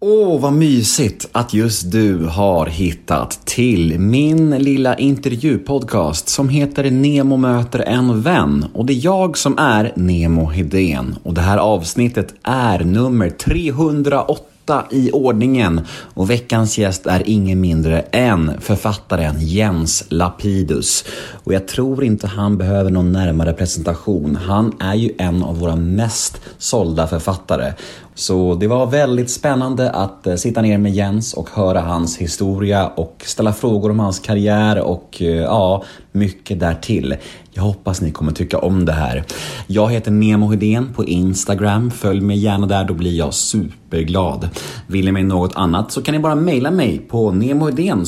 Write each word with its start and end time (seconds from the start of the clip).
Åh, 0.00 0.40
vad 0.40 0.52
mysigt 0.52 1.28
att 1.32 1.54
just 1.54 1.92
du 1.92 2.24
har 2.24 2.66
hittat 2.66 3.46
till 3.46 3.98
min 3.98 4.50
lilla 4.50 4.98
intervjupodcast 4.98 6.28
som 6.28 6.48
heter 6.48 6.90
Nemo 6.90 7.36
möter 7.36 7.78
en 7.78 8.22
vän. 8.22 8.64
Och 8.74 8.86
det 8.86 8.92
är 8.92 9.04
jag 9.04 9.38
som 9.38 9.58
är 9.58 9.92
Nemo 9.96 10.46
Hedén. 10.46 11.16
Och 11.22 11.34
det 11.34 11.40
här 11.40 11.58
avsnittet 11.58 12.34
är 12.42 12.84
nummer 12.84 13.30
308 13.30 14.55
i 14.90 15.10
ordningen 15.12 15.80
och 16.14 16.30
veckans 16.30 16.78
gäst 16.78 17.06
är 17.06 17.22
ingen 17.26 17.60
mindre 17.60 18.00
än 18.00 18.52
författaren 18.60 19.36
Jens 19.38 20.04
Lapidus. 20.08 21.04
Och 21.44 21.54
jag 21.54 21.68
tror 21.68 22.04
inte 22.04 22.26
han 22.26 22.58
behöver 22.58 22.90
någon 22.90 23.12
närmare 23.12 23.52
presentation. 23.52 24.36
Han 24.36 24.72
är 24.80 24.94
ju 24.94 25.12
en 25.18 25.42
av 25.42 25.58
våra 25.58 25.76
mest 25.76 26.40
sålda 26.58 27.06
författare. 27.06 27.72
Så 28.14 28.54
det 28.54 28.66
var 28.66 28.86
väldigt 28.86 29.30
spännande 29.30 29.90
att 29.90 30.26
eh, 30.26 30.34
sitta 30.34 30.62
ner 30.62 30.78
med 30.78 30.92
Jens 30.94 31.34
och 31.34 31.50
höra 31.50 31.80
hans 31.80 32.16
historia 32.16 32.86
och 32.86 33.22
ställa 33.26 33.52
frågor 33.52 33.90
om 33.90 33.98
hans 33.98 34.18
karriär 34.18 34.80
och 34.80 35.22
eh, 35.22 35.28
ja, 35.28 35.84
mycket 36.12 36.60
därtill. 36.60 37.16
Jag 37.56 37.62
hoppas 37.62 38.00
ni 38.00 38.10
kommer 38.10 38.32
tycka 38.32 38.58
om 38.58 38.84
det 38.84 38.92
här. 38.92 39.24
Jag 39.66 39.92
heter 39.92 40.10
Nemo 40.10 40.50
Hedén 40.50 40.92
på 40.94 41.04
Instagram. 41.04 41.90
Följ 41.90 42.20
mig 42.20 42.38
gärna 42.38 42.66
där, 42.66 42.84
då 42.84 42.94
blir 42.94 43.14
jag 43.14 43.34
superglad. 43.34 44.48
Vill 44.86 45.04
ni 45.04 45.12
mig 45.12 45.22
något 45.22 45.56
annat 45.56 45.92
så 45.92 46.02
kan 46.02 46.14
ni 46.14 46.18
bara 46.18 46.34
mejla 46.34 46.70
mig 46.70 46.98
på 46.98 47.32
nemohedén 47.32 48.04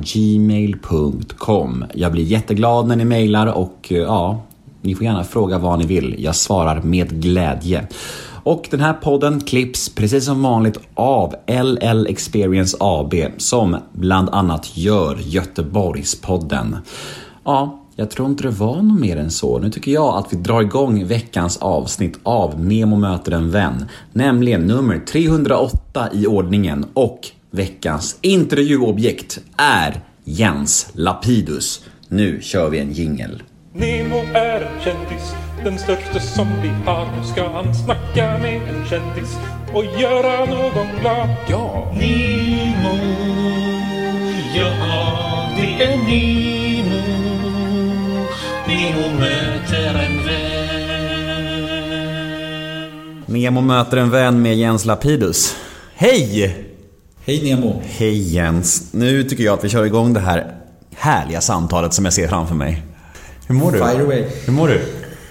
gmail.com. 0.00 1.84
Jag 1.94 2.12
blir 2.12 2.24
jätteglad 2.24 2.88
när 2.88 2.96
ni 2.96 3.04
mejlar 3.04 3.46
och 3.46 3.86
eh, 3.90 3.96
ja, 3.96 4.42
ni 4.82 4.94
får 4.94 5.04
gärna 5.04 5.24
fråga 5.24 5.58
vad 5.58 5.78
ni 5.78 5.86
vill. 5.86 6.16
Jag 6.18 6.36
svarar 6.36 6.82
med 6.82 7.22
glädje. 7.22 7.86
Och 8.42 8.68
den 8.70 8.80
här 8.80 8.92
podden 8.92 9.40
klipps 9.40 9.88
precis 9.94 10.24
som 10.24 10.42
vanligt 10.42 10.80
av 10.94 11.34
LL 11.46 12.06
Experience 12.06 12.76
AB 12.80 13.14
som 13.36 13.76
bland 13.92 14.28
annat 14.30 14.76
gör 14.76 15.18
Göteborgspodden. 15.20 16.76
Ja, 17.44 17.80
jag 17.96 18.10
tror 18.10 18.28
inte 18.28 18.42
det 18.42 18.50
var 18.50 18.82
något 18.82 19.00
mer 19.00 19.16
än 19.16 19.30
så. 19.30 19.58
Nu 19.58 19.70
tycker 19.70 19.92
jag 19.92 20.16
att 20.16 20.32
vi 20.32 20.36
drar 20.36 20.62
igång 20.62 21.06
veckans 21.06 21.56
avsnitt 21.56 22.18
av 22.22 22.60
Nemo 22.60 22.96
möter 22.96 23.32
en 23.32 23.50
vän, 23.50 23.84
nämligen 24.12 24.66
nummer 24.66 24.98
308 24.98 26.08
i 26.12 26.26
ordningen 26.26 26.86
och 26.94 27.20
veckans 27.50 28.18
intervjuobjekt 28.20 29.38
är 29.56 30.00
Jens 30.24 30.90
Lapidus. 30.92 31.84
Nu 32.08 32.40
kör 32.42 32.70
vi 32.70 32.78
en 32.78 32.92
jingel. 32.92 33.42
Nemo 33.72 34.16
är 34.34 34.60
en 34.60 34.80
kändis, 34.84 35.34
den 35.64 35.78
största 35.78 36.20
som 36.20 36.46
vi 36.62 36.68
har. 36.68 37.06
Nu 37.16 37.24
ska 37.32 37.48
han 37.48 37.74
snacka 37.74 38.38
med 38.38 38.62
en 38.62 38.86
kändis 38.86 39.36
och 39.74 39.84
göra 40.00 40.44
någon 40.44 41.00
glad. 41.00 41.28
Ja! 41.48 41.92
Nemo, 41.94 42.96
ja 44.56 45.50
det 45.56 45.84
är 45.84 45.96
Nemo. 45.96 46.59
Nemo 48.80 49.18
möter 49.18 49.94
en 49.94 50.26
vän. 50.26 51.70
Nemo 53.26 53.60
möter 53.60 53.96
en 53.96 54.10
vän 54.10 54.42
med 54.42 54.56
Jens 54.56 54.84
Lapidus. 54.84 55.56
Hej! 55.94 56.56
Hej 57.24 57.42
Nemo. 57.42 57.82
Hej 57.84 58.34
Jens! 58.34 58.92
Nu 58.92 59.24
tycker 59.24 59.44
jag 59.44 59.54
att 59.54 59.64
vi 59.64 59.68
kör 59.68 59.84
igång 59.84 60.12
det 60.12 60.20
här 60.20 60.54
härliga 60.96 61.40
samtalet 61.40 61.94
som 61.94 62.04
jag 62.04 62.14
ser 62.14 62.28
framför 62.28 62.54
mig. 62.54 62.82
Hur 63.46 63.54
mår 63.54 63.72
du? 63.72 63.78
Fire 63.78 64.02
away. 64.02 64.24
Hur 64.44 64.52
mår 64.52 64.68
du? 64.68 64.80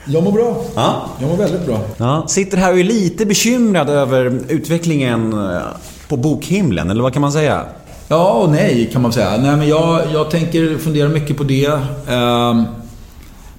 Jag 0.05 0.23
mår 0.23 0.31
bra. 0.31 0.63
Ja. 0.75 1.09
Jag 1.19 1.29
mår 1.29 1.37
väldigt 1.37 1.65
bra. 1.65 1.81
Ja, 1.97 2.25
sitter 2.27 2.57
här 2.57 2.73
och 2.73 2.79
är 2.79 2.83
lite 2.83 3.25
bekymrad 3.25 3.89
över 3.89 4.39
utvecklingen 4.47 5.33
eh, 5.33 5.59
på 6.07 6.17
bokhimlen, 6.17 6.89
eller 6.89 7.03
vad 7.03 7.13
kan 7.13 7.21
man 7.21 7.31
säga? 7.31 7.65
Ja 8.07 8.31
och 8.31 8.51
nej 8.51 8.89
kan 8.93 9.01
man 9.01 9.13
säga. 9.13 9.37
Nej, 9.37 9.55
men 9.55 9.67
jag, 9.67 10.01
jag 10.13 10.31
tänker 10.31 10.77
fundera 10.77 11.09
mycket 11.09 11.37
på 11.37 11.43
det. 11.43 11.79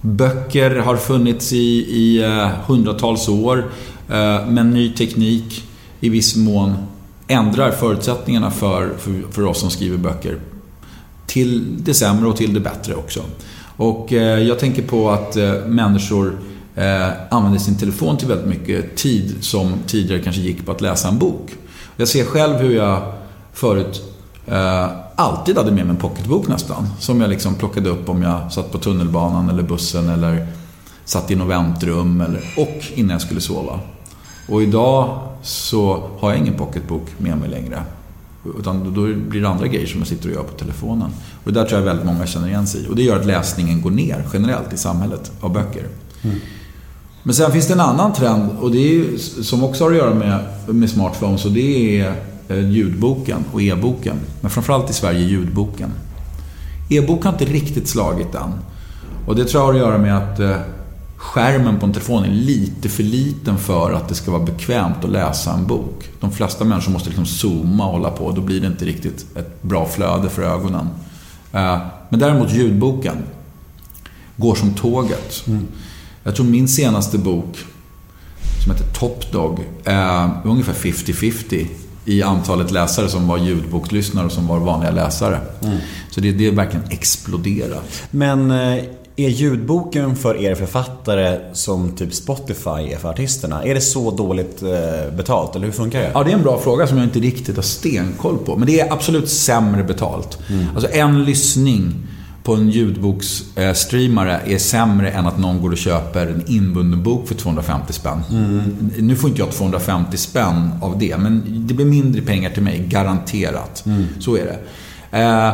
Böcker 0.00 0.76
har 0.76 0.96
funnits 0.96 1.52
i, 1.52 1.56
i 1.88 2.22
eh, 2.22 2.48
hundratals 2.66 3.28
år. 3.28 3.70
Eh, 4.08 4.46
men 4.46 4.70
ny 4.70 4.92
teknik 4.92 5.64
i 6.00 6.08
viss 6.08 6.36
mån 6.36 6.74
ändrar 7.28 7.70
förutsättningarna 7.70 8.50
för, 8.50 8.90
för, 8.98 9.32
för 9.32 9.44
oss 9.44 9.60
som 9.60 9.70
skriver 9.70 9.98
böcker. 9.98 10.38
Till 11.26 11.84
det 11.84 11.94
sämre 11.94 12.28
och 12.28 12.36
till 12.36 12.54
det 12.54 12.60
bättre 12.60 12.94
också. 12.94 13.20
Och 13.76 14.12
eh, 14.12 14.38
jag 14.38 14.58
tänker 14.58 14.82
på 14.82 15.10
att 15.10 15.36
eh, 15.36 15.54
människor 15.66 16.38
eh, 16.74 17.08
använder 17.30 17.58
sin 17.58 17.78
telefon 17.78 18.16
till 18.16 18.28
väldigt 18.28 18.46
mycket 18.46 18.96
tid 18.96 19.34
som 19.40 19.72
tidigare 19.86 20.22
kanske 20.22 20.42
gick 20.42 20.66
på 20.66 20.72
att 20.72 20.80
läsa 20.80 21.08
en 21.08 21.18
bok. 21.18 21.50
Jag 21.96 22.08
ser 22.08 22.24
själv 22.24 22.56
hur 22.56 22.76
jag 22.76 23.12
förut 23.52 24.02
eh, 24.46 24.88
alltid 25.20 25.56
hade 25.56 25.72
med 25.72 25.86
mig 25.86 25.94
en 25.94 26.00
pocketbok 26.00 26.48
nästan. 26.48 26.88
Som 26.98 27.20
jag 27.20 27.30
liksom 27.30 27.54
plockade 27.54 27.90
upp 27.90 28.08
om 28.08 28.22
jag 28.22 28.52
satt 28.52 28.72
på 28.72 28.78
tunnelbanan 28.78 29.48
eller 29.48 29.62
bussen 29.62 30.08
eller 30.08 30.46
satt 31.04 31.30
i 31.30 31.36
något 31.36 31.48
väntrum 31.48 32.20
eller, 32.20 32.40
och 32.56 32.84
innan 32.94 33.10
jag 33.10 33.20
skulle 33.20 33.40
sova. 33.40 33.80
Och 34.48 34.62
idag 34.62 35.18
så 35.42 36.08
har 36.18 36.30
jag 36.30 36.38
ingen 36.38 36.54
pocketbok 36.54 37.02
med 37.18 37.38
mig 37.38 37.48
längre. 37.48 37.82
Utan 38.58 38.94
då 38.94 39.00
blir 39.30 39.40
det 39.40 39.48
andra 39.48 39.66
grejer 39.66 39.86
som 39.86 39.98
jag 40.00 40.08
sitter 40.08 40.28
och 40.28 40.34
gör 40.34 40.42
på 40.42 40.58
telefonen. 40.58 41.10
Och 41.44 41.52
det 41.52 41.60
där 41.60 41.66
tror 41.66 41.80
jag 41.80 41.86
väldigt 41.86 42.06
många 42.06 42.26
känner 42.26 42.48
igen 42.48 42.66
sig 42.66 42.84
i. 42.84 42.88
Och 42.88 42.96
det 42.96 43.02
gör 43.02 43.20
att 43.20 43.26
läsningen 43.26 43.82
går 43.82 43.90
ner 43.90 44.24
generellt 44.32 44.72
i 44.72 44.76
samhället 44.76 45.32
av 45.40 45.52
böcker. 45.52 45.86
Men 47.22 47.34
sen 47.34 47.52
finns 47.52 47.66
det 47.66 47.72
en 47.72 47.80
annan 47.80 48.12
trend 48.12 48.50
och 48.60 48.70
det 48.70 48.78
är 48.78 49.16
som 49.42 49.64
också 49.64 49.84
har 49.84 49.90
att 49.90 49.96
göra 49.96 50.14
med, 50.14 50.44
med 50.66 50.90
smartphones 50.90 51.44
och 51.44 51.52
det 51.52 52.00
är 52.00 52.14
ljudboken 52.56 53.44
och 53.52 53.62
e-boken. 53.62 54.16
Men 54.40 54.50
framförallt 54.50 54.90
i 54.90 54.92
Sverige 54.92 55.20
ljudboken. 55.20 55.90
E-bok 56.90 57.24
har 57.24 57.32
inte 57.32 57.44
riktigt 57.44 57.88
slagit 57.88 58.34
än. 58.34 58.52
Och 59.26 59.36
det 59.36 59.44
tror 59.44 59.62
jag 59.62 59.66
har 59.66 59.72
att 59.74 59.78
göra 59.78 59.98
med 59.98 60.16
att 60.16 60.40
eh, 60.40 60.56
skärmen 61.16 61.78
på 61.78 61.86
en 61.86 61.92
telefon 61.92 62.24
är 62.24 62.28
lite 62.28 62.88
för 62.88 63.02
liten 63.02 63.58
för 63.58 63.92
att 63.92 64.08
det 64.08 64.14
ska 64.14 64.30
vara 64.30 64.42
bekvämt 64.42 65.04
att 65.04 65.10
läsa 65.10 65.52
en 65.52 65.66
bok. 65.66 66.08
De 66.20 66.32
flesta 66.32 66.64
människor 66.64 66.92
måste 66.92 67.08
liksom 67.08 67.26
zooma 67.26 67.86
och 67.86 67.92
hålla 67.92 68.10
på. 68.10 68.30
Då 68.30 68.40
blir 68.40 68.60
det 68.60 68.66
inte 68.66 68.84
riktigt 68.84 69.26
ett 69.36 69.62
bra 69.62 69.86
flöde 69.86 70.28
för 70.28 70.42
ögonen. 70.42 70.88
Eh, 71.52 71.78
Men 72.08 72.20
däremot 72.20 72.52
ljudboken 72.52 73.16
går 74.36 74.54
som 74.54 74.74
tåget. 74.74 75.44
Jag 76.22 76.36
tror 76.36 76.46
min 76.46 76.68
senaste 76.68 77.18
bok, 77.18 77.58
som 78.64 78.72
heter 78.72 78.92
Top 78.94 79.32
Dog, 79.32 79.60
är 79.84 80.30
ungefär 80.44 80.72
50-50 80.72 81.66
i 82.10 82.22
antalet 82.22 82.70
läsare 82.70 83.08
som 83.08 83.28
var 83.28 83.38
ljudbokslyssnare 83.38 84.26
och 84.26 84.32
som 84.32 84.46
var 84.46 84.58
vanliga 84.58 84.90
läsare. 84.90 85.38
Så 86.10 86.20
det, 86.20 86.32
det 86.32 86.46
är 86.46 86.52
verkligen 86.52 86.84
exploderat. 86.90 88.02
Men 88.10 88.50
eh, 88.50 88.84
är 89.16 89.28
ljudboken 89.28 90.16
för 90.16 90.36
er 90.36 90.54
författare 90.54 91.38
som 91.52 91.96
typ 91.96 92.14
Spotify 92.14 92.92
är 92.92 92.98
för 92.98 93.08
artisterna? 93.08 93.64
Är 93.64 93.74
det 93.74 93.80
så 93.80 94.10
dåligt 94.10 94.62
eh, 94.62 95.16
betalt, 95.16 95.56
eller 95.56 95.66
hur 95.66 95.72
funkar 95.72 96.00
det? 96.00 96.10
Ja, 96.14 96.24
det 96.24 96.30
är 96.30 96.34
en 96.34 96.42
bra 96.42 96.58
fråga 96.58 96.86
som 96.86 96.98
jag 96.98 97.06
inte 97.06 97.20
riktigt 97.20 97.56
har 97.56 97.62
stenkoll 97.62 98.38
på. 98.38 98.56
Men 98.56 98.66
det 98.66 98.80
är 98.80 98.92
absolut 98.92 99.28
sämre 99.28 99.84
betalt. 99.84 100.38
Alltså 100.74 100.90
en 100.92 101.24
lyssning 101.24 101.94
på 102.42 102.54
en 102.54 102.70
ljudboksstreamare 102.70 104.40
är 104.46 104.58
sämre 104.58 105.10
än 105.10 105.26
att 105.26 105.38
någon 105.38 105.60
går 105.62 105.70
och 105.70 105.78
köper 105.78 106.26
en 106.26 106.42
inbunden 106.46 107.02
bok 107.02 107.28
för 107.28 107.34
250 107.34 107.92
spänn. 107.92 108.18
Nu 108.98 109.16
får 109.16 109.30
inte 109.30 109.42
jag 109.42 109.50
250 109.52 110.16
spänn 110.16 110.70
av 110.82 110.98
det, 110.98 111.16
men 111.16 111.42
det 111.66 111.74
blir 111.74 111.86
mindre 111.86 112.22
pengar 112.22 112.50
till 112.50 112.62
mig, 112.62 112.84
garanterat. 112.88 113.84
Så 114.20 114.36
är 114.36 114.44
det. 114.44 114.58
Eh, 115.18 115.52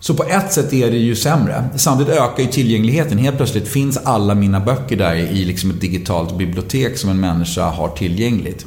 Så 0.00 0.14
på 0.14 0.24
ett 0.24 0.52
sätt 0.52 0.72
är 0.72 0.90
det 0.90 0.96
ju 0.96 1.16
sämre. 1.16 1.64
Samtidigt 1.76 2.12
ökar 2.14 2.42
ju 2.42 2.46
tillgängligheten. 2.48 3.18
Helt 3.18 3.36
plötsligt 3.36 3.68
finns 3.68 3.96
alla 3.96 4.34
mina 4.34 4.60
böcker 4.60 4.96
där 4.96 5.14
i 5.14 5.44
liksom 5.44 5.70
ett 5.70 5.80
digitalt 5.80 6.38
bibliotek 6.38 6.98
som 6.98 7.10
en 7.10 7.20
människa 7.20 7.64
har 7.64 7.88
tillgängligt. 7.88 8.66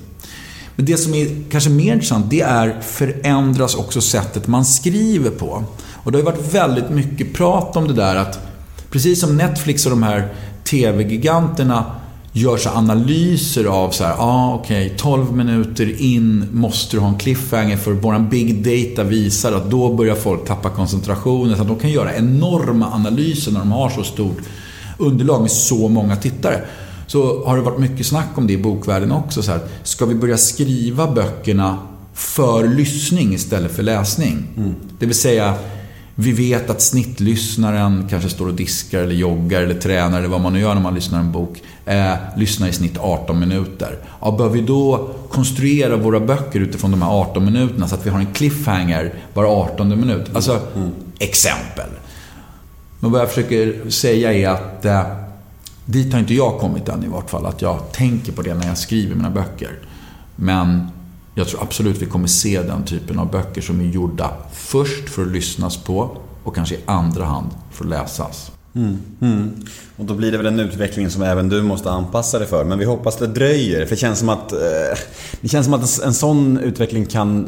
Men 0.75 0.85
det 0.85 0.97
som 0.97 1.13
är 1.13 1.27
kanske 1.51 1.69
mer 1.69 1.93
intressant, 1.93 2.29
det 2.29 2.41
är 2.41 2.81
förändras 2.81 3.75
också 3.75 4.01
sättet 4.01 4.47
man 4.47 4.65
skriver 4.65 5.29
på. 5.29 5.63
Och 6.05 6.11
det 6.11 6.17
har 6.17 6.21
ju 6.21 6.25
varit 6.25 6.53
väldigt 6.53 6.89
mycket 6.89 7.33
prat 7.33 7.75
om 7.75 7.87
det 7.87 7.93
där 7.93 8.15
att 8.15 8.39
precis 8.91 9.19
som 9.19 9.37
Netflix 9.37 9.85
och 9.85 9.89
de 9.89 10.03
här 10.03 10.33
TV-giganterna 10.63 11.85
gör 12.31 12.57
så 12.57 12.69
analyser 12.69 13.65
av 13.65 13.89
så 13.89 14.03
här, 14.03 14.11
ja 14.11 14.23
ah, 14.23 14.53
okej, 14.53 14.93
12 14.97 15.33
minuter 15.33 16.01
in 16.01 16.47
måste 16.51 16.95
du 16.95 16.99
ha 16.99 17.07
en 17.07 17.17
cliffhanger 17.17 17.77
för 17.77 17.91
våran 17.91 18.29
big 18.29 18.63
data 18.63 19.03
visar 19.03 19.53
att 19.53 19.71
då 19.71 19.93
börjar 19.93 20.15
folk 20.15 20.45
tappa 20.45 20.69
koncentrationen. 20.69 21.55
Så 21.55 21.61
att 21.61 21.67
de 21.67 21.79
kan 21.79 21.89
göra 21.91 22.15
enorma 22.15 22.91
analyser 22.91 23.51
när 23.51 23.59
de 23.59 23.71
har 23.71 23.89
så 23.89 24.03
stort 24.03 24.37
underlag 24.97 25.41
med 25.41 25.51
så 25.51 25.87
många 25.87 26.15
tittare. 26.15 26.61
Så 27.07 27.45
har 27.45 27.57
det 27.57 27.63
varit 27.63 27.79
mycket 27.79 28.05
snack 28.05 28.29
om 28.35 28.47
det 28.47 28.53
i 28.53 28.57
bokvärlden 28.57 29.11
också. 29.11 29.43
Så 29.43 29.51
här, 29.51 29.59
ska 29.83 30.05
vi 30.05 30.15
börja 30.15 30.37
skriva 30.37 31.11
böckerna 31.11 31.77
för 32.13 32.67
lyssning 32.67 33.33
istället 33.33 33.75
för 33.75 33.83
läsning? 33.83 34.47
Det 34.99 35.05
vill 35.05 35.15
säga, 35.15 35.55
vi 36.15 36.31
vet 36.31 36.69
att 36.69 36.81
snittlyssnaren 36.81 38.07
kanske 38.09 38.29
står 38.29 38.47
och 38.47 38.53
diskar 38.53 38.99
eller 38.99 39.15
joggar 39.15 39.61
eller 39.61 39.79
tränar 39.79 40.19
eller 40.19 40.27
vad 40.27 40.41
man 40.41 40.53
nu 40.53 40.59
gör 40.59 40.73
när 40.73 40.81
man 40.81 40.95
lyssnar 40.95 41.19
en 41.19 41.31
bok. 41.31 41.61
Eh, 41.85 42.13
lyssnar 42.37 42.67
i 42.67 42.71
snitt 42.71 42.97
18 42.97 43.39
minuter. 43.39 43.97
Ja, 44.21 44.35
bör 44.37 44.49
vi 44.49 44.61
då 44.61 45.09
konstruera 45.29 45.97
våra 45.97 46.19
böcker 46.19 46.59
utifrån 46.59 46.91
de 46.91 47.01
här 47.01 47.09
18 47.09 47.45
minuterna 47.45 47.87
så 47.87 47.95
att 47.95 48.05
vi 48.05 48.09
har 48.09 48.19
en 48.19 48.33
cliffhanger 48.33 49.13
var 49.33 49.45
18 49.45 49.89
minut? 49.89 50.35
Alltså, 50.35 50.59
mm. 50.75 50.91
exempel. 51.19 51.89
Men 52.99 53.11
vad 53.11 53.21
jag 53.21 53.29
försöker 53.29 53.89
säga 53.89 54.33
är 54.33 54.49
att 54.49 54.85
eh, 54.85 55.03
dit 55.85 56.13
har 56.13 56.19
inte 56.19 56.33
jag 56.33 56.59
kommit 56.59 56.89
än 56.89 57.03
i 57.03 57.07
vart 57.07 57.29
fall. 57.29 57.45
Att 57.45 57.61
jag 57.61 57.91
tänker 57.91 58.31
på 58.31 58.41
det 58.41 58.53
när 58.53 58.67
jag 58.67 58.77
skriver 58.77 59.15
mina 59.15 59.29
böcker. 59.29 59.79
Men 60.35 60.87
jag 61.35 61.47
tror 61.47 61.63
absolut 61.63 62.01
vi 62.01 62.05
kommer 62.05 62.27
se 62.27 62.61
den 62.61 62.83
typen 62.83 63.19
av 63.19 63.31
böcker 63.31 63.61
som 63.61 63.79
är 63.79 63.85
gjorda 63.85 64.31
först 64.53 65.09
för 65.09 65.21
att 65.21 65.31
lyssnas 65.31 65.77
på 65.77 66.17
och 66.43 66.55
kanske 66.55 66.75
i 66.75 66.79
andra 66.85 67.25
hand 67.25 67.47
för 67.71 67.83
att 67.83 67.89
läsas. 67.89 68.51
Mm, 68.75 68.97
mm. 69.21 69.65
Och 69.97 70.05
då 70.05 70.13
blir 70.13 70.31
det 70.31 70.37
väl 70.37 70.45
en 70.45 70.59
utveckling 70.59 71.09
som 71.09 71.21
även 71.21 71.49
du 71.49 71.61
måste 71.61 71.91
anpassa 71.91 72.39
dig 72.39 72.47
för. 72.47 72.63
Men 72.63 72.79
vi 72.79 72.85
hoppas 72.85 73.17
det 73.17 73.27
dröjer. 73.27 73.85
För 73.85 73.95
det 73.95 73.99
känns 73.99 74.19
som 74.19 74.29
att, 74.29 74.51
eh, 74.51 74.59
det 75.41 75.47
känns 75.47 75.65
som 75.65 75.73
att 75.73 75.99
en, 75.99 76.07
en 76.07 76.13
sån 76.13 76.57
utveckling 76.57 77.05
kan... 77.05 77.45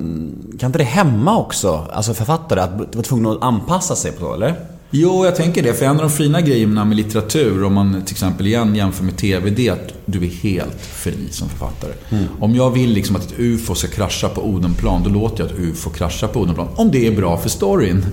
Kan 0.59 0.67
inte 0.67 0.79
det 0.79 0.83
hämma 0.83 1.37
också? 1.37 1.87
Alltså 1.91 2.13
författare, 2.13 2.59
att 2.59 2.95
vara 2.95 3.03
tvungna 3.03 3.31
att 3.31 3.43
anpassa 3.43 3.95
sig 3.95 4.11
på 4.11 4.29
det, 4.29 4.35
eller? 4.35 4.76
Jo, 4.91 5.25
jag 5.25 5.35
tänker 5.35 5.63
det. 5.63 5.73
För 5.73 5.85
en 5.85 5.91
av 5.91 5.97
de 5.97 6.09
fina 6.09 6.41
grejerna 6.41 6.85
med 6.85 6.97
litteratur, 6.97 7.63
om 7.63 7.73
man 7.73 8.01
till 8.05 8.13
exempel 8.13 8.47
igen 8.47 8.75
jämför 8.75 9.03
med 9.03 9.17
TV, 9.17 9.49
det 9.49 9.67
är 9.67 9.71
att 9.71 9.93
du 10.05 10.25
är 10.25 10.29
helt 10.29 10.81
fri 10.81 11.27
som 11.31 11.49
författare. 11.49 11.91
Mm. 12.09 12.25
Om 12.39 12.55
jag 12.55 12.71
vill 12.71 12.89
liksom 12.89 13.15
att 13.15 13.25
ett 13.25 13.39
UFO 13.39 13.75
ska 13.75 13.87
krascha 13.87 14.29
på 14.29 14.41
Odenplan, 14.41 15.03
då 15.03 15.09
låter 15.09 15.43
jag 15.43 15.51
ett 15.51 15.59
UFO 15.59 15.89
krascha 15.89 16.27
på 16.27 16.39
Odenplan. 16.39 16.67
Om 16.75 16.91
det 16.91 17.07
är 17.07 17.15
bra 17.15 17.37
för 17.37 17.49
storyn. 17.49 18.05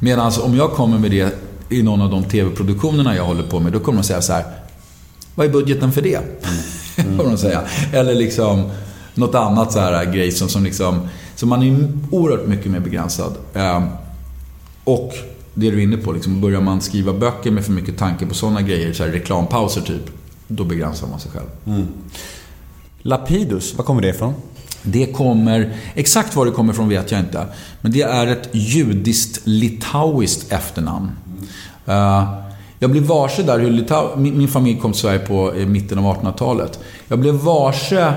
Medan 0.00 0.32
om 0.42 0.56
jag 0.56 0.70
kommer 0.70 0.98
med 0.98 1.10
det 1.10 1.38
i 1.68 1.82
någon 1.82 2.02
av 2.02 2.10
de 2.10 2.24
TV-produktionerna 2.24 3.16
jag 3.16 3.24
håller 3.24 3.42
på 3.42 3.60
med, 3.60 3.72
då 3.72 3.80
kommer 3.80 3.98
de 3.98 4.04
säga 4.04 4.22
så 4.22 4.32
här. 4.32 4.44
Vad 5.34 5.46
är 5.46 5.50
budgeten 5.50 5.92
för 5.92 6.02
det? 6.02 6.16
Mm. 6.16 6.26
Mm. 6.98 7.16
de 7.16 7.38
säga. 7.38 7.62
Eller 7.92 8.14
liksom 8.14 8.70
något 9.14 9.34
annat 9.34 9.72
så 9.72 9.78
här 9.78 10.04
grej 10.04 10.32
som, 10.32 10.48
som 10.48 10.64
liksom... 10.64 11.08
Så 11.36 11.46
man 11.46 11.62
är 11.62 11.92
oerhört 12.10 12.46
mycket 12.46 12.72
mer 12.72 12.80
begränsad. 12.80 13.34
Ehm, 13.54 13.82
och 14.84 15.14
det 15.58 15.70
du 15.70 15.78
är 15.78 15.82
inne 15.82 15.96
på, 15.96 16.12
liksom, 16.12 16.40
börjar 16.40 16.60
man 16.60 16.80
skriva 16.80 17.12
böcker 17.12 17.50
med 17.50 17.64
för 17.64 17.72
mycket 17.72 17.98
tanke 17.98 18.26
på 18.26 18.34
sådana 18.34 18.62
grejer, 18.62 18.92
så 18.92 19.04
här 19.04 19.10
reklampauser 19.10 19.80
typ, 19.80 20.10
då 20.48 20.64
begränsar 20.64 21.06
man 21.06 21.20
sig 21.20 21.30
själv. 21.30 21.46
Mm. 21.66 21.86
Lapidus, 23.02 23.74
var 23.74 23.84
kommer 23.84 24.02
det 24.02 24.08
ifrån? 24.08 24.34
Det 24.82 25.06
kommer, 25.06 25.76
exakt 25.94 26.36
var 26.36 26.46
det 26.46 26.50
kommer 26.50 26.72
ifrån 26.72 26.88
vet 26.88 27.10
jag 27.10 27.20
inte. 27.20 27.46
Men 27.80 27.92
det 27.92 28.02
är 28.02 28.26
ett 28.26 28.48
judiskt-litauiskt 28.52 30.52
efternamn. 30.52 31.10
Uh, 31.88 32.34
jag 32.78 32.90
blev 32.90 33.02
varse 33.02 33.42
där 33.42 33.58
hur 33.58 33.70
Litau 33.70 34.16
min, 34.16 34.38
min 34.38 34.48
familj 34.48 34.80
kom 34.80 34.92
till 34.92 35.00
Sverige 35.00 35.18
på 35.18 35.52
mitten 35.66 35.98
av 35.98 36.04
1800-talet. 36.04 36.78
Jag 37.08 37.18
blev 37.18 37.34
varse 37.34 38.12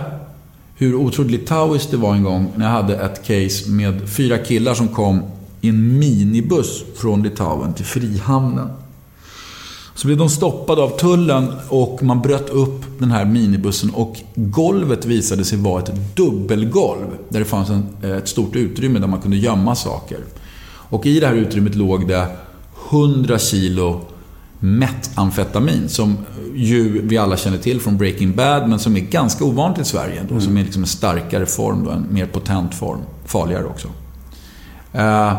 hur 0.75 0.95
otroligt 0.95 1.31
litauiskt 1.31 1.91
det 1.91 1.97
var 1.97 2.15
en 2.15 2.23
gång 2.23 2.51
när 2.55 2.65
jag 2.65 2.73
hade 2.73 2.95
ett 2.95 3.23
case 3.23 3.69
med 3.69 4.09
fyra 4.09 4.37
killar 4.37 4.73
som 4.73 4.87
kom 4.87 5.23
i 5.61 5.69
en 5.69 5.99
minibuss 5.99 6.83
från 6.95 7.23
Litauen 7.23 7.73
till 7.73 7.85
Frihamnen. 7.85 8.69
Så 9.95 10.07
blev 10.07 10.17
de 10.17 10.29
stoppade 10.29 10.81
av 10.81 10.89
tullen 10.89 11.53
och 11.69 12.03
man 12.03 12.21
bröt 12.21 12.49
upp 12.49 12.85
den 12.99 13.11
här 13.11 13.25
minibussen 13.25 13.89
och 13.89 14.19
golvet 14.35 15.05
visade 15.05 15.45
sig 15.45 15.57
vara 15.57 15.83
ett 15.83 16.15
dubbelgolv. 16.15 17.07
Där 17.29 17.39
det 17.39 17.45
fanns 17.45 17.69
en, 17.69 18.11
ett 18.11 18.27
stort 18.27 18.55
utrymme 18.55 18.99
där 18.99 19.07
man 19.07 19.21
kunde 19.21 19.37
gömma 19.37 19.75
saker. 19.75 20.19
Och 20.63 21.05
i 21.05 21.19
det 21.19 21.27
här 21.27 21.35
utrymmet 21.35 21.75
låg 21.75 22.07
det 22.07 22.27
100 22.89 23.39
kilo 23.39 24.01
metamfetamin 24.59 25.89
som 25.89 26.17
ju 26.55 27.07
vi 27.07 27.17
alla 27.17 27.37
känner 27.37 27.57
till 27.57 27.81
från 27.81 27.97
Breaking 27.97 28.35
Bad 28.35 28.69
men 28.69 28.79
som 28.79 28.95
är 28.95 28.99
ganska 28.99 29.45
ovanligt 29.45 29.81
i 29.81 29.85
Sverige. 29.85 30.21
Då, 30.27 30.33
mm. 30.33 30.41
Som 30.41 30.57
är 30.57 30.63
liksom 30.63 30.83
en 30.83 30.87
starkare 30.87 31.45
form, 31.45 31.83
då, 31.83 31.91
en 31.91 32.07
mer 32.09 32.25
potent 32.25 32.75
form. 32.75 32.99
Farligare 33.25 33.65
också. 33.65 33.87
Eh, 34.93 35.37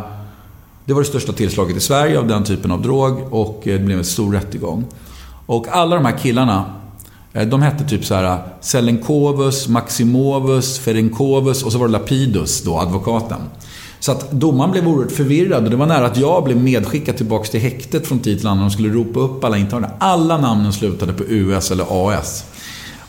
det 0.85 0.93
var 0.93 1.01
det 1.01 1.09
största 1.09 1.33
tillslaget 1.33 1.77
i 1.77 1.81
Sverige 1.81 2.19
av 2.19 2.27
den 2.27 2.45
typen 2.45 2.71
av 2.71 2.83
drog 2.83 3.33
och 3.33 3.69
eh, 3.69 3.79
det 3.79 3.85
blev 3.85 3.99
en 3.99 4.05
stor 4.05 4.33
rättegång. 4.33 4.85
Och 5.47 5.69
alla 5.69 5.97
de 5.97 6.05
här 6.05 6.19
killarna, 6.19 6.65
eh, 7.33 7.49
de 7.49 7.63
hette 7.63 7.85
typ 7.85 8.05
så 8.05 8.15
här 8.15 8.43
Selenkovus, 8.61 9.69
Maximovus, 9.69 10.79
Ferenkovus 10.79 11.63
och 11.63 11.73
så 11.73 11.79
var 11.79 11.87
det 11.87 11.93
Lapidus, 11.93 12.63
då 12.63 12.79
advokaten. 12.79 13.41
Så 14.01 14.13
att 14.13 14.31
domaren 14.31 14.71
blev 14.71 14.89
oerhört 14.89 15.13
förvirrad 15.13 15.65
och 15.65 15.71
det 15.71 15.77
var 15.77 15.87
nära 15.87 16.07
att 16.07 16.17
jag 16.17 16.45
blev 16.45 16.57
medskickad 16.57 17.17
tillbaka 17.17 17.45
till 17.45 17.61
häktet 17.61 18.07
från 18.07 18.19
tid 18.19 18.39
till 18.39 18.49
annan 18.49 18.67
och 18.67 18.73
skulle 18.73 18.89
ropa 18.89 19.21
upp 19.21 19.45
alla 19.45 19.59
intagna. 19.59 19.91
Alla 19.99 20.39
namnen 20.39 20.73
slutade 20.73 21.13
på 21.13 21.25
US 21.25 21.71
eller 21.71 21.87
AS. 21.89 22.45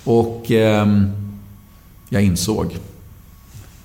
Och 0.04 0.52
eh, 0.52 0.88
jag 2.10 2.24
insåg 2.24 2.78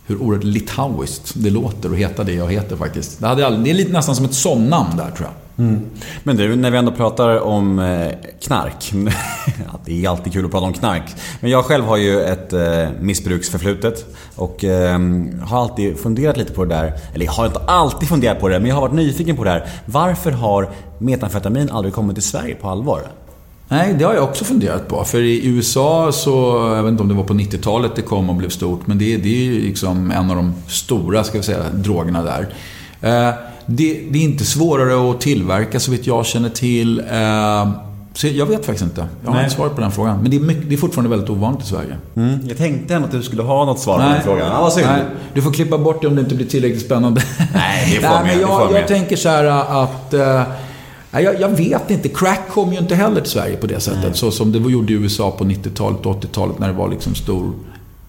hur 0.08 0.22
oerhört 0.22 0.44
litauiskt 0.44 1.32
det 1.36 1.50
låter 1.50 1.90
att 1.90 1.96
heta 1.96 2.24
det 2.24 2.32
jag 2.32 2.52
heter 2.52 2.76
faktiskt. 2.76 3.20
Det, 3.20 3.26
hade 3.26 3.56
det 3.56 3.70
är 3.70 3.74
lite 3.74 3.92
nästan 3.92 4.16
som 4.16 4.24
ett 4.24 4.34
somnamn 4.34 4.96
där 4.96 5.10
tror 5.10 5.28
jag. 5.28 5.66
Mm. 5.66 5.80
Men 6.22 6.36
du, 6.36 6.56
när 6.56 6.70
vi 6.70 6.78
ändå 6.78 6.92
pratar 6.92 7.40
om 7.40 7.78
eh, 7.78 8.12
knark. 8.40 8.92
det 9.84 10.04
är 10.04 10.08
alltid 10.08 10.32
kul 10.32 10.44
att 10.44 10.50
prata 10.50 10.66
om 10.66 10.72
knark. 10.72 11.14
Men 11.40 11.50
jag 11.50 11.64
själv 11.64 11.84
har 11.84 11.96
ju 11.96 12.20
ett 12.20 12.52
eh, 12.52 12.88
missbruksförflutet. 13.00 14.16
Och 14.34 14.64
ehm, 14.64 15.40
har 15.40 15.60
alltid 15.60 15.98
funderat 15.98 16.36
lite 16.36 16.52
på 16.52 16.64
det 16.64 16.74
där. 16.74 16.92
Eller 17.14 17.24
jag 17.24 17.32
har 17.32 17.46
inte 17.46 17.58
alltid 17.58 18.08
funderat 18.08 18.40
på 18.40 18.48
det, 18.48 18.58
men 18.58 18.68
jag 18.68 18.74
har 18.74 18.82
varit 18.82 18.94
nyfiken 18.94 19.36
på 19.36 19.44
det 19.44 19.50
här. 19.50 19.68
Varför 19.84 20.30
har 20.30 20.70
metamfetamin 20.98 21.70
aldrig 21.70 21.94
kommit 21.94 22.16
till 22.16 22.24
Sverige 22.24 22.54
på 22.54 22.68
allvar? 22.68 23.02
Nej, 23.68 23.94
det 23.98 24.04
har 24.04 24.14
jag 24.14 24.24
också 24.24 24.44
funderat 24.44 24.88
på. 24.88 25.04
För 25.04 25.22
i 25.22 25.46
USA 25.46 26.12
så, 26.12 26.30
jag 26.76 26.82
vet 26.82 26.90
inte 26.90 27.02
om 27.02 27.08
det 27.08 27.14
var 27.14 27.24
på 27.24 27.34
90-talet 27.34 27.92
det 27.96 28.02
kom 28.02 28.30
och 28.30 28.36
blev 28.36 28.48
stort, 28.48 28.86
men 28.86 28.98
det, 28.98 29.16
det 29.16 29.28
är 29.28 29.44
ju 29.44 29.60
liksom 29.60 30.10
en 30.10 30.30
av 30.30 30.36
de 30.36 30.54
stora, 30.68 31.24
ska 31.24 31.38
vi 31.38 31.44
säga, 31.44 31.58
drogerna 31.74 32.22
där. 32.22 32.48
Eh, 33.00 33.34
det, 33.66 34.00
det, 34.10 34.18
är 34.18 34.22
inte 34.22 34.44
svårare 34.44 35.10
att 35.10 35.20
tillverka 35.20 35.80
så 35.80 35.90
vitt 35.90 36.06
jag 36.06 36.26
känner 36.26 36.48
till. 36.48 36.98
Eh, 36.98 37.70
så 38.14 38.26
jag 38.26 38.46
vet 38.46 38.66
faktiskt 38.66 38.82
inte. 38.84 39.06
Jag 39.22 39.30
har 39.30 39.34
Nej. 39.34 39.44
inte 39.44 39.56
svar 39.56 39.68
på 39.68 39.80
den 39.80 39.92
frågan. 39.92 40.18
Men 40.22 40.30
det 40.30 40.36
är, 40.36 40.40
mycket, 40.40 40.68
det 40.68 40.74
är 40.74 40.78
fortfarande 40.78 41.10
väldigt 41.10 41.30
ovanligt 41.30 41.64
i 41.64 41.66
Sverige. 41.66 41.96
Mm, 42.16 42.38
jag 42.48 42.56
tänkte 42.56 42.94
ändå 42.94 43.06
att 43.06 43.12
du 43.12 43.22
skulle 43.22 43.42
ha 43.42 43.64
något 43.64 43.78
svar 43.78 43.96
på 43.96 44.02
den 44.02 44.22
frågan. 44.22 44.46
Ja, 44.46 44.72
Nej, 44.76 45.02
du 45.34 45.42
får 45.42 45.52
klippa 45.52 45.78
bort 45.78 46.02
det 46.02 46.08
om 46.08 46.14
det 46.14 46.20
inte 46.20 46.34
blir 46.34 46.46
tillräckligt 46.46 46.84
spännande. 46.84 47.22
Nej, 47.54 47.92
det 47.94 48.06
får 48.06 48.14
Nej, 48.14 48.24
men 48.24 48.40
jag, 48.40 48.72
jag 48.72 48.88
tänker 48.88 49.16
så 49.16 49.28
här 49.28 49.44
att 49.84 50.14
eh, 50.14 50.42
jag, 51.10 51.40
jag, 51.40 51.48
vet 51.48 51.90
inte. 51.90 52.08
Crack 52.08 52.48
kom 52.50 52.72
ju 52.72 52.78
inte 52.78 52.94
heller 52.94 53.20
till 53.20 53.30
Sverige 53.30 53.56
på 53.56 53.66
det 53.66 53.80
sättet. 53.80 54.02
Nej. 54.04 54.14
Så 54.14 54.30
som 54.30 54.52
det 54.52 54.58
gjorde 54.58 54.92
i 54.92 54.96
USA 54.96 55.30
på 55.30 55.44
90-talet 55.44 56.06
och 56.06 56.22
80-talet 56.22 56.58
när 56.58 56.68
det 56.68 56.74
var 56.74 56.88
liksom 56.88 57.14
stor 57.14 57.52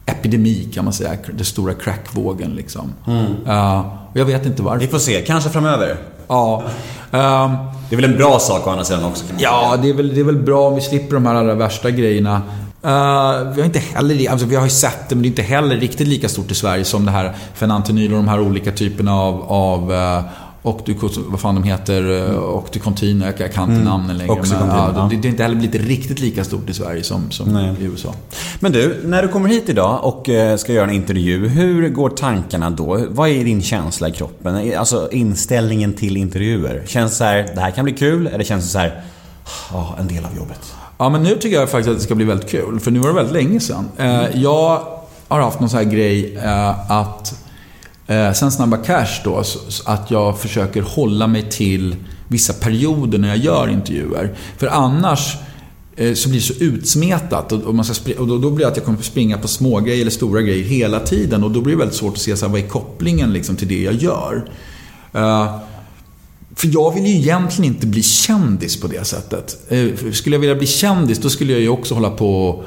epidemi 0.06 0.70
kan 0.74 0.84
man 0.84 0.94
säga. 0.94 1.18
Den 1.34 1.46
stora 1.46 1.74
crackvågen 1.74 2.52
liksom. 2.52 2.94
Mm. 3.08 3.26
Uh, 3.26 3.86
jag 4.14 4.26
vet 4.26 4.46
inte 4.46 4.64
varför. 4.64 4.80
Vi 4.80 4.88
får 4.88 5.00
se. 5.00 5.22
Kanske 5.22 5.50
framöver. 5.50 5.98
Ja. 6.28 6.64
Um, 7.12 7.58
det 7.90 7.96
är 7.96 8.02
väl 8.02 8.12
en 8.12 8.18
bra 8.18 8.40
sak 8.40 8.68
å 8.68 8.70
andra 8.70 8.84
sidan 8.84 9.04
också? 9.04 9.26
Ja, 9.38 9.78
det 9.82 9.90
är, 9.90 9.94
väl, 9.94 10.14
det 10.14 10.20
är 10.20 10.24
väl 10.24 10.38
bra 10.38 10.68
om 10.68 10.76
vi 10.76 10.82
slipper 10.82 11.14
de 11.14 11.26
här 11.26 11.36
allra 11.36 11.54
värsta 11.54 11.92
grejerna. 11.92 12.42
Uh, 12.86 13.54
vi 13.54 13.62
har 13.62 13.66
inte 13.66 13.80
heller, 13.80 14.30
alltså 14.30 14.48
vi 14.48 14.56
har 14.56 14.64
ju 14.64 14.70
sett 14.70 15.10
det, 15.10 15.16
men 15.16 15.22
det 15.22 15.28
är 15.28 15.30
inte 15.30 15.42
heller 15.42 15.76
riktigt 15.76 16.08
lika 16.08 16.30
stort 16.30 16.52
i 16.52 16.56
Sverige 16.56 16.84
som 16.84 17.06
det 17.06 17.12
här 17.12 17.34
fenantinyl 17.54 18.12
och 18.12 18.18
de 18.18 18.28
här 18.28 18.40
olika 18.40 18.72
typerna 18.72 19.14
av, 19.16 19.44
av 19.44 19.92
uh, 19.92 20.22
och 20.62 20.82
du, 20.86 20.96
vad 21.18 21.40
fan 21.40 21.56
de 21.56 21.64
heter, 21.64 22.02
mm. 22.02 22.36
och 22.36 22.70
du 22.72 22.80
Contino, 22.80 23.26
jag, 23.26 23.40
jag 23.40 23.54
kan 23.54 23.64
inte 23.64 23.74
mm. 23.74 23.86
namnen 23.86 24.18
längre. 24.18 24.36
men, 24.36 24.68
ja, 24.68 25.08
det, 25.12 25.18
det 25.18 25.28
är 25.28 25.30
inte 25.30 25.44
heller 25.44 25.56
blivit 25.56 25.82
riktigt 25.82 26.20
lika 26.20 26.44
stort 26.44 26.70
i 26.70 26.74
Sverige 26.74 27.04
som, 27.04 27.32
som 27.32 27.58
i 27.58 27.84
USA. 27.84 28.14
Men 28.60 28.72
du, 28.72 29.02
när 29.06 29.22
du 29.22 29.28
kommer 29.28 29.50
hit 29.50 29.70
idag 29.70 30.00
och 30.04 30.30
eh, 30.30 30.58
ska 30.58 30.74
göra 30.74 30.88
en 30.88 30.94
intervju, 30.94 31.48
hur 31.48 31.90
går 31.90 32.10
tankarna 32.10 32.70
då? 32.70 33.06
Vad 33.10 33.30
är 33.30 33.44
din 33.44 33.62
känsla 33.62 34.10
i 34.10 34.12
kroppen? 34.12 34.74
Alltså 34.78 35.10
inställningen 35.12 35.94
till 35.94 36.18
intervjuer. 36.18 36.84
Känns 36.88 37.12
det 37.12 37.18
så 37.18 37.24
här, 37.24 37.52
det 37.56 37.62
här 37.62 37.72
kan 37.72 37.84
bli 37.84 37.94
kul? 37.94 38.28
Eller 38.28 38.44
känns 38.44 38.64
det 38.64 38.70
så 38.70 38.80
här, 38.80 39.02
oh, 39.74 39.96
en 40.00 40.08
del 40.08 40.26
av 40.26 40.38
jobbet? 40.38 40.74
Ja, 40.98 41.10
men 41.10 41.24
nu 41.24 41.36
tycker 41.36 41.60
jag 41.60 41.70
faktiskt 41.70 41.90
att 41.90 41.98
det 41.98 42.04
ska 42.04 42.16
bli 42.16 42.26
väldigt 42.26 42.50
kul. 42.50 42.80
För 42.80 42.92
nu 42.92 43.00
var 43.00 43.08
det 43.08 43.16
väldigt 43.16 43.34
länge 43.34 43.60
sedan. 43.60 43.90
Mm. 43.98 44.42
Jag 44.42 44.88
har 45.28 45.42
haft 45.42 45.60
någon 45.60 45.70
sån 45.70 45.78
här 45.78 45.86
grej 45.86 46.38
eh, 46.38 46.92
att 46.92 47.49
Eh, 48.10 48.34
sen 48.34 48.52
Snabba 48.52 48.78
Cash 48.78 49.22
då, 49.24 49.44
så, 49.44 49.60
att 49.86 50.12
jag 50.12 50.40
försöker 50.40 50.82
hålla 50.82 51.28
mig 51.28 51.50
till 51.50 51.96
vissa 52.28 52.54
perioder 52.54 53.18
när 53.18 53.28
jag 53.28 53.38
gör 53.38 53.70
intervjuer. 53.70 54.36
För 54.58 54.68
annars 54.68 55.36
eh, 55.96 56.14
så 56.14 56.30
blir 56.30 56.40
det 56.40 56.46
så 56.46 56.64
utsmetat 56.64 57.52
och, 57.52 57.76
man 57.76 57.86
ska 57.86 58.12
och 58.20 58.28
då, 58.28 58.38
då, 58.38 58.52
blir 58.52 58.66
det 58.66 58.72
att 58.72 58.78
jag 58.78 58.86
kommer 58.86 59.02
springa 59.02 59.38
på 59.38 59.48
små 59.48 59.80
grejer 59.80 60.02
eller 60.02 60.12
stora 60.12 60.42
grejer 60.42 60.64
hela 60.64 61.00
tiden 61.00 61.44
och 61.44 61.52
då 61.52 61.62
blir 61.62 61.74
det 61.74 61.80
väldigt 61.80 61.98
svårt 61.98 62.14
att 62.14 62.22
se 62.22 62.38
så 62.38 62.46
här, 62.46 62.52
vad 62.52 62.62
är 62.62 62.68
kopplingen 62.68 63.34
liksom, 63.34 63.56
till 63.56 63.68
det 63.68 63.82
jag 63.82 63.94
gör. 63.94 64.50
Eh, 65.14 65.56
för 66.56 66.70
jag 66.74 66.94
vill 66.94 67.06
ju 67.06 67.16
egentligen 67.16 67.74
inte 67.74 67.88
bli 67.88 68.04
kändis 68.04 68.82
på 68.82 68.88
det 68.88 69.08
sättet. 69.08 69.58
Eh, 69.70 70.12
skulle 70.12 70.36
jag 70.36 70.42
vilja 70.42 70.56
bli 70.56 70.68
kändis 70.68 71.20
då 71.20 71.30
skulle 71.30 71.54
jag 71.54 71.62
ju 71.62 71.70
också 71.70 71.94
hålla 71.94 72.10
på 72.10 72.50
och 72.50 72.66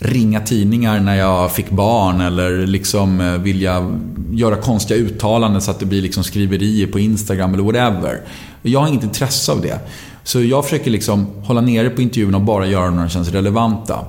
ringa 0.00 0.40
tidningar 0.40 1.00
när 1.00 1.16
jag 1.16 1.52
fick 1.52 1.70
barn 1.70 2.20
eller 2.20 2.66
liksom 2.66 3.20
eh, 3.20 3.38
vilja 3.38 4.00
göra 4.40 4.56
konstiga 4.56 5.00
uttalanden 5.00 5.62
så 5.62 5.70
att 5.70 5.80
det 5.80 5.86
blir 5.86 6.02
liksom 6.02 6.24
skriverier 6.24 6.86
på 6.86 6.98
Instagram 6.98 7.54
eller 7.54 7.64
whatever. 7.64 8.20
Jag 8.62 8.80
har 8.80 8.88
inget 8.88 9.04
intresse 9.04 9.52
av 9.52 9.60
det. 9.60 9.78
Så 10.24 10.42
jag 10.42 10.64
försöker 10.64 10.90
liksom 10.90 11.26
hålla 11.44 11.60
nere 11.60 11.90
på 11.90 12.02
intervjuerna 12.02 12.36
och 12.36 12.44
bara 12.44 12.66
göra 12.66 12.90
när 12.90 13.02
de 13.02 13.08
känns 13.08 13.28
relevanta. 13.28 14.04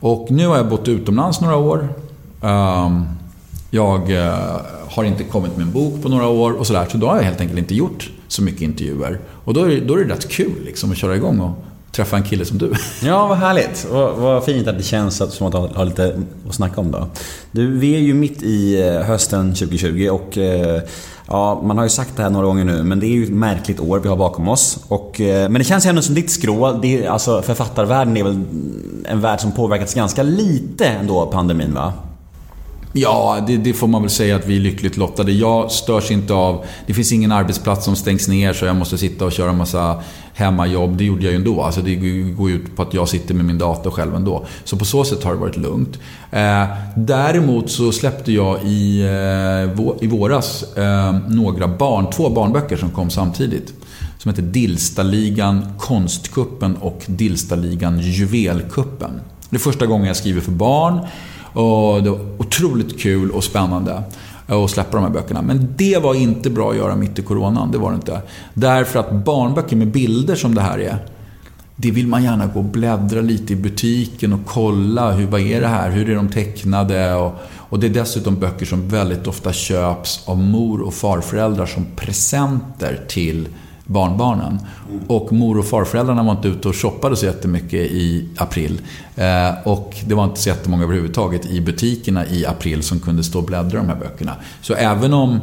Och 0.00 0.30
nu 0.30 0.46
har 0.46 0.56
jag 0.56 0.68
bott 0.68 0.88
utomlands 0.88 1.40
några 1.40 1.56
år. 1.56 1.88
Ehm, 2.42 3.04
jag 3.70 4.10
eh, 4.10 4.60
har 4.88 5.04
inte 5.04 5.24
kommit 5.24 5.56
med 5.56 5.66
en 5.66 5.72
bok 5.72 6.02
på 6.02 6.08
några 6.08 6.28
år 6.28 6.52
och 6.52 6.66
sådär. 6.66 6.86
Så 6.90 6.98
då 6.98 7.06
har 7.06 7.16
jag 7.16 7.22
helt 7.22 7.40
enkelt 7.40 7.58
inte 7.58 7.74
gjort 7.74 8.10
så 8.28 8.42
mycket 8.42 8.62
intervjuer. 8.62 9.20
Och 9.44 9.54
då 9.54 9.64
är 9.64 9.68
det, 9.68 9.80
då 9.80 9.94
är 9.94 10.04
det 10.04 10.14
rätt 10.14 10.28
kul 10.28 10.64
liksom 10.64 10.90
att 10.90 10.96
köra 10.96 11.16
igång 11.16 11.40
och 11.40 11.64
träffa 11.92 12.16
en 12.16 12.22
kille 12.22 12.44
som 12.44 12.58
du. 12.58 12.72
Ja, 13.02 13.26
vad 13.26 13.38
härligt. 13.38 13.86
Vad, 13.90 14.14
vad 14.16 14.44
fint 14.44 14.68
att 14.68 14.76
det 14.76 14.82
känns 14.82 15.34
som 15.34 15.46
att 15.46 15.54
ha, 15.54 15.66
ha 15.66 15.84
lite 15.84 16.22
att 16.48 16.54
snacka 16.54 16.80
om 16.80 16.90
då. 16.90 17.08
Du, 17.52 17.78
vi 17.78 17.94
är 17.94 17.98
ju 17.98 18.14
mitt 18.14 18.42
i 18.42 18.88
eh, 18.88 19.00
hösten 19.00 19.54
2020 19.54 20.08
och 20.10 20.38
eh, 20.38 20.82
ja, 21.26 21.62
man 21.64 21.76
har 21.76 21.84
ju 21.84 21.90
sagt 21.90 22.16
det 22.16 22.22
här 22.22 22.30
några 22.30 22.46
gånger 22.46 22.64
nu, 22.64 22.82
men 22.82 23.00
det 23.00 23.06
är 23.06 23.14
ju 23.14 23.24
ett 23.24 23.30
märkligt 23.30 23.80
år 23.80 23.98
vi 23.98 24.08
har 24.08 24.16
bakom 24.16 24.48
oss. 24.48 24.78
Och, 24.88 25.20
eh, 25.20 25.48
men 25.48 25.58
det 25.58 25.64
känns 25.64 25.86
ändå 25.86 26.02
som 26.02 26.14
ditt 26.14 26.30
skrå, 26.30 26.72
det, 26.72 27.06
alltså 27.06 27.42
författarvärlden 27.42 28.16
är 28.16 28.24
väl 28.24 28.44
en 29.04 29.20
värld 29.20 29.40
som 29.40 29.52
påverkats 29.52 29.94
ganska 29.94 30.22
lite 30.22 30.86
ändå 30.86 31.20
av 31.20 31.26
pandemin 31.26 31.74
va? 31.74 31.92
Ja, 32.92 33.44
det, 33.46 33.56
det, 33.56 33.72
får 33.72 33.86
man 33.86 34.02
väl 34.02 34.10
säga 34.10 34.36
att 34.36 34.46
vi 34.46 34.56
är 34.56 34.60
lyckligt 34.60 34.96
lottade. 34.96 35.32
Jag 35.32 35.70
störs 35.70 36.10
inte 36.10 36.34
av... 36.34 36.64
Det 36.86 36.94
finns 36.94 37.12
ingen 37.12 37.32
arbetsplats 37.32 37.84
som 37.84 37.96
stängs 37.96 38.28
ner 38.28 38.52
så 38.52 38.64
jag 38.64 38.76
måste 38.76 38.98
sitta 38.98 39.24
och 39.24 39.32
köra 39.32 39.52
massa 39.52 40.02
hemmajobb. 40.34 40.96
Det 40.96 41.04
gjorde 41.04 41.22
jag 41.22 41.30
ju 41.30 41.36
ändå. 41.36 41.62
Alltså 41.62 41.80
det 41.80 41.94
går 42.36 42.50
ju 42.50 42.56
ut 42.56 42.76
på 42.76 42.82
att 42.82 42.94
jag 42.94 43.08
sitter 43.08 43.34
med 43.34 43.44
min 43.44 43.58
dator 43.58 43.90
själv 43.90 44.14
ändå. 44.14 44.46
Så 44.64 44.76
på 44.76 44.84
så 44.84 45.04
sätt 45.04 45.24
har 45.24 45.32
det 45.32 45.38
varit 45.38 45.56
lugnt. 45.56 45.98
Eh, 46.30 46.64
däremot 46.96 47.70
så 47.70 47.92
släppte 47.92 48.32
jag 48.32 48.64
i, 48.64 49.00
eh, 49.00 50.04
i 50.04 50.06
våras 50.06 50.76
eh, 50.76 51.14
några 51.28 51.68
barn, 51.68 52.10
två 52.10 52.30
barnböcker 52.30 52.76
som 52.76 52.90
kom 52.90 53.10
samtidigt. 53.10 53.72
Som 54.18 54.30
heter 54.30 54.42
Dillstaligan 54.42 55.66
Konstkuppen 55.78 56.76
och 56.76 57.02
Dillstaligan 57.06 58.00
Juvelkuppen. 58.00 59.20
Det 59.50 59.56
är 59.56 59.60
första 59.60 59.86
gången 59.86 60.06
jag 60.06 60.16
skriver 60.16 60.40
för 60.40 60.52
barn. 60.52 61.00
Och 61.52 62.02
det 62.02 62.10
var 62.10 62.20
otroligt 62.38 63.00
kul 63.00 63.30
och 63.30 63.44
spännande 63.44 64.02
att 64.46 64.70
släppa 64.70 64.96
de 64.96 65.04
här 65.04 65.12
böckerna. 65.12 65.42
Men 65.42 65.74
det 65.76 66.02
var 66.02 66.14
inte 66.14 66.50
bra 66.50 66.70
att 66.70 66.76
göra 66.76 66.96
mitt 66.96 67.18
i 67.18 67.22
coronan, 67.22 67.70
det 67.72 67.78
var 67.78 67.90
det 67.90 67.94
inte. 67.94 68.22
Därför 68.54 68.98
att 68.98 69.12
barnböcker 69.12 69.76
med 69.76 69.88
bilder 69.88 70.34
som 70.34 70.54
det 70.54 70.60
här 70.60 70.78
är, 70.78 70.98
det 71.76 71.90
vill 71.90 72.06
man 72.06 72.22
gärna 72.24 72.46
gå 72.46 72.58
och 72.58 72.64
bläddra 72.64 73.20
lite 73.20 73.52
i 73.52 73.56
butiken 73.56 74.32
och 74.32 74.40
kolla. 74.46 75.12
Hur, 75.12 75.26
vad 75.26 75.40
är 75.40 75.60
det 75.60 75.66
här? 75.68 75.90
Hur 75.90 76.10
är 76.10 76.14
de 76.14 76.28
tecknade? 76.28 77.14
Och, 77.14 77.34
och 77.56 77.78
det 77.80 77.86
är 77.86 77.90
dessutom 77.90 78.38
böcker 78.40 78.66
som 78.66 78.88
väldigt 78.88 79.26
ofta 79.26 79.52
köps 79.52 80.28
av 80.28 80.38
mor 80.38 80.80
och 80.80 80.94
farföräldrar 80.94 81.66
som 81.66 81.86
presenter 81.96 83.04
till 83.08 83.48
barnbarnen. 83.90 84.58
Och 85.06 85.32
mor 85.32 85.58
och 85.58 85.64
farföräldrarna 85.64 86.22
var 86.22 86.32
inte 86.32 86.48
ute 86.48 86.68
och 86.68 86.76
shoppade 86.76 87.16
så 87.16 87.26
jättemycket 87.26 87.90
i 87.90 88.28
april. 88.36 88.80
Eh, 89.16 89.50
och 89.64 89.96
det 90.06 90.14
var 90.14 90.24
inte 90.24 90.40
så 90.40 90.48
jättemånga 90.48 90.82
överhuvudtaget 90.82 91.46
i 91.46 91.60
butikerna 91.60 92.26
i 92.26 92.46
april 92.46 92.82
som 92.82 93.00
kunde 93.00 93.24
stå 93.24 93.38
och 93.38 93.44
bläddra 93.44 93.78
de 93.78 93.88
här 93.88 93.96
böckerna. 93.96 94.32
Så 94.60 94.74
även 94.74 95.14
om 95.14 95.40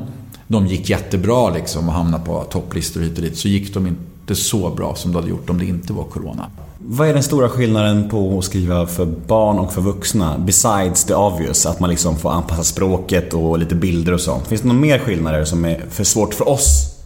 de 0.48 0.68
gick 0.68 0.89
jättebra 0.89 1.50
liksom 1.50 1.88
och 1.88 1.94
hamnade 1.94 2.25
på 2.25 2.44
topplistor 2.44 3.01
hit 3.01 3.18
och 3.18 3.24
dit 3.24 3.38
så 3.38 3.48
gick 3.48 3.74
de 3.74 3.88
inte 3.88 4.36
så 4.36 4.70
bra 4.70 4.96
som 4.96 5.12
de 5.12 5.16
hade 5.16 5.30
gjort 5.30 5.50
om 5.50 5.58
det 5.58 5.66
inte 5.66 5.94
var 5.94 6.04
Corona. 6.04 6.46
Vad 6.80 7.08
är 7.08 7.13
den 7.13 7.24
stora 7.24 7.50
skillnaden 7.50 8.10
på 8.10 8.38
att 8.38 8.46
skriva 8.46 8.88
för 8.88 9.06
barn 9.06 9.60
och 9.60 9.74
för 9.74 9.82
vuxna? 9.82 10.38
Besides 10.38 11.06
the 11.06 11.13
obvious, 11.13 11.66
att 11.66 11.80
man 11.80 11.89
liksom 11.89 12.18
får 12.18 12.32
anpassa 12.32 12.63
språket 12.63 13.34
och 13.34 13.60
lite 13.60 13.75
bilder 13.75 14.13
och 14.13 14.22
sånt. 14.22 14.48
Finns 14.48 14.62
det 14.62 14.68
några 14.68 14.82
mer 14.82 15.00
skillnader 15.00 15.46
som 15.46 15.66
är 15.66 15.86
för 15.89 16.04
svårt 16.04 16.34
för 16.34 16.50
oss 16.50 16.98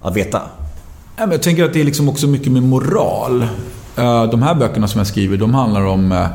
att 0.00 0.16
veta? 0.16 0.42
Jag 1.16 1.42
tänker 1.42 1.64
att 1.64 1.72
det 1.72 1.80
är 1.80 1.84
liksom 1.84 2.08
också 2.08 2.26
mycket 2.26 2.52
med 2.52 2.62
moral. 2.62 3.42
Eh, 3.96 4.24
de 4.24 4.42
här 4.42 4.54
böckerna 4.54 4.88
som 4.88 4.98
jag 4.98 5.06
skriver, 5.06 5.36
de 5.36 5.54
handlar 5.54 5.84
om 5.84 6.12
eh, 6.12 6.26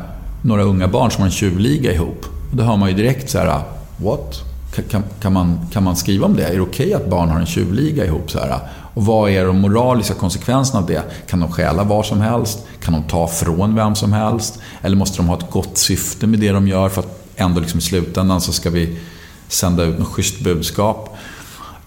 några 0.41 0.63
unga 0.63 0.87
barn 0.87 1.11
som 1.11 1.21
har 1.21 1.25
en 1.25 1.31
tjuvliga 1.31 1.93
ihop. 1.93 2.25
Och 2.51 2.57
då 2.57 2.63
hör 2.63 2.77
man 2.77 2.89
ju 2.89 2.95
direkt 2.95 3.29
så 3.29 3.37
här, 3.37 3.47
ah, 3.47 3.63
what? 3.97 4.41
Kan, 4.89 5.03
kan, 5.21 5.33
man, 5.33 5.59
kan 5.71 5.83
man 5.83 5.95
skriva 5.95 6.25
om 6.25 6.35
det? 6.35 6.43
Är 6.43 6.53
det 6.53 6.61
okej 6.61 6.85
okay 6.85 6.93
att 6.93 7.09
barn 7.09 7.29
har 7.29 7.39
en 7.39 7.45
tjuvliga 7.45 8.05
ihop? 8.05 8.31
Så 8.31 8.39
här? 8.39 8.59
Och 8.93 9.05
vad 9.05 9.29
är 9.29 9.45
de 9.45 9.61
moraliska 9.61 10.13
konsekvenserna 10.13 10.79
av 10.79 10.85
det? 10.87 11.03
Kan 11.29 11.39
de 11.39 11.51
stjäla 11.51 11.83
var 11.83 12.03
som 12.03 12.21
helst? 12.21 12.59
Kan 12.81 12.93
de 12.93 13.03
ta 13.03 13.27
från 13.27 13.75
vem 13.75 13.95
som 13.95 14.13
helst? 14.13 14.59
Eller 14.81 14.95
måste 14.95 15.17
de 15.17 15.27
ha 15.27 15.37
ett 15.37 15.51
gott 15.51 15.77
syfte 15.77 16.27
med 16.27 16.39
det 16.39 16.51
de 16.51 16.67
gör 16.67 16.89
för 16.89 17.01
att 17.01 17.27
ändå 17.35 17.59
liksom 17.59 17.79
i 17.79 17.81
slutändan 17.81 18.41
så 18.41 18.53
ska 18.53 18.69
vi 18.69 18.97
sända 19.47 19.83
ut 19.83 19.99
något 19.99 20.07
schysst 20.07 20.39
budskap? 20.39 21.17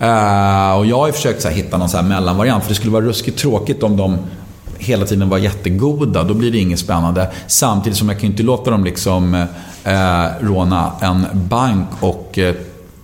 Uh, 0.02 0.78
och 0.78 0.86
jag 0.86 0.98
har 0.98 1.06
ju 1.06 1.12
försökt 1.12 1.42
så 1.42 1.48
här, 1.48 1.54
hitta 1.54 1.78
någon 1.78 1.88
så 1.88 1.96
här 1.96 2.04
mellanvariant, 2.04 2.62
för 2.62 2.68
det 2.68 2.74
skulle 2.74 2.92
vara 2.92 3.04
ruskigt 3.04 3.38
tråkigt 3.38 3.82
om 3.82 3.96
de 3.96 4.18
hela 4.78 5.06
tiden 5.06 5.28
var 5.28 5.38
jättegoda. 5.38 6.24
Då 6.24 6.34
blir 6.34 6.50
det 6.50 6.58
inget 6.58 6.78
spännande. 6.78 7.30
Samtidigt 7.46 7.98
som 7.98 8.08
jag 8.08 8.18
kan 8.18 8.26
ju 8.26 8.30
inte 8.30 8.42
låta 8.42 8.70
dem 8.70 8.84
liksom 8.84 9.34
uh, 9.34 9.44
råna 10.40 10.92
en 11.00 11.26
bank 11.32 11.88
och 12.00 12.38
uh, 12.38 12.52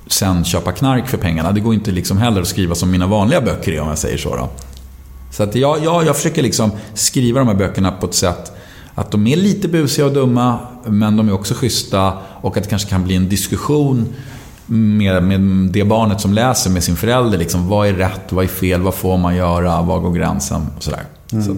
sen 0.06 0.44
köpa 0.44 0.72
knark 0.72 1.08
för 1.08 1.18
pengarna. 1.18 1.52
Det 1.52 1.60
går 1.60 1.74
inte 1.74 1.90
liksom 1.90 2.18
heller 2.18 2.40
att 2.40 2.48
skriva 2.48 2.74
som 2.74 2.90
mina 2.90 3.06
vanliga 3.06 3.40
böcker 3.40 3.72
är, 3.72 3.80
om 3.80 3.88
jag 3.88 3.98
säger 3.98 4.18
så. 4.18 4.36
Då. 4.36 4.48
Så 5.30 5.42
att 5.42 5.54
jag, 5.54 5.84
jag, 5.84 6.06
jag 6.06 6.16
försöker 6.16 6.42
liksom 6.42 6.70
skriva 6.94 7.38
de 7.38 7.48
här 7.48 7.54
böckerna 7.54 7.92
på 7.92 8.06
ett 8.06 8.14
sätt 8.14 8.52
att 8.94 9.10
de 9.10 9.26
är 9.26 9.36
lite 9.36 9.68
busiga 9.68 10.06
och 10.06 10.12
dumma, 10.12 10.58
men 10.84 11.16
de 11.16 11.28
är 11.28 11.32
också 11.32 11.54
schyssta 11.54 12.12
och 12.40 12.56
att 12.56 12.62
det 12.62 12.70
kanske 12.70 12.88
kan 12.88 13.04
bli 13.04 13.16
en 13.16 13.28
diskussion 13.28 14.14
med, 14.66 15.22
med 15.22 15.40
det 15.72 15.84
barnet 15.84 16.20
som 16.20 16.32
läser 16.32 16.70
med 16.70 16.84
sin 16.84 16.96
förälder. 16.96 17.38
Liksom, 17.38 17.68
vad 17.68 17.88
är 17.88 17.92
rätt? 17.92 18.32
Vad 18.32 18.44
är 18.44 18.48
fel? 18.48 18.82
Vad 18.82 18.94
får 18.94 19.16
man 19.16 19.36
göra? 19.36 19.82
Var 19.82 20.00
går 20.00 20.12
gränsen? 20.12 20.66
Och 20.76 20.82
sådär. 20.82 21.02
Mm. 21.32 21.44
Så, 21.44 21.56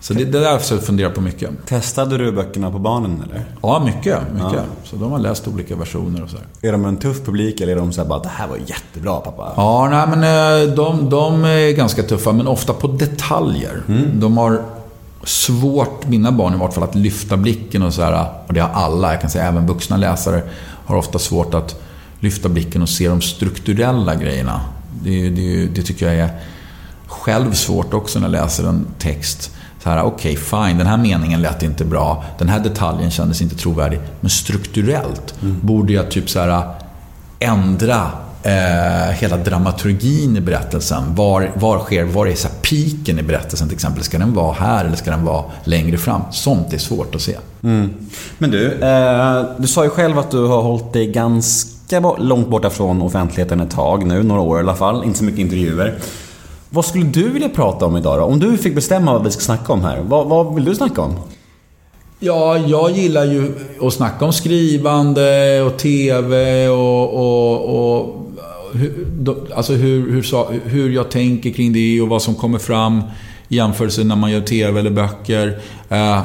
så 0.00 0.14
det, 0.14 0.24
det 0.24 0.40
där 0.40 0.50
har 0.50 0.60
jag 0.70 0.82
funderat 0.82 1.14
på 1.14 1.20
mycket. 1.20 1.50
Testade 1.66 2.18
du 2.18 2.32
böckerna 2.32 2.70
på 2.70 2.78
barnen 2.78 3.22
eller? 3.24 3.44
Ja, 3.62 3.82
mycket. 3.84 4.18
mycket. 4.32 4.52
Ja. 4.52 4.62
Så 4.84 4.96
de 4.96 5.12
har 5.12 5.18
läst 5.18 5.48
olika 5.48 5.76
versioner 5.76 6.22
och 6.22 6.30
sådär. 6.30 6.46
Är 6.62 6.72
de 6.72 6.84
en 6.84 6.96
tuff 6.96 7.24
publik 7.24 7.60
eller 7.60 7.72
är 7.72 7.76
de 7.76 7.92
såhär 7.92 8.08
bara 8.08 8.18
det 8.18 8.28
här 8.28 8.48
var 8.48 8.56
jättebra 8.66 9.20
pappa? 9.20 9.52
Ja, 9.56 9.88
nej 9.90 10.16
men 10.16 10.22
eh, 10.68 10.74
de, 10.74 11.10
de 11.10 11.44
är 11.44 11.72
ganska 11.72 12.02
tuffa 12.02 12.32
men 12.32 12.46
ofta 12.46 12.72
på 12.72 12.88
detaljer. 12.88 13.82
Mm. 13.88 14.20
De 14.20 14.36
har 14.36 14.62
svårt, 15.24 16.06
mina 16.06 16.32
barn 16.32 16.54
i 16.54 16.56
vart 16.56 16.74
fall, 16.74 16.84
att 16.84 16.94
lyfta 16.94 17.36
blicken 17.36 17.82
och 17.82 17.94
sådär. 17.94 18.26
Och 18.46 18.54
det 18.54 18.60
har 18.60 18.70
alla, 18.70 19.12
jag 19.12 19.20
kan 19.20 19.30
säga 19.30 19.44
även 19.44 19.66
vuxna 19.66 19.96
läsare 19.96 20.42
har 20.86 20.96
ofta 20.96 21.18
svårt 21.18 21.54
att 21.54 21.82
lyfta 22.26 22.48
blicken 22.48 22.82
och 22.82 22.88
se 22.88 23.08
de 23.08 23.20
strukturella 23.20 24.14
grejerna. 24.14 24.60
Det, 25.02 25.30
det, 25.30 25.66
det 25.66 25.82
tycker 25.82 26.06
jag 26.06 26.16
är 26.16 26.30
själv 27.06 27.52
svårt 27.52 27.94
också 27.94 28.18
när 28.18 28.26
jag 28.26 28.32
läser 28.32 28.68
en 28.68 28.86
text. 28.98 29.50
okej, 29.84 30.02
okay, 30.02 30.36
fine, 30.36 30.78
den 30.78 30.86
här 30.86 30.96
meningen 30.96 31.42
lät 31.42 31.62
inte 31.62 31.84
bra. 31.84 32.24
Den 32.38 32.48
här 32.48 32.60
detaljen 32.60 33.10
kändes 33.10 33.42
inte 33.42 33.56
trovärdig. 33.56 34.00
Men 34.20 34.30
strukturellt 34.30 35.34
mm. 35.42 35.60
borde 35.62 35.92
jag 35.92 36.10
typ 36.10 36.30
så 36.30 36.40
här 36.40 36.48
äh, 36.48 36.62
ändra 37.38 38.10
eh, 38.42 39.12
hela 39.12 39.36
dramaturgin 39.36 40.36
i 40.36 40.40
berättelsen. 40.40 41.14
Var, 41.14 41.50
var 41.54 41.78
sker, 41.78 42.04
var 42.04 42.26
är 42.26 42.34
så 42.34 42.48
piken 42.62 43.18
i 43.18 43.22
berättelsen 43.22 43.68
till 43.68 43.74
exempel? 43.74 44.02
Ska 44.02 44.18
den 44.18 44.34
vara 44.34 44.52
här 44.52 44.84
eller 44.84 44.96
ska 44.96 45.10
den 45.10 45.24
vara 45.24 45.44
längre 45.64 45.98
fram? 45.98 46.22
Sånt 46.32 46.72
är 46.72 46.78
svårt 46.78 47.14
att 47.14 47.22
se. 47.22 47.36
Mm. 47.62 47.94
Men 48.38 48.50
du, 48.50 48.72
eh, 48.72 49.44
du 49.58 49.66
sa 49.66 49.84
ju 49.84 49.90
själv 49.90 50.18
att 50.18 50.30
du 50.30 50.46
har 50.46 50.62
hållit 50.62 50.92
dig 50.92 51.06
ganska 51.06 51.75
ganska 51.88 52.22
långt 52.22 52.48
borta 52.48 52.70
från 52.70 53.02
offentligheten 53.02 53.60
ett 53.60 53.70
tag 53.70 54.06
nu, 54.06 54.22
några 54.22 54.40
år 54.40 54.56
i 54.58 54.60
alla 54.60 54.74
fall. 54.74 55.04
Inte 55.04 55.18
så 55.18 55.24
mycket 55.24 55.40
intervjuer. 55.40 55.98
Vad 56.70 56.84
skulle 56.84 57.04
du 57.04 57.28
vilja 57.28 57.48
prata 57.48 57.86
om 57.86 57.96
idag 57.96 58.18
då? 58.18 58.24
Om 58.24 58.40
du 58.40 58.56
fick 58.56 58.74
bestämma 58.74 59.12
vad 59.12 59.24
vi 59.24 59.30
ska 59.30 59.40
snacka 59.40 59.72
om 59.72 59.84
här, 59.84 60.00
vad, 60.02 60.26
vad 60.26 60.54
vill 60.54 60.64
du 60.64 60.74
snacka 60.74 61.02
om? 61.02 61.14
Ja, 62.18 62.58
jag 62.58 62.90
gillar 62.90 63.24
ju 63.24 63.54
att 63.80 63.92
snacka 63.92 64.24
om 64.24 64.32
skrivande 64.32 65.62
och 65.62 65.78
TV 65.78 66.68
och, 66.68 67.14
och, 67.14 67.98
och 67.98 68.26
hur, 68.74 69.06
alltså 69.54 69.72
hur, 69.72 70.10
hur, 70.10 70.68
hur 70.68 70.90
jag 70.90 71.10
tänker 71.10 71.50
kring 71.50 71.72
det 71.72 72.00
och 72.00 72.08
vad 72.08 72.22
som 72.22 72.34
kommer 72.34 72.58
fram 72.58 73.02
i 73.48 73.56
jämförelse 73.56 74.04
när 74.04 74.16
man 74.16 74.30
gör 74.30 74.40
TV 74.40 74.80
eller 74.80 74.90
böcker. 74.90 75.60
Eh, 75.88 76.20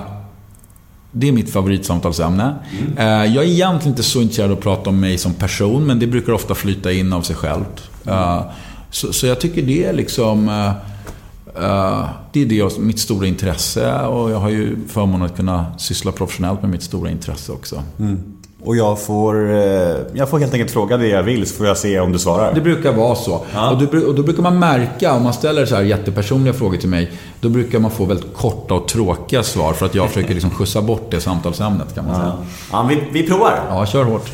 det 1.11 1.27
är 1.27 1.31
mitt 1.31 1.49
favoritsamtalsämne. 1.49 2.55
Mm. 2.79 3.33
Jag 3.33 3.43
är 3.43 3.49
egentligen 3.49 3.93
inte 3.93 4.03
så 4.03 4.21
intresserad 4.21 4.51
av 4.51 4.57
att 4.57 4.63
prata 4.63 4.89
om 4.89 4.99
mig 4.99 5.17
som 5.17 5.33
person, 5.33 5.87
men 5.87 5.99
det 5.99 6.07
brukar 6.07 6.33
ofta 6.33 6.55
flyta 6.55 6.91
in 6.91 7.13
av 7.13 7.21
sig 7.21 7.35
självt. 7.35 7.89
Mm. 8.05 8.43
Så, 8.89 9.13
så, 9.13 9.27
jag 9.27 9.39
tycker 9.39 9.61
det 9.61 9.85
är 9.85 9.93
liksom... 9.93 10.49
Eh, 10.49 12.09
det 12.31 12.41
är 12.41 12.45
det, 12.45 12.79
mitt 12.79 12.99
stora 12.99 13.27
intresse 13.27 14.01
och 14.01 14.31
jag 14.31 14.39
har 14.39 14.49
ju 14.49 14.77
förmånen 14.87 15.21
att 15.21 15.35
kunna 15.35 15.65
syssla 15.77 16.11
professionellt 16.11 16.61
med 16.61 16.71
mitt 16.71 16.83
stora 16.83 17.09
intresse 17.11 17.51
också. 17.51 17.83
Mm. 17.99 18.19
Och 18.63 18.75
jag 18.75 19.01
får, 19.01 19.51
eh, 19.51 19.95
jag 20.13 20.29
får 20.29 20.39
helt 20.39 20.53
enkelt 20.53 20.71
fråga 20.71 20.97
det 20.97 21.07
jag 21.07 21.23
vill 21.23 21.47
så 21.47 21.55
får 21.55 21.67
jag 21.67 21.77
se 21.77 21.99
om 21.99 22.11
du 22.11 22.19
svarar. 22.19 22.53
Det 22.53 22.61
brukar 22.61 22.93
vara 22.93 23.15
så. 23.15 23.41
Ja. 23.53 23.71
Och, 23.71 23.77
då, 23.77 24.07
och, 24.07 24.15
då, 24.15 24.23
brukar 24.23 24.43
man 24.43 24.59
märka, 24.59 25.13
om 25.13 25.23
man 25.23 25.33
ställer 25.33 25.65
så 25.65 25.75
här 25.75 25.81
jättepersonliga 25.81 26.53
frågor 26.53 26.77
till 26.77 26.89
mig, 26.89 27.11
då 27.39 27.49
brukar 27.49 27.79
man 27.79 27.91
få 27.91 28.05
väldigt 28.05 28.33
korta 28.33 28.73
och 28.73 28.87
tråkiga 28.87 29.43
svar 29.43 29.73
för 29.73 29.85
att 29.85 29.95
jag 29.95 30.09
försöker 30.09 30.33
liksom 30.33 30.51
skjutsa 30.51 30.81
bort 30.81 31.11
det 31.11 31.21
samtalsämnet 31.21 31.95
kan 31.95 32.05
man 32.05 32.15
säga. 32.15 32.33
Ja, 32.71 32.89
vi, 32.89 33.03
vi 33.11 33.27
provar. 33.27 33.59
Ja, 33.69 33.85
kör 33.85 34.03
hårt. 34.03 34.31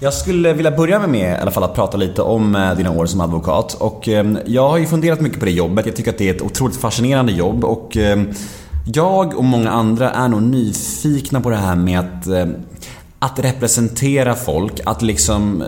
Jag 0.00 0.14
skulle 0.14 0.52
vilja 0.52 0.70
börja 0.70 1.06
med 1.06 1.38
i 1.38 1.42
alla 1.42 1.50
fall 1.50 1.64
att 1.64 1.74
prata 1.74 1.96
lite 1.96 2.22
om 2.22 2.56
eh, 2.56 2.74
dina 2.74 2.90
år 2.90 3.06
som 3.06 3.20
advokat. 3.20 3.74
Och 3.74 4.08
eh, 4.08 4.26
jag 4.46 4.68
har 4.68 4.78
ju 4.78 4.86
funderat 4.86 5.20
mycket 5.20 5.38
på 5.38 5.44
det 5.44 5.50
jobbet. 5.50 5.86
Jag 5.86 5.96
tycker 5.96 6.10
att 6.10 6.18
det 6.18 6.28
är 6.28 6.34
ett 6.34 6.42
otroligt 6.42 6.76
fascinerande 6.76 7.32
jobb. 7.32 7.64
Och 7.64 7.96
eh, 7.96 8.22
jag 8.84 9.38
och 9.38 9.44
många 9.44 9.70
andra 9.70 10.10
är 10.10 10.28
nog 10.28 10.42
nyfikna 10.42 11.40
på 11.40 11.50
det 11.50 11.56
här 11.56 11.76
med 11.76 11.98
att 11.98 12.26
att 13.18 13.38
representera 13.38 14.34
folk, 14.34 14.80
att 14.84 15.02
liksom 15.02 15.64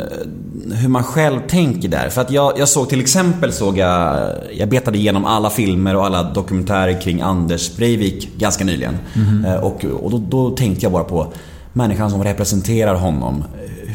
hur 0.73 0.89
man 0.89 1.05
själv 1.05 1.41
tänker 1.49 1.89
där. 1.89 2.09
För 2.09 2.21
att 2.21 2.31
jag, 2.31 2.59
jag 2.59 2.69
såg 2.69 2.89
till 2.89 3.01
exempel, 3.01 3.53
såg 3.53 3.79
jag, 3.79 4.31
jag 4.53 4.69
betade 4.69 4.99
igenom 4.99 5.25
alla 5.25 5.51
filmer 5.51 5.97
och 5.97 6.07
alla 6.07 6.23
dokumentärer 6.23 7.01
kring 7.01 7.21
Anders 7.21 7.77
Breivik 7.77 8.39
ganska 8.39 8.65
nyligen. 8.65 8.99
Mm. 9.15 9.63
Och, 9.63 9.85
och 9.85 10.11
då, 10.11 10.19
då 10.19 10.51
tänkte 10.51 10.85
jag 10.85 10.93
bara 10.93 11.05
på 11.05 11.33
människan 11.73 12.11
som 12.11 12.25
representerar 12.25 12.95
honom 12.95 13.45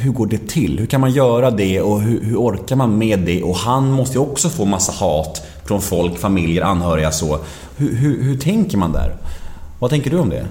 hur 0.06 0.12
går 0.12 0.28
det 0.28 0.48
till? 0.48 0.80
Hur 0.80 0.86
kan 0.86 1.02
man 1.02 1.12
göra 1.12 1.52
det 1.52 1.82
och 1.82 2.02
hur, 2.02 2.24
hur, 2.24 2.38
orkar 2.38 2.76
man 2.76 2.98
med 2.98 3.20
det? 3.20 3.44
Och 3.44 3.56
han 3.56 3.92
måste 3.92 4.14
ju 4.14 4.20
också 4.20 4.50
få 4.50 4.66
massa 4.66 4.92
hat 4.92 5.42
från 5.66 5.82
folk, 5.82 6.18
familjer, 6.18 6.62
anhöriga 6.62 7.12
så. 7.12 7.40
Hur, 7.78 7.96
hur, 7.96 8.24
hur 8.24 8.38
tänker 8.38 8.78
man 8.78 8.92
där? 8.92 9.16
Vad 9.80 9.90
tänker 9.90 10.12
du 10.12 10.18
om 10.18 10.30
det? 10.30 10.46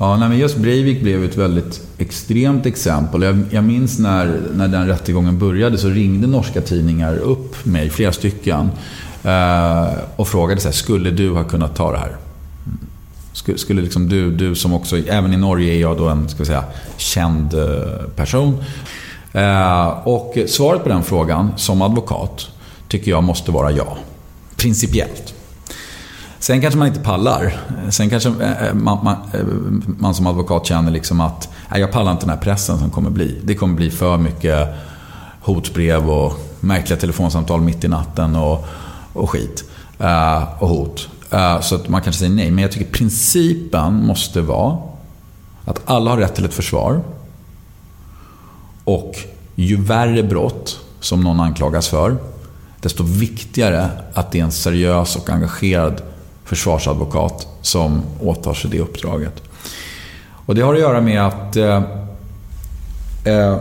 Ja, 0.00 0.16
nej, 0.16 0.28
men 0.28 0.38
just 0.38 0.56
Breivik 0.56 1.02
blev 1.02 1.24
ett 1.24 1.36
väldigt 1.36 1.80
extremt 1.98 2.66
exempel. 2.66 3.22
Jag, 3.22 3.40
jag 3.50 3.64
minns 3.64 3.98
när, 3.98 4.40
när 4.54 4.68
den 4.68 4.86
rättegången 4.86 5.38
började 5.38 5.78
så 5.78 5.88
ringde 5.88 6.26
norska 6.26 6.60
tidningar 6.60 7.16
upp 7.16 7.66
mig, 7.66 7.90
flera 7.90 8.12
stycken, 8.12 8.70
eh, 9.24 9.88
och 10.16 10.28
frågade 10.28 10.60
så 10.60 10.68
här, 10.68 10.72
skulle 10.72 11.10
du 11.10 11.30
ha 11.30 11.44
kunnat 11.44 11.76
ta 11.76 11.92
det 11.92 11.98
här? 11.98 12.16
Skulle, 13.32 13.58
skulle 13.58 13.82
liksom 13.82 14.08
du, 14.08 14.30
du 14.30 14.54
som 14.54 14.74
också, 14.74 14.98
även 14.98 15.32
i 15.32 15.36
Norge 15.36 15.74
är 15.74 15.80
jag 15.80 15.98
då 15.98 16.08
en 16.08 16.28
ska 16.28 16.38
vi 16.38 16.46
säga, 16.46 16.64
känd 16.96 17.54
eh, 17.54 18.08
person. 18.16 18.64
Eh, 19.32 19.88
och 19.88 20.38
svaret 20.46 20.82
på 20.82 20.88
den 20.88 21.02
frågan 21.02 21.52
som 21.56 21.82
advokat 21.82 22.46
tycker 22.88 23.10
jag 23.10 23.24
måste 23.24 23.50
vara 23.50 23.70
ja. 23.70 23.96
Principiellt. 24.56 25.34
Sen 26.48 26.60
kanske 26.60 26.78
man 26.78 26.88
inte 26.88 27.00
pallar. 27.00 27.60
Sen 27.90 28.10
kanske 28.10 28.28
eh, 28.28 28.66
eh, 28.66 28.74
man, 28.74 29.04
man, 29.04 29.16
eh, 29.32 29.46
man 29.98 30.14
som 30.14 30.26
advokat 30.26 30.66
känner 30.66 30.90
liksom 30.90 31.20
att 31.20 31.48
nej, 31.70 31.80
jag 31.80 31.92
pallar 31.92 32.12
inte 32.12 32.22
den 32.26 32.30
här 32.30 32.42
pressen 32.42 32.78
som 32.78 32.90
kommer 32.90 33.10
bli. 33.10 33.40
Det 33.44 33.54
kommer 33.54 33.74
bli 33.74 33.90
för 33.90 34.16
mycket 34.16 34.68
hotbrev 35.40 36.10
och 36.10 36.32
märkliga 36.60 36.98
telefonsamtal 36.98 37.60
mitt 37.60 37.84
i 37.84 37.88
natten 37.88 38.36
och, 38.36 38.66
och 39.12 39.30
skit. 39.30 39.64
och 40.58 40.68
hot. 40.68 41.08
Uh, 41.34 41.60
så 41.60 41.74
att 41.74 41.88
man 41.88 42.02
kanske 42.02 42.18
säger 42.18 42.34
nej. 42.34 42.50
Men 42.50 42.62
jag 42.62 42.72
tycker 42.72 42.92
principen 42.92 44.06
måste 44.06 44.40
vara 44.40 44.78
att 45.64 45.80
alla 45.84 46.10
har 46.10 46.18
rätt 46.18 46.34
till 46.34 46.44
ett 46.44 46.54
försvar. 46.54 47.00
Och 48.84 49.14
ju 49.54 49.82
värre 49.82 50.22
brott 50.22 50.80
som 51.00 51.20
någon 51.20 51.40
anklagas 51.40 51.88
för, 51.88 52.16
desto 52.80 53.02
viktigare 53.02 53.90
att 54.14 54.32
det 54.32 54.40
är 54.40 54.44
en 54.44 54.52
seriös 54.52 55.16
och 55.16 55.30
engagerad 55.30 56.02
försvarsadvokat 56.48 57.46
som 57.62 58.02
åtar 58.20 58.54
sig 58.54 58.70
det 58.70 58.80
uppdraget. 58.80 59.42
Och 60.46 60.54
det 60.54 60.60
har 60.60 60.74
att 60.74 60.80
göra 60.80 61.00
med 61.00 61.26
att 61.26 61.56
eh, 61.56 61.82
eh, 63.24 63.56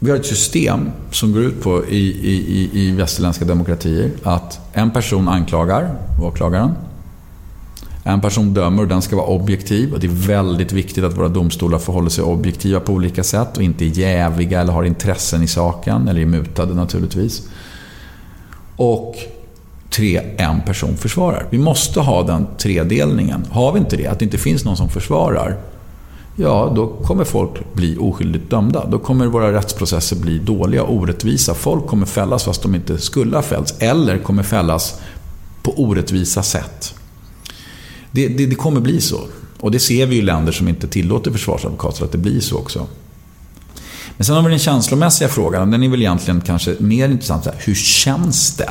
vi 0.00 0.10
har 0.10 0.16
ett 0.16 0.26
system 0.26 0.90
som 1.10 1.32
går 1.32 1.42
ut 1.42 1.62
på 1.62 1.84
i, 1.84 1.98
i, 1.98 2.70
i 2.72 2.90
västerländska 2.90 3.44
demokratier 3.44 4.10
att 4.22 4.60
en 4.72 4.90
person 4.90 5.28
anklagar, 5.28 5.94
åklagaren. 6.22 6.72
En 8.04 8.20
person 8.20 8.54
dömer 8.54 8.82
och 8.82 8.88
den 8.88 9.02
ska 9.02 9.16
vara 9.16 9.26
objektiv. 9.26 9.92
Och 9.92 10.00
det 10.00 10.06
är 10.06 10.26
väldigt 10.26 10.72
viktigt 10.72 11.04
att 11.04 11.18
våra 11.18 11.28
domstolar 11.28 11.78
förhåller 11.78 12.10
sig 12.10 12.24
objektiva 12.24 12.80
på 12.80 12.92
olika 12.92 13.24
sätt 13.24 13.56
och 13.56 13.62
inte 13.62 13.84
är 13.84 13.88
jäviga 13.88 14.60
eller 14.60 14.72
har 14.72 14.84
intressen 14.84 15.42
i 15.42 15.46
saken, 15.46 16.08
eller 16.08 16.20
är 16.20 16.26
mutade 16.26 16.74
naturligtvis. 16.74 17.48
Och 18.76 19.16
tre, 19.90 20.20
en 20.36 20.60
person 20.60 20.96
försvarar. 20.96 21.46
Vi 21.50 21.58
måste 21.58 22.00
ha 22.00 22.22
den 22.22 22.46
tredelningen. 22.58 23.46
Har 23.50 23.72
vi 23.72 23.78
inte 23.78 23.96
det, 23.96 24.06
att 24.06 24.18
det 24.18 24.24
inte 24.24 24.38
finns 24.38 24.64
någon 24.64 24.76
som 24.76 24.88
försvarar, 24.88 25.58
ja, 26.36 26.72
då 26.76 26.86
kommer 26.86 27.24
folk 27.24 27.74
bli 27.74 27.96
oskyldigt 27.98 28.50
dömda. 28.50 28.86
Då 28.86 28.98
kommer 28.98 29.26
våra 29.26 29.52
rättsprocesser 29.52 30.16
bli 30.16 30.38
dåliga 30.38 30.82
och 30.82 30.94
orättvisa. 30.94 31.54
Folk 31.54 31.86
kommer 31.86 32.06
fällas 32.06 32.44
fast 32.44 32.62
de 32.62 32.74
inte 32.74 32.98
skulle 32.98 33.36
ha 33.36 33.42
fällts. 33.42 33.74
Eller 33.78 34.18
kommer 34.18 34.42
fällas 34.42 35.00
på 35.62 35.80
orättvisa 35.82 36.42
sätt. 36.42 36.94
Det, 38.10 38.28
det, 38.28 38.46
det 38.46 38.54
kommer 38.54 38.80
bli 38.80 39.00
så. 39.00 39.20
Och 39.60 39.70
det 39.70 39.78
ser 39.78 40.06
vi 40.06 40.16
i 40.16 40.22
länder 40.22 40.52
som 40.52 40.68
inte 40.68 40.88
tillåter 40.88 41.30
försvarsadvokater 41.30 42.04
att 42.04 42.12
det 42.12 42.18
blir 42.18 42.40
så 42.40 42.58
också. 42.58 42.86
Men 44.16 44.24
sen 44.24 44.36
har 44.36 44.42
vi 44.42 44.50
den 44.50 44.58
känslomässiga 44.58 45.28
frågan. 45.28 45.70
Den 45.70 45.82
är 45.82 45.88
väl 45.88 46.00
egentligen 46.00 46.40
kanske 46.40 46.76
mer 46.78 47.08
intressant. 47.08 47.46
Hur 47.58 47.74
känns 47.74 48.56
det 48.56 48.70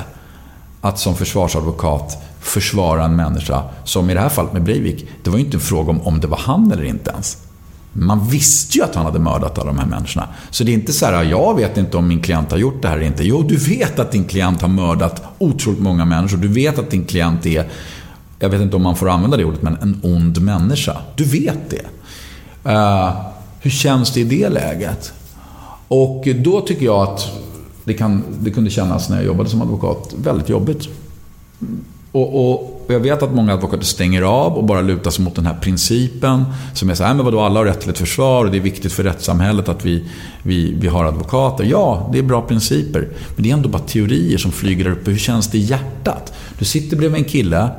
att 0.82 1.00
som 1.00 1.16
försvarsadvokat 1.16 2.18
försvara 2.40 3.06
en 3.06 3.16
människa 3.16 3.64
som 3.84 4.10
i 4.10 4.14
det 4.14 4.20
här 4.20 4.30
fallet 4.30 4.54
med 4.54 4.64
Breivik. 4.64 5.08
Det 5.24 5.30
var 5.30 5.38
ju 5.38 5.46
inte 5.46 5.58
en 5.58 5.62
fråga 5.62 5.90
om 5.90 6.02
om 6.02 6.20
det 6.20 6.28
var 6.28 6.38
han 6.38 6.72
eller 6.72 6.84
inte 6.84 7.12
ens. 7.12 7.38
Man 7.94 8.28
visste 8.28 8.78
ju 8.78 8.84
att 8.84 8.96
han 8.96 9.06
hade 9.06 9.20
mördat 9.20 9.58
alla 9.58 9.68
de 9.68 9.80
här 9.80 9.86
människorna. 9.86 10.28
Så 10.50 10.64
det 10.64 10.72
är 10.72 10.74
inte 10.74 10.94
så 10.94 11.06
här, 11.06 11.24
jag 11.24 11.56
vet 11.56 11.78
inte 11.78 11.98
om 11.98 12.08
min 12.08 12.22
klient 12.22 12.52
har 12.52 12.58
gjort 12.58 12.82
det 12.82 12.88
här 12.88 12.96
eller 12.96 13.06
inte. 13.06 13.24
Jo, 13.24 13.42
du 13.42 13.56
vet 13.56 14.00
att 14.00 14.12
din 14.12 14.24
klient 14.24 14.62
har 14.62 14.70
mördat 14.70 15.24
otroligt 15.38 15.80
många 15.80 16.06
människor. 16.06 16.38
Du 16.38 16.48
vet 16.48 16.80
att 16.80 16.90
din 16.90 17.06
klient 17.06 17.46
är, 17.46 17.70
jag 18.40 18.50
vet 18.50 18.62
inte 18.62 18.76
om 18.76 18.82
man 18.82 18.96
får 18.96 19.10
använda 19.10 19.38
det 19.38 19.46
ordet, 19.46 19.62
men 19.62 19.78
en 19.82 20.00
ond 20.04 20.42
människa. 20.42 20.98
Du 21.16 21.24
vet 21.24 21.70
det. 21.70 21.86
Uh, 22.72 23.22
hur 23.60 23.72
känns 23.72 24.12
det 24.14 24.20
i 24.20 24.24
det 24.24 24.50
läget? 24.50 25.14
Och 25.88 26.28
då 26.36 26.62
tycker 26.62 26.86
jag 26.86 27.02
att 27.02 27.32
det, 27.90 27.94
kan, 27.94 28.24
det 28.40 28.52
kunde 28.52 28.70
kännas 28.70 29.10
när 29.10 29.18
jag 29.18 29.26
jobbade 29.26 29.50
som 29.50 29.62
advokat 29.62 30.14
väldigt 30.18 30.50
jobbigt. 30.50 30.90
Och, 32.12 32.52
och, 32.52 32.86
jag 32.88 33.00
vet 33.00 33.24
att 33.24 33.34
många 33.34 33.54
advokater 33.54 33.86
stänger 33.86 34.22
av 34.22 34.54
och 34.54 34.64
bara 34.64 34.82
lutar 34.82 35.12
sig 35.12 35.26
mot 35.26 35.36
den 35.36 35.46
här 35.46 35.58
principen. 35.62 36.46
Som 36.74 36.90
är 36.90 36.96
så 36.96 37.04
här, 37.04 37.14
men 37.14 37.26
vadå, 37.26 37.40
alla 37.40 37.60
har 37.60 37.66
rätt 37.66 37.82
till 37.82 37.90
ett 37.90 37.98
försvar 37.98 38.46
och 38.46 38.52
det 38.52 38.58
är 38.58 38.62
viktigt 38.62 38.94
för 38.94 39.04
rättssamhället 39.04 39.70
att 39.70 39.86
vi, 39.86 40.10
vi, 40.44 40.74
vi 40.74 40.88
har 40.88 41.06
advokater. 41.06 41.64
Ja, 41.64 42.10
det 42.12 42.20
är 42.20 42.24
bra 42.24 42.42
principer. 42.42 43.08
Men 43.36 43.44
det 43.44 43.50
är 43.50 43.54
ändå 43.54 43.70
bara 43.70 43.82
teorier 43.82 44.38
som 44.38 44.52
flyger 44.52 44.84
där 44.84 44.92
uppe. 44.92 45.12
Hur 45.12 45.18
känns 45.18 45.48
det 45.48 45.58
i 45.58 45.62
hjärtat? 45.62 46.34
Du 46.60 46.66
sitter 46.66 46.98
bredvid 46.98 47.18
en 47.18 47.30
kille 47.30 47.70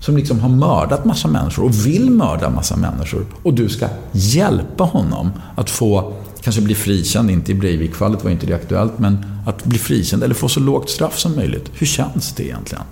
som 0.00 0.16
liksom 0.16 0.40
har 0.40 0.48
mördat 0.48 1.04
massa 1.04 1.28
människor 1.28 1.64
och 1.64 1.86
vill 1.86 2.10
mörda 2.10 2.50
massa 2.50 2.76
människor. 2.76 3.26
Och 3.42 3.54
du 3.54 3.68
ska 3.68 3.88
hjälpa 4.12 4.84
honom 4.84 5.30
att 5.54 5.70
få, 5.70 6.12
kanske 6.46 6.62
bli 6.62 6.74
frikänd, 6.74 7.30
inte 7.30 7.52
i 7.52 7.54
Breivik-fallet 7.54 8.24
var 8.24 8.30
inte 8.30 8.46
det 8.46 8.54
aktuellt, 8.54 8.98
men 8.98 9.26
att 9.46 9.64
bli 9.64 9.78
frikänd 9.78 10.22
eller 10.22 10.34
få 10.34 10.48
så 10.48 10.60
lågt 10.60 10.90
straff 10.90 11.18
som 11.18 11.36
möjligt. 11.36 11.70
Hur 11.74 11.86
känns 11.86 12.32
det 12.32 12.44
egentligen? 12.44 12.84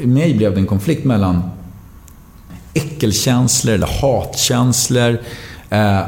I 0.00 0.06
mig 0.06 0.34
blev 0.34 0.54
det 0.54 0.60
en 0.60 0.66
konflikt 0.66 1.04
mellan 1.04 1.50
äckelkänslor 2.74 3.74
eller 3.74 4.00
hatkänslor. 4.00 5.18
Eh, 5.70 6.00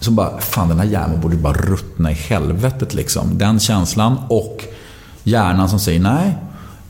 som 0.00 0.14
bara, 0.14 0.40
fan 0.40 0.68
den 0.68 0.78
här 0.78 0.86
hjärnan 0.86 1.20
borde 1.20 1.36
bara 1.36 1.52
ruttna 1.52 2.10
i 2.10 2.14
helvetet 2.14 2.94
liksom. 2.94 3.38
Den 3.38 3.60
känslan 3.60 4.16
och 4.28 4.64
hjärnan 5.22 5.68
som 5.68 5.80
säger 5.80 6.00
nej. 6.00 6.36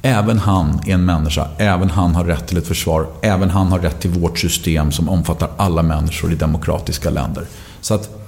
Även 0.02 0.38
han 0.38 0.80
är 0.86 0.94
en 0.94 1.04
människa. 1.04 1.48
Även 1.58 1.90
han 1.90 2.14
har 2.14 2.24
rätt 2.24 2.46
till 2.46 2.58
ett 2.58 2.66
försvar. 2.66 3.06
Även 3.22 3.50
han 3.50 3.72
har 3.72 3.78
rätt 3.78 4.00
till 4.00 4.10
vårt 4.10 4.38
system 4.38 4.92
som 4.92 5.08
omfattar 5.08 5.50
alla 5.56 5.82
människor 5.82 6.32
i 6.32 6.34
demokratiska 6.34 7.10
länder. 7.10 7.46
Så 7.80 7.94
att, 7.94 8.19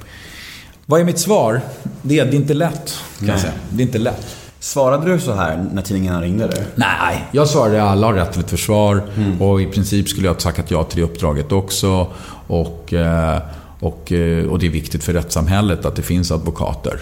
vad 0.86 1.00
är 1.00 1.04
mitt 1.04 1.18
svar? 1.18 1.60
Det 2.02 2.18
är, 2.18 2.24
det 2.24 2.30
är 2.30 2.34
inte 2.34 2.54
lätt. 2.54 2.94
Kan 3.18 3.28
jag 3.28 3.40
säga. 3.40 3.52
Det 3.70 3.82
är 3.82 3.86
inte 3.86 3.98
lätt. 3.98 4.36
Svarade 4.60 5.12
du 5.12 5.20
så 5.20 5.34
här 5.34 5.66
när 5.72 5.82
tidningarna 5.82 6.22
ringde 6.22 6.46
dig? 6.46 6.64
Nej, 6.74 7.24
jag 7.32 7.48
svarade 7.48 7.82
att 7.82 7.90
alla 7.90 8.06
har 8.06 8.14
rätt 8.14 8.32
till 8.32 8.40
ett 8.40 8.50
försvar. 8.50 9.02
Mm. 9.16 9.42
Och 9.42 9.62
i 9.62 9.66
princip 9.66 10.08
skulle 10.08 10.26
jag 10.26 10.34
ha 10.34 10.40
tackat 10.40 10.70
ja 10.70 10.84
till 10.84 10.98
det 10.98 11.04
uppdraget 11.04 11.52
också. 11.52 12.06
Och, 12.46 12.92
eh, 12.92 13.38
och, 13.80 14.12
eh, 14.12 14.46
och 14.46 14.58
det 14.58 14.66
är 14.66 14.70
viktigt 14.70 15.04
för 15.04 15.12
rättssamhället 15.12 15.84
att 15.84 15.96
det 15.96 16.02
finns 16.02 16.30
advokater. 16.30 17.00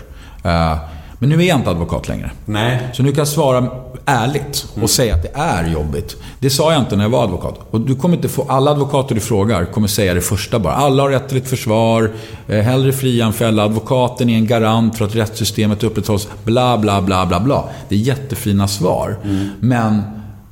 Men 1.21 1.29
nu 1.29 1.43
är 1.43 1.49
jag 1.49 1.59
inte 1.59 1.71
advokat 1.71 2.09
längre. 2.09 2.31
Nej. 2.45 2.89
Så 2.93 3.03
nu 3.03 3.13
kan 3.13 3.19
jag 3.19 3.29
svara 3.29 3.71
ärligt 4.05 4.67
och 4.71 4.77
mm. 4.77 4.89
säga 4.89 5.15
att 5.15 5.23
det 5.23 5.31
är 5.35 5.69
jobbigt. 5.69 6.17
Det 6.39 6.51
sa 6.51 6.73
jag 6.73 6.83
inte 6.83 6.97
när 6.97 7.05
jag 7.05 7.11
var 7.11 7.25
advokat. 7.25 7.61
Och 7.71 7.81
du 7.81 7.97
kommer 7.97 8.17
inte 8.17 8.29
få, 8.29 8.47
alla 8.49 8.71
advokater 8.71 9.15
du 9.15 9.21
frågar 9.21 9.65
kommer 9.65 9.89
säga 9.89 10.15
det 10.15 10.21
första 10.21 10.59
bara. 10.59 10.75
Alla 10.75 11.03
har 11.03 11.11
rätt 11.11 11.29
till 11.29 11.39
ett 11.39 11.49
försvar. 11.49 12.11
Eh, 12.49 12.61
hellre 12.61 12.93
fria 12.93 13.27
än 13.27 13.33
fälla. 13.33 13.65
Advokaten 13.65 14.31
är 14.31 14.37
en 14.37 14.47
garant 14.47 14.99
för 14.99 15.05
att 15.05 15.15
rättssystemet 15.15 15.85
upprätthålls. 15.85 16.29
Bla, 16.45 16.79
bla, 16.79 17.03
bla, 17.03 17.27
bla, 17.27 17.41
bla. 17.41 17.65
Det 17.89 17.95
är 17.95 17.99
jättefina 17.99 18.69
svar. 18.69 19.19
Mm. 19.25 19.49
Men 19.61 20.03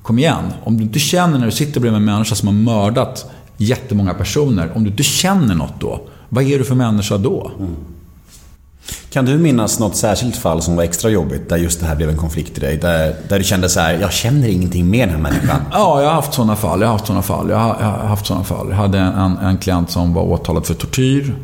kom 0.02 0.18
igen. 0.18 0.52
Om 0.64 0.76
du 0.76 0.83
inte 0.83 0.98
känner 0.98 1.38
när 1.38 1.46
du 1.46 1.52
sitter 1.52 1.81
bredvid 1.81 1.96
en 1.96 2.04
människa 2.04 2.35
som 2.35 2.48
har 2.48 2.54
mördat 2.54 3.31
jättemånga 3.57 4.14
personer. 4.14 4.72
Om 4.74 4.85
du 4.85 4.90
inte 4.90 5.02
känner 5.02 5.54
något 5.54 5.81
då. 5.81 6.00
Vad 6.28 6.44
är 6.44 6.59
du 6.59 6.64
för 6.64 6.74
människa 6.74 7.18
då? 7.18 7.50
Mm. 7.59 7.76
Kan 9.11 9.24
du 9.24 9.38
minnas 9.38 9.79
något 9.79 9.96
särskilt 9.96 10.37
fall 10.37 10.62
som 10.62 10.77
var 10.77 10.83
extra 10.83 11.11
jobbigt, 11.11 11.48
där 11.48 11.57
just 11.57 11.81
det 11.81 11.87
här 11.87 11.96
blev 11.96 12.11
en 12.11 12.16
konflikt 12.16 12.59
i 12.59 12.61
dig? 12.61 12.77
Där, 12.77 13.14
där 13.29 13.38
du 13.38 13.44
kände 13.44 13.68
så 13.68 13.81
här, 13.81 13.98
jag 14.01 14.12
känner 14.12 14.48
ingenting 14.48 14.90
med 14.90 15.09
den 15.09 15.14
här 15.14 15.22
människan. 15.22 15.61
Ja, 15.72 16.01
jag 16.01 16.09
har 16.09 16.14
haft 16.14 16.35
sådana 16.35 16.57
fall. 16.57 16.81
Jag 16.81 16.88
har 16.88 16.92
haft 16.92 17.07
sådana 17.07 17.22
fall. 17.22 17.51
Jag 17.51 17.59
har, 17.59 17.77
jag 17.81 17.87
har 17.87 18.09
haft 18.09 18.27
sådana 18.27 18.44
fall. 18.44 18.66
Jag 18.70 18.77
hade 18.77 18.98
en, 18.98 19.38
en 19.38 19.59
klient 19.59 19.90
som 19.90 20.14
var 20.14 20.22
åtalad 20.22 20.66
för 20.66 20.74
tortyr. 20.74 21.35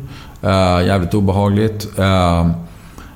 Uh, 0.43 0.85
jävligt 0.85 1.13
obehagligt. 1.13 1.87
Uh, 1.99 2.51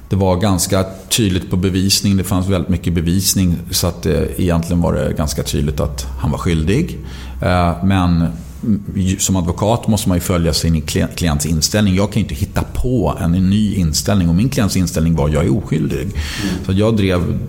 det 0.09 0.15
var 0.15 0.35
ganska 0.35 0.85
tydligt 1.09 1.49
på 1.49 1.57
bevisning. 1.57 2.17
Det 2.17 2.23
fanns 2.23 2.47
väldigt 2.47 2.69
mycket 2.69 2.93
bevisning. 2.93 3.55
Så 3.71 3.87
att 3.87 4.05
eh, 4.05 4.21
egentligen 4.37 4.81
var 4.81 4.93
det 4.93 5.13
ganska 5.13 5.43
tydligt 5.43 5.79
att 5.79 6.07
han 6.19 6.31
var 6.31 6.37
skyldig. 6.37 6.97
Eh, 7.41 7.83
men 7.83 8.27
som 9.19 9.35
advokat 9.35 9.87
måste 9.87 10.09
man 10.09 10.17
ju 10.17 10.21
följa 10.21 10.53
sin 10.53 10.81
klient- 10.81 11.15
klients 11.15 11.45
inställning. 11.45 11.95
Jag 11.95 12.11
kan 12.11 12.21
ju 12.21 12.29
inte 12.29 12.35
hitta 12.45 12.63
på 12.73 13.17
en 13.21 13.31
ny 13.31 13.75
inställning. 13.75 14.29
Och 14.29 14.35
min 14.35 14.49
klients 14.49 14.77
inställning 14.77 15.15
var 15.15 15.29
jag 15.29 15.45
är 15.45 15.57
oskyldig. 15.57 16.07
Så 16.65 16.71
jag 16.73 16.97
drev... 16.97 17.39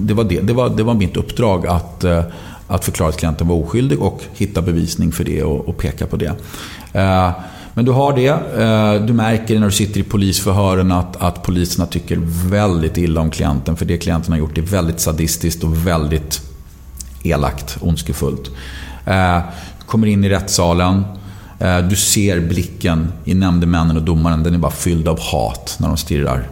Det 0.00 0.14
var, 0.14 0.24
det, 0.24 0.40
det, 0.40 0.52
var, 0.52 0.68
det 0.76 0.82
var 0.82 0.94
mitt 0.94 1.16
uppdrag 1.16 1.66
att, 1.66 2.04
eh, 2.04 2.22
att 2.68 2.84
förklara 2.84 3.08
att 3.10 3.16
klienten 3.16 3.48
var 3.48 3.56
oskyldig 3.56 3.98
och 4.02 4.20
hitta 4.36 4.62
bevisning 4.62 5.12
för 5.12 5.24
det 5.24 5.42
och, 5.42 5.68
och 5.68 5.76
peka 5.78 6.06
på 6.06 6.16
det. 6.16 6.34
Eh, 6.92 7.30
Men 7.74 7.84
du 7.84 7.90
har 7.92 8.12
det. 8.16 8.28
Eh, 8.62 9.06
Du 9.06 9.12
märker 9.12 9.58
när 9.60 9.66
du 9.66 9.72
sitter 9.72 10.00
i 10.00 10.02
polisförhören 10.02 10.92
att, 10.92 11.16
att 11.16 11.42
poliserna 11.42 11.86
tycker 11.86 12.18
väldigt 12.48 12.96
illa 12.96 13.20
om 13.20 13.30
klienten. 13.30 13.76
För 13.76 13.84
det 13.84 13.98
klienten 13.98 14.32
har 14.32 14.38
gjort 14.38 14.58
är 14.58 14.62
väldigt 14.62 15.00
sadistiskt 15.00 15.64
och 15.64 15.86
väldigt 15.86 16.40
elakt, 17.22 17.76
ondskefullt. 17.80 18.50
Kommer 19.88 20.06
in 20.06 20.24
i 20.24 20.28
rättssalen. 20.28 21.04
Eh, 21.58 21.78
du 21.78 21.96
ser 21.96 22.40
blicken 22.40 23.12
i 23.24 23.34
nämndemännen 23.34 23.96
och 23.96 24.02
domaren. 24.02 24.42
Den 24.42 24.54
är 24.54 24.58
bara 24.58 24.72
fylld 24.72 25.08
av 25.08 25.20
hat 25.20 25.76
när 25.80 25.88
de 25.88 25.96
stirrar. 25.96 26.48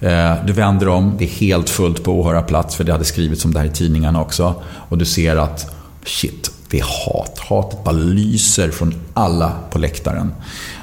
Eh, 0.00 0.34
du 0.46 0.52
vänder 0.52 0.88
om, 0.88 1.14
det 1.18 1.24
är 1.24 1.28
helt 1.28 1.70
fullt 1.70 2.04
på 2.04 2.20
åhörarplats 2.20 2.74
för 2.74 2.84
det 2.84 2.92
hade 2.92 3.04
skrivits 3.04 3.44
om 3.44 3.52
det 3.52 3.58
här 3.58 3.66
i 3.66 3.70
tidningarna 3.70 4.20
också. 4.20 4.54
Och 4.64 4.98
du 4.98 5.04
ser 5.04 5.36
att 5.36 5.74
shit, 6.04 6.50
det 6.70 6.78
är 6.78 6.84
hat. 7.06 7.38
Hatet 7.38 7.84
bara 7.84 7.94
lyser 7.94 8.70
från 8.70 8.94
alla 9.14 9.52
på 9.70 9.78
läktaren. 9.78 10.32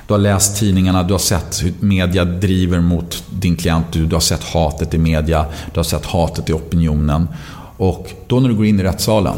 Du 0.07 0.13
har 0.13 0.19
läst 0.19 0.59
tidningarna, 0.59 1.03
du 1.03 1.13
har 1.13 1.19
sett 1.19 1.63
hur 1.63 1.73
media 1.79 2.25
driver 2.25 2.79
mot 2.79 3.23
din 3.29 3.55
klient. 3.55 3.85
Du, 3.91 4.05
du 4.05 4.15
har 4.15 4.21
sett 4.21 4.43
hatet 4.43 4.93
i 4.93 4.97
media, 4.97 5.45
du 5.73 5.79
har 5.79 5.83
sett 5.83 6.05
hatet 6.05 6.49
i 6.49 6.53
opinionen. 6.53 7.27
Och 7.77 8.09
då 8.27 8.39
när 8.39 8.49
du 8.49 8.55
går 8.55 8.65
in 8.65 8.79
i 8.79 8.83
rättssalen, 8.83 9.37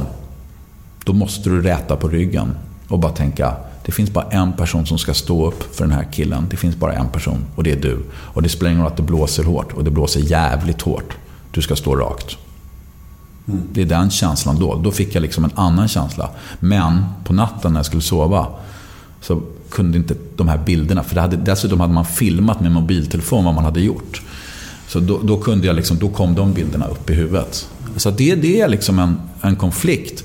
då 1.10 1.14
måste 1.14 1.50
du 1.50 1.62
räta 1.62 1.96
på 1.96 2.08
ryggen 2.08 2.56
och 2.88 3.00
bara 3.00 3.12
tänka 3.12 3.56
det 3.86 3.92
finns 3.92 4.14
bara 4.14 4.26
en 4.32 4.54
person 4.54 4.86
som 4.86 4.98
ska 4.98 5.14
stå 5.14 5.48
upp 5.48 5.76
för 5.76 5.84
den 5.84 5.94
här 5.94 6.08
killen. 6.12 6.48
Det 6.50 6.58
finns 6.58 6.76
bara 6.76 6.94
en 6.94 7.10
person 7.10 7.46
och 7.56 7.64
det 7.64 7.72
är 7.72 7.82
du. 7.82 8.00
Och 8.12 8.42
det 8.42 8.50
spelar 8.50 8.72
ingen 8.72 8.84
roll 8.84 8.92
att 8.92 8.98
det 8.98 9.04
blåser 9.04 9.44
hårt 9.44 9.74
och 9.74 9.84
det 9.84 9.92
blåser 9.92 10.20
jävligt 10.20 10.82
hårt. 10.82 11.18
Du 11.52 11.62
ska 11.62 11.76
stå 11.76 11.96
rakt. 11.96 12.38
Det 13.46 13.82
är 13.82 13.86
den 13.86 14.10
känslan 14.10 14.60
då. 14.60 14.76
Då 14.76 14.92
fick 14.92 15.16
jag 15.16 15.22
liksom 15.22 15.44
en 15.44 15.52
annan 15.56 15.88
känsla. 15.88 16.30
Men 16.60 17.04
på 17.24 17.34
natten 17.34 17.74
när 17.74 17.80
jag 17.80 17.86
skulle 17.86 18.02
sova 18.02 18.48
så 19.22 19.42
kunde 19.70 19.98
inte 19.98 20.16
de 20.36 20.48
här 20.48 20.58
bilderna, 20.58 21.04
för 21.04 21.16
det 21.16 21.22
hade, 21.22 21.38
dessutom 21.38 21.80
hade 21.80 21.94
man 21.94 22.06
filmat 22.06 22.62
med 22.62 22.72
mobiltelefon 22.72 23.46
vad 23.46 23.54
man 23.54 23.64
hade 23.64 23.82
gjort. 23.82 24.22
Så 24.88 25.00
då, 25.00 25.20
då 25.24 25.38
kunde 25.38 25.68
jag 25.68 25.76
liksom, 25.76 25.98
då 25.98 26.10
kom 26.10 26.36
de 26.36 26.54
bilderna 26.54 26.88
upp 26.88 27.10
i 27.10 27.14
huvudet. 27.14 27.70
Så 27.96 28.12
det, 28.12 28.36
det 28.36 28.62
är 28.62 28.68
liksom 28.68 29.00
en, 29.00 29.22
en 29.42 29.56
konflikt. 29.56 30.24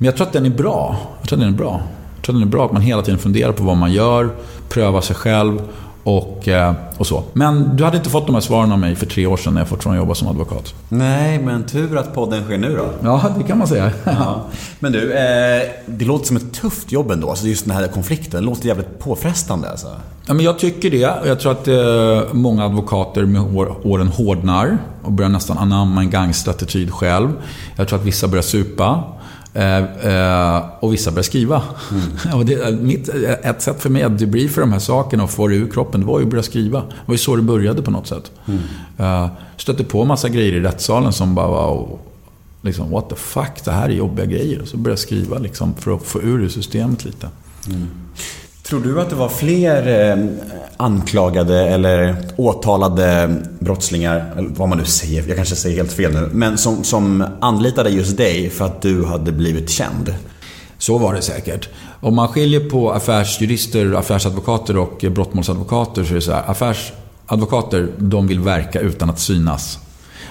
Men 0.00 0.06
jag 0.06 0.16
tror 0.16 0.26
att 0.26 0.32
den 0.32 0.46
är 0.46 0.50
bra. 0.50 0.96
Jag 1.20 1.28
tror 1.28 1.38
att 1.38 1.44
den 1.44 1.54
är 1.54 1.58
bra. 1.58 1.80
Jag 2.16 2.24
tror 2.24 2.34
att 2.34 2.40
den 2.40 2.48
är 2.48 2.52
bra 2.52 2.64
att 2.66 2.72
man 2.72 2.82
hela 2.82 3.02
tiden 3.02 3.18
funderar 3.18 3.52
på 3.52 3.64
vad 3.64 3.76
man 3.76 3.92
gör, 3.92 4.30
prövar 4.68 5.00
sig 5.00 5.16
själv 5.16 5.62
och, 6.02 6.48
eh, 6.48 6.74
och 6.98 7.06
så. 7.06 7.22
Men 7.32 7.76
du 7.76 7.84
hade 7.84 7.96
inte 7.96 8.10
fått 8.10 8.26
de 8.26 8.34
här 8.34 8.42
svaren 8.42 8.72
av 8.72 8.78
mig 8.78 8.96
för 8.96 9.06
tre 9.06 9.26
år 9.26 9.36
sedan 9.36 9.54
när 9.54 9.60
jag 9.60 9.68
fortfarande 9.68 9.98
jobbar 9.98 10.14
som 10.14 10.28
advokat. 10.28 10.74
Nej, 10.88 11.38
men 11.38 11.62
tur 11.66 11.96
att 11.96 12.14
podden 12.14 12.44
sker 12.44 12.58
nu 12.58 12.76
då. 12.76 12.88
Ja, 13.02 13.24
det 13.38 13.44
kan 13.44 13.58
man 13.58 13.68
säga. 13.68 13.90
Ja. 14.04 14.44
Men 14.78 14.92
du, 14.92 15.12
eh, 15.12 15.62
det 15.86 16.04
låter 16.04 16.26
som 16.26 16.36
ett 16.36 16.52
tufft 16.52 16.92
jobb 16.92 17.10
ändå. 17.10 17.30
Alltså 17.30 17.46
just 17.46 17.64
den 17.64 17.76
här 17.76 17.88
konflikten. 17.88 18.40
Det 18.40 18.46
låter 18.46 18.66
jävligt 18.66 18.98
påfrestande 18.98 19.70
alltså. 19.70 19.88
Ja, 20.26 20.34
men 20.34 20.44
jag 20.44 20.58
tycker 20.58 20.90
det. 20.90 21.14
Jag 21.26 21.40
tror 21.40 21.52
att 21.52 21.68
eh, 21.68 22.32
många 22.32 22.64
advokater 22.64 23.24
med 23.24 23.56
år, 23.56 23.74
åren 23.82 24.08
hårdnar 24.08 24.78
och 25.02 25.12
börjar 25.12 25.30
nästan 25.30 25.58
anamma 25.58 26.00
en 26.00 26.10
gangsterattityd 26.10 26.92
själv. 26.92 27.28
Jag 27.76 27.88
tror 27.88 27.98
att 27.98 28.04
vissa 28.04 28.28
börjar 28.28 28.42
supa. 28.42 29.02
Eh, 29.54 29.84
eh, 30.06 30.62
och 30.80 30.92
vissa 30.92 31.10
börjar 31.10 31.22
skriva. 31.22 31.62
och 32.34 32.44
det, 32.44 32.80
mitt, 32.80 33.08
ett 33.42 33.62
sätt 33.62 33.82
för 33.82 33.90
mig 33.90 34.02
att 34.02 34.18
debriefa 34.18 34.60
de 34.60 34.72
här 34.72 34.78
sakerna 34.78 35.24
och 35.24 35.30
få 35.30 35.48
det 35.48 35.54
ur 35.54 35.70
kroppen, 35.70 36.00
det 36.00 36.06
var 36.06 36.18
ju 36.18 36.24
att 36.24 36.30
börja 36.30 36.42
skriva. 36.42 36.80
Det 36.80 37.06
var 37.06 37.14
ju 37.14 37.18
så 37.18 37.36
det 37.36 37.42
började 37.42 37.82
på 37.82 37.90
något 37.90 38.06
sätt. 38.06 38.32
Eh, 38.98 39.28
stötte 39.56 39.84
på 39.84 40.04
massa 40.04 40.28
grejer 40.28 40.52
i 40.52 40.60
rättssalen 40.60 41.12
som 41.12 41.34
bara 41.34 41.48
var 41.48 41.98
liksom, 42.62 42.90
what 42.90 43.08
the 43.08 43.16
fuck, 43.16 43.64
det 43.64 43.70
här 43.70 43.88
är 43.88 43.92
jobbiga 43.92 44.26
grejer. 44.26 44.62
Och 44.62 44.68
så 44.68 44.76
började 44.76 44.90
jag 44.90 44.98
skriva 44.98 45.38
liksom, 45.38 45.74
för 45.74 45.94
att 45.94 46.02
få 46.02 46.22
ur 46.22 46.38
det 46.38 46.48
systemet 46.48 47.04
lite. 47.04 47.28
Tror 48.70 48.80
du 48.80 49.00
att 49.00 49.10
det 49.10 49.16
var 49.16 49.28
fler 49.28 50.10
eh, 50.10 50.24
anklagade 50.76 51.68
eller 51.68 52.16
åtalade 52.36 53.36
brottslingar, 53.58 54.34
eller 54.36 54.48
vad 54.48 54.68
man 54.68 54.78
nu 54.78 54.84
säger, 54.84 55.24
jag 55.28 55.36
kanske 55.36 55.56
säger 55.56 55.76
helt 55.76 55.92
fel 55.92 56.12
nu, 56.12 56.28
men 56.32 56.58
som, 56.58 56.84
som 56.84 57.24
anlitade 57.40 57.90
just 57.90 58.16
dig 58.16 58.50
för 58.50 58.64
att 58.64 58.82
du 58.82 59.04
hade 59.04 59.32
blivit 59.32 59.70
känd? 59.70 60.14
Så 60.78 60.98
var 60.98 61.14
det 61.14 61.22
säkert. 61.22 61.68
Om 62.00 62.14
man 62.14 62.28
skiljer 62.28 62.70
på 62.70 62.92
affärsjurister, 62.92 63.92
affärsadvokater 63.92 64.76
och 64.76 65.04
brottmålsadvokater 65.10 66.04
så 66.04 66.10
är 66.10 66.14
det 66.14 66.20
så 66.20 66.32
här. 66.32 66.50
Affärsadvokater, 66.50 67.88
de 67.98 68.26
vill 68.26 68.40
verka 68.40 68.80
utan 68.80 69.10
att 69.10 69.20
synas. 69.20 69.78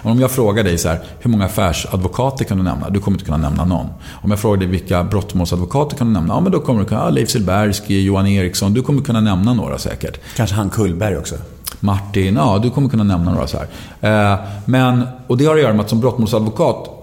Om 0.04 0.20
jag 0.20 0.32
frågar 0.32 0.64
dig 0.64 0.78
så 0.78 0.90
här, 0.90 1.00
hur 1.20 1.32
många 1.32 1.46
affärsadvokater 1.46 2.46
kan 2.46 2.58
du 2.58 2.64
nämna? 2.64 2.90
Du 2.90 3.00
kommer 3.00 3.16
inte 3.16 3.26
kunna 3.26 3.38
nämna 3.38 3.66
någon. 3.66 3.88
Om 4.12 4.30
jag 4.30 4.40
frågar 4.40 4.58
dig 4.58 4.68
vilka 4.68 5.04
brottmålsadvokater 5.04 5.98
kan 5.98 6.08
du 6.08 6.14
nämna? 6.14 6.34
Ja, 6.34 6.40
men 6.40 6.52
då 6.52 6.60
kommer 6.60 6.80
du 6.80 6.86
kunna, 6.86 7.02
ja, 7.02 7.10
Leif 7.10 7.30
Silbersky, 7.30 8.02
Johan 8.02 8.28
Eriksson. 8.28 8.74
Du 8.74 8.82
kommer 8.82 9.02
kunna 9.02 9.22
nämna 9.22 9.54
några 9.54 9.78
säkert. 9.78 10.20
Kanske 10.36 10.56
han 10.56 10.70
Kullberg 10.70 11.18
också? 11.18 11.36
Martin, 11.80 12.36
ja 12.36 12.60
du 12.64 12.70
kommer 12.70 12.90
kunna 12.90 13.04
nämna 13.04 13.32
några 13.32 13.48
så 13.48 13.58
här. 13.58 14.34
Eh, 14.34 14.40
men, 14.66 15.08
och 15.28 15.38
det 15.38 15.46
har 15.46 15.56
att 15.56 15.62
göra 15.62 15.74
med 15.74 15.82
att 15.82 15.90
som 15.90 16.00
brottmålsadvokat 16.00 16.96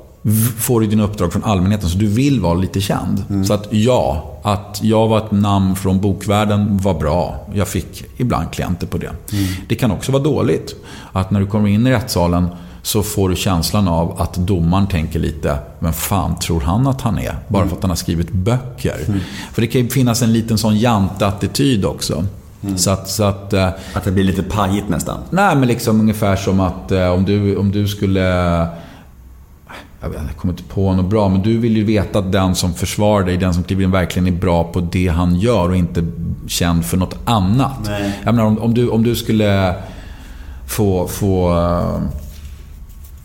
får 0.58 0.80
du 0.80 0.86
dina 0.86 1.04
uppdrag 1.04 1.32
från 1.32 1.44
allmänheten, 1.44 1.88
så 1.88 1.98
du 1.98 2.06
vill 2.06 2.40
vara 2.40 2.54
lite 2.54 2.80
känd. 2.80 3.46
Så 3.46 3.54
att 3.54 3.68
ja, 3.70 4.32
att 4.42 4.78
jag 4.82 5.08
var 5.08 5.18
ett 5.18 5.30
namn 5.30 5.76
från 5.76 6.00
bokvärlden 6.00 6.78
var 6.78 6.94
bra. 6.94 7.46
Jag 7.54 7.68
fick 7.68 8.04
ibland 8.16 8.50
klienter 8.50 8.86
på 8.86 8.98
det. 8.98 9.10
Det 9.68 9.74
kan 9.74 9.90
också 9.90 10.12
vara 10.12 10.22
dåligt. 10.22 10.74
Att 11.12 11.30
när 11.30 11.40
du 11.40 11.46
kommer 11.46 11.68
in 11.68 11.86
i 11.86 11.90
rättssalen 11.90 12.48
så 12.86 13.02
får 13.02 13.28
du 13.28 13.36
känslan 13.36 13.88
av 13.88 14.20
att 14.20 14.34
domaren 14.34 14.86
tänker 14.86 15.18
lite, 15.18 15.58
vem 15.78 15.92
fan 15.92 16.38
tror 16.38 16.60
han 16.60 16.86
att 16.86 17.00
han 17.00 17.18
är? 17.18 17.36
Bara 17.48 17.68
för 17.68 17.76
att 17.76 17.82
han 17.82 17.90
har 17.90 17.96
skrivit 17.96 18.32
böcker. 18.32 18.96
För 19.52 19.60
det 19.62 19.66
kan 19.66 19.80
ju 19.80 19.88
finnas 19.88 20.22
en 20.22 20.32
liten 20.32 20.58
sån 20.58 20.78
jante-attityd 20.78 21.84
också. 21.84 22.24
Så 22.76 22.90
att, 22.90 23.08
så 23.08 23.24
att 23.24 23.52
eh, 23.52 23.68
Att 23.94 24.04
det 24.04 24.12
blir 24.12 24.24
lite 24.24 24.42
pajigt 24.42 24.88
nästan? 24.88 25.18
Nej, 25.30 25.56
men 25.56 25.68
liksom 25.68 26.00
ungefär 26.00 26.36
som 26.36 26.60
att 26.60 26.92
eh, 26.92 27.08
om, 27.08 27.24
du, 27.24 27.56
om 27.56 27.72
du 27.72 27.88
skulle... 27.88 28.20
Jag, 30.00 30.08
vet, 30.08 30.20
jag 30.26 30.36
kommer 30.36 30.52
inte 30.52 30.64
på 30.64 30.92
något 30.92 31.10
bra, 31.10 31.28
men 31.28 31.42
du 31.42 31.58
vill 31.58 31.76
ju 31.76 31.84
veta 31.84 32.18
att 32.18 32.32
den 32.32 32.54
som 32.54 32.74
försvarar 32.74 33.26
dig, 33.26 33.36
den 33.36 33.54
som 33.54 33.62
kliver 33.62 33.84
in, 33.84 33.90
verkligen 33.90 34.26
är 34.28 34.40
bra 34.40 34.64
på 34.64 34.80
det 34.80 35.08
han 35.08 35.36
gör 35.36 35.68
och 35.68 35.76
inte 35.76 36.06
känd 36.46 36.84
för 36.84 36.96
något 36.96 37.16
annat. 37.24 37.78
Nej. 37.84 38.20
Jag 38.24 38.34
menar, 38.34 38.48
om, 38.48 38.58
om, 38.58 38.74
du, 38.74 38.88
om 38.88 39.02
du 39.02 39.14
skulle 39.14 39.74
få... 40.66 41.08
få 41.08 41.58
eh, 41.58 42.22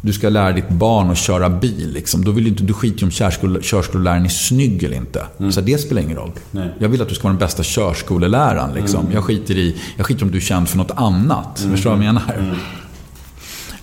du 0.02 0.14
ska 0.14 0.30
lära 0.30 0.52
ditt 0.52 0.70
barn 0.70 1.12
att 1.12 1.18
köra 1.18 1.50
bil. 1.50 1.92
Liksom. 1.94 2.24
Då 2.26 2.32
vill 2.32 2.44
du, 2.44 2.50
inte, 2.50 2.64
du 2.64 2.74
skiter 2.74 3.00
ju 3.00 3.06
om 3.06 3.12
körskole, 3.12 3.62
körskoleläraren 3.62 4.26
är 4.26 4.30
snygg 4.30 4.84
eller 4.84 4.98
inte. 4.98 5.26
Så 5.52 5.62
det 5.62 5.78
spelar 5.78 6.02
ingen 6.02 6.18
roll. 6.18 6.32
Nej. 6.52 6.70
Jag 6.80 6.90
vill 6.90 7.02
att 7.02 7.10
du 7.10 7.16
ska 7.16 7.24
vara 7.24 7.34
den 7.34 7.40
bästa 7.40 7.64
körskoleläraren. 7.64 8.74
Liksom. 8.74 9.06
Jag, 9.14 9.24
skiter 9.24 9.58
i, 9.58 9.76
jag 9.98 10.06
skiter 10.06 10.24
om 10.26 10.32
du 10.32 10.38
är 10.38 10.42
känd 10.42 10.70
för 10.70 10.78
något 10.78 10.92
annat. 10.96 11.66
Förstår 11.72 11.90
du 11.92 11.96
vad 11.98 12.06
jag 12.06 12.14
menar? 12.14 12.56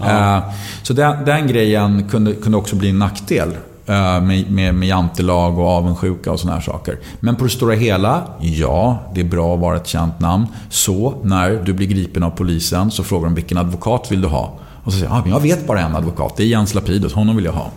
Eh, 0.00 0.42
så 0.82 0.92
den, 0.92 1.24
den 1.24 1.46
grejen 1.46 2.08
kunde, 2.08 2.32
kunde 2.34 2.58
också 2.58 2.76
bli 2.76 2.88
en 2.90 2.98
nackdel. 2.98 3.48
eh, 3.86 4.20
Med, 4.20 4.50
med, 4.50 4.74
med 4.74 4.88
jantelag 4.88 5.58
och 5.58 5.66
avundsjuka 5.68 6.32
och 6.32 6.40
såna 6.40 6.54
här 6.54 6.60
saker. 6.60 6.98
Men 7.20 7.36
på 7.36 7.44
det 7.44 7.50
stora 7.50 7.74
hela, 7.74 8.22
ja, 8.40 8.98
det 9.14 9.20
är 9.20 9.24
bra 9.24 9.54
att 9.54 9.60
vara 9.60 9.76
ett 9.76 9.86
känt 9.86 10.20
namn. 10.20 10.46
Så, 10.70 11.14
när 11.22 11.50
du 11.64 11.72
blir 11.72 11.86
gripen 11.86 12.22
av 12.22 12.30
polisen 12.30 12.90
så 12.90 13.04
frågar 13.04 13.24
de 13.24 13.34
vilken 13.34 13.58
advokat 13.58 14.12
vill 14.12 14.20
du 14.20 14.28
ha? 14.28 14.58
Och 14.88 14.94
så 14.94 14.98
säger 14.98 15.12
jag, 15.12 15.26
ah, 15.26 15.28
jag 15.28 15.40
vet 15.40 15.66
bara 15.66 15.80
en 15.80 15.96
advokat. 15.96 16.36
Det 16.36 16.42
är 16.42 16.46
Jens 16.46 16.74
Lapidus, 16.74 17.12
honom 17.12 17.36
vill 17.36 17.44
jag 17.44 17.52
ha. 17.52 17.70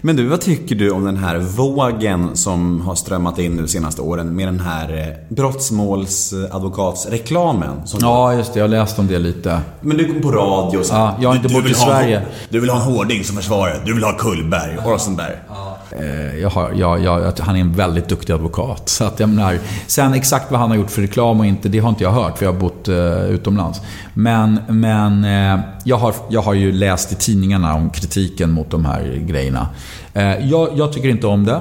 Men 0.00 0.16
du, 0.16 0.26
vad 0.26 0.40
tycker 0.40 0.74
du 0.74 0.90
om 0.90 1.04
den 1.04 1.16
här 1.16 1.38
vågen 1.38 2.36
som 2.36 2.80
har 2.80 2.94
strömmat 2.94 3.38
in 3.38 3.56
nu 3.56 3.62
de 3.62 3.68
senaste 3.68 4.02
åren 4.02 4.36
med 4.36 4.48
den 4.48 4.60
här 4.60 4.98
eh, 4.98 5.06
brottmålsadvokatsreklamen? 5.34 7.86
Som 7.86 8.00
Ja, 8.02 8.34
just 8.34 8.52
det. 8.52 8.58
Jag 8.58 8.64
har 8.64 8.68
läst 8.68 8.98
om 8.98 9.06
det 9.06 9.18
lite. 9.18 9.60
Men 9.80 9.96
du 9.96 10.12
kom 10.12 10.22
på 10.22 10.32
radio 10.32 10.78
och 10.78 10.86
så. 10.86 10.94
Ja, 10.94 11.16
jag 11.20 11.28
har 11.28 11.36
inte 11.36 11.48
bott 11.48 11.64
i 11.64 11.66
vill 11.66 11.76
ha 11.76 11.86
Sverige. 11.86 12.22
Du 12.48 12.60
vill 12.60 12.70
ha 12.70 12.76
en 12.76 12.82
hårding 12.92 13.24
som 13.24 13.36
försvarare. 13.36 13.80
Du 13.84 13.94
vill 13.94 14.04
ha 14.04 14.12
Kullberg 14.12 14.78
och 14.78 15.00
sånt 15.00 15.18
där. 15.18 15.42
Eh, 15.90 16.38
jag 16.38 16.50
har, 16.50 16.72
jag, 16.72 17.00
jag, 17.00 17.32
han 17.38 17.56
är 17.56 17.60
en 17.60 17.72
väldigt 17.72 18.08
duktig 18.08 18.32
advokat. 18.32 18.88
Så 18.88 19.04
att 19.04 19.20
jag 19.20 19.28
menar, 19.28 19.58
sen 19.86 20.14
exakt 20.14 20.50
vad 20.50 20.60
han 20.60 20.70
har 20.70 20.76
gjort 20.76 20.90
för 20.90 21.02
reklam 21.02 21.40
och 21.40 21.46
inte, 21.46 21.68
det 21.68 21.78
har 21.78 21.88
inte 21.88 22.04
jag 22.04 22.10
hört 22.10 22.38
för 22.38 22.44
jag 22.44 22.52
har 22.52 22.60
bott 22.60 22.88
eh, 22.88 23.24
utomlands. 23.24 23.80
Men, 24.14 24.60
men 24.68 25.24
eh, 25.24 25.60
jag, 25.84 25.96
har, 25.96 26.14
jag 26.28 26.42
har 26.42 26.54
ju 26.54 26.72
läst 26.72 27.12
i 27.12 27.14
tidningarna 27.14 27.74
om 27.74 27.90
kritiken 27.90 28.52
mot 28.52 28.70
de 28.70 28.84
här 28.84 29.24
grejerna. 29.26 29.68
Eh, 30.14 30.48
jag, 30.48 30.68
jag 30.74 30.92
tycker 30.92 31.08
inte 31.08 31.26
om 31.26 31.44
det. 31.44 31.60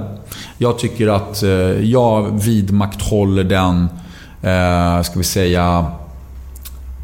Jag 0.58 0.80
tycker 0.80 1.08
att 1.08 1.44
eh, 1.44 1.50
jag 1.90 2.44
vidmakthåller 2.44 3.44
den, 3.44 3.90
eh, 4.42 5.02
ska 5.02 5.18
vi 5.18 5.24
säga, 5.24 5.86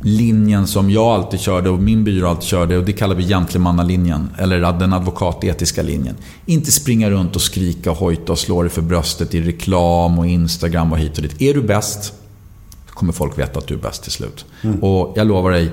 linjen 0.04 0.68
som 0.68 0.90
jag 0.92 1.06
alltid 1.06 1.40
körde 1.40 1.70
och 1.70 1.80
min 1.80 2.04
byrå 2.04 2.28
alltid 2.30 2.44
körde 2.44 2.78
och 2.78 2.84
det 2.84 2.94
kallar 2.94 3.16
vi 3.16 3.24
gentlemannalinjen. 3.28 4.30
Eller 4.38 4.60
den 4.80 4.94
advokatetiska 4.94 5.82
linjen. 5.82 6.16
Inte 6.46 6.72
springa 6.72 7.10
runt 7.10 7.36
och 7.36 7.42
skrika 7.42 7.92
och 7.92 7.98
hojta 7.98 8.32
och 8.32 8.40
slå 8.40 8.62
dig 8.62 8.72
för 8.72 8.82
bröstet 8.82 9.34
i 9.36 9.42
reklam 9.42 10.20
och 10.20 10.28
Instagram 10.28 10.92
och 10.92 10.98
hit 11.00 11.18
och 11.18 11.24
dit. 11.24 11.42
Är 11.42 11.54
du 11.54 11.62
bäst 11.62 12.14
kommer 12.94 13.14
folk 13.14 13.40
veta 13.40 13.60
att 13.60 13.68
du 13.68 13.74
är 13.74 13.78
bäst 13.78 14.04
till 14.04 14.12
slut. 14.12 14.46
Och 14.82 15.14
jag 15.16 15.28
lovar 15.28 15.52
dig, 15.52 15.72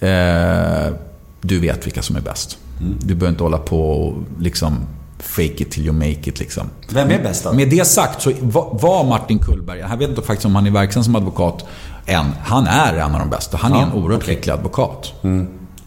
eh, 0.00 0.92
du 1.40 1.58
vet 1.60 1.86
vilka 1.86 2.02
som 2.02 2.16
är 2.16 2.20
bäst. 2.20 2.58
Du 3.00 3.14
behöver 3.14 3.28
inte 3.28 3.42
hålla 3.42 3.58
på 3.58 3.90
och 3.90 4.14
liksom 4.40 4.76
fake 5.18 5.42
it 5.62 5.70
till 5.70 5.84
you 5.86 5.92
make 5.94 6.10
it. 6.30 6.38
Liksom. 6.40 6.70
Vem 6.92 7.10
är 7.10 7.22
bäst 7.22 7.44
då? 7.44 7.52
Med 7.52 7.70
det 7.70 7.86
sagt 7.86 8.22
så 8.22 8.32
va- 8.40 8.78
var 8.82 9.04
Martin 9.04 9.38
Kullberg, 9.38 9.78
jag 9.78 9.96
vet 9.96 10.08
inte 10.10 10.22
faktiskt 10.22 10.46
om 10.46 10.54
han 10.54 10.66
är 10.66 10.70
verksam 10.70 11.04
som 11.04 11.16
advokat 11.16 11.64
än. 12.08 12.26
Han 12.44 12.66
är 12.66 12.94
en 12.94 13.14
av 13.14 13.20
de 13.20 13.30
bästa. 13.30 13.56
Han 13.56 13.72
är 13.72 13.76
Ja, 13.76 13.82
en 13.82 13.92
oerhört 13.92 14.22
okej. 14.22 14.34
skicklig 14.34 14.52
advokat. 14.52 15.12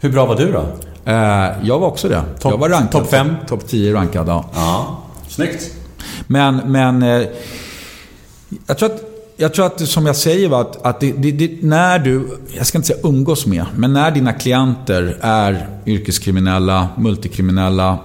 Hur 0.00 0.10
bra 0.10 0.26
var 0.26 0.36
du 0.36 0.52
då? 0.52 0.64
Eh, 1.04 1.14
jag 1.62 1.78
var 1.78 1.86
också 1.88 2.08
det. 2.08 2.22
Topp- 2.40 2.52
jag 2.52 2.58
var 2.58 2.68
rankad. 2.68 2.90
topp 2.90 3.10
fem? 3.10 3.34
Topp 3.48 3.68
10 3.68 3.94
rankad, 3.94 4.28
ja. 4.28 4.44
Ja, 4.54 4.98
snyggt. 5.28 5.70
Men, 6.26 6.56
men 6.66 7.02
eh, 7.02 7.22
jag, 8.66 8.78
tror 8.78 8.92
att, 8.92 9.00
jag 9.36 9.54
tror 9.54 9.66
att, 9.66 9.88
som 9.88 10.06
jag 10.06 10.16
säger, 10.16 10.48
va, 10.48 10.60
att, 10.60 10.86
att 10.86 11.00
det, 11.00 11.12
det, 11.12 11.30
det, 11.32 11.62
när 11.62 11.98
du, 11.98 12.28
jag 12.56 12.66
ska 12.66 12.78
inte 12.78 12.88
säga 12.88 12.98
umgås 13.02 13.46
med, 13.46 13.64
men 13.76 13.92
när 13.92 14.10
dina 14.10 14.32
klienter 14.32 15.18
är 15.20 15.66
yrkeskriminella, 15.86 16.88
multikriminella, 16.96 17.98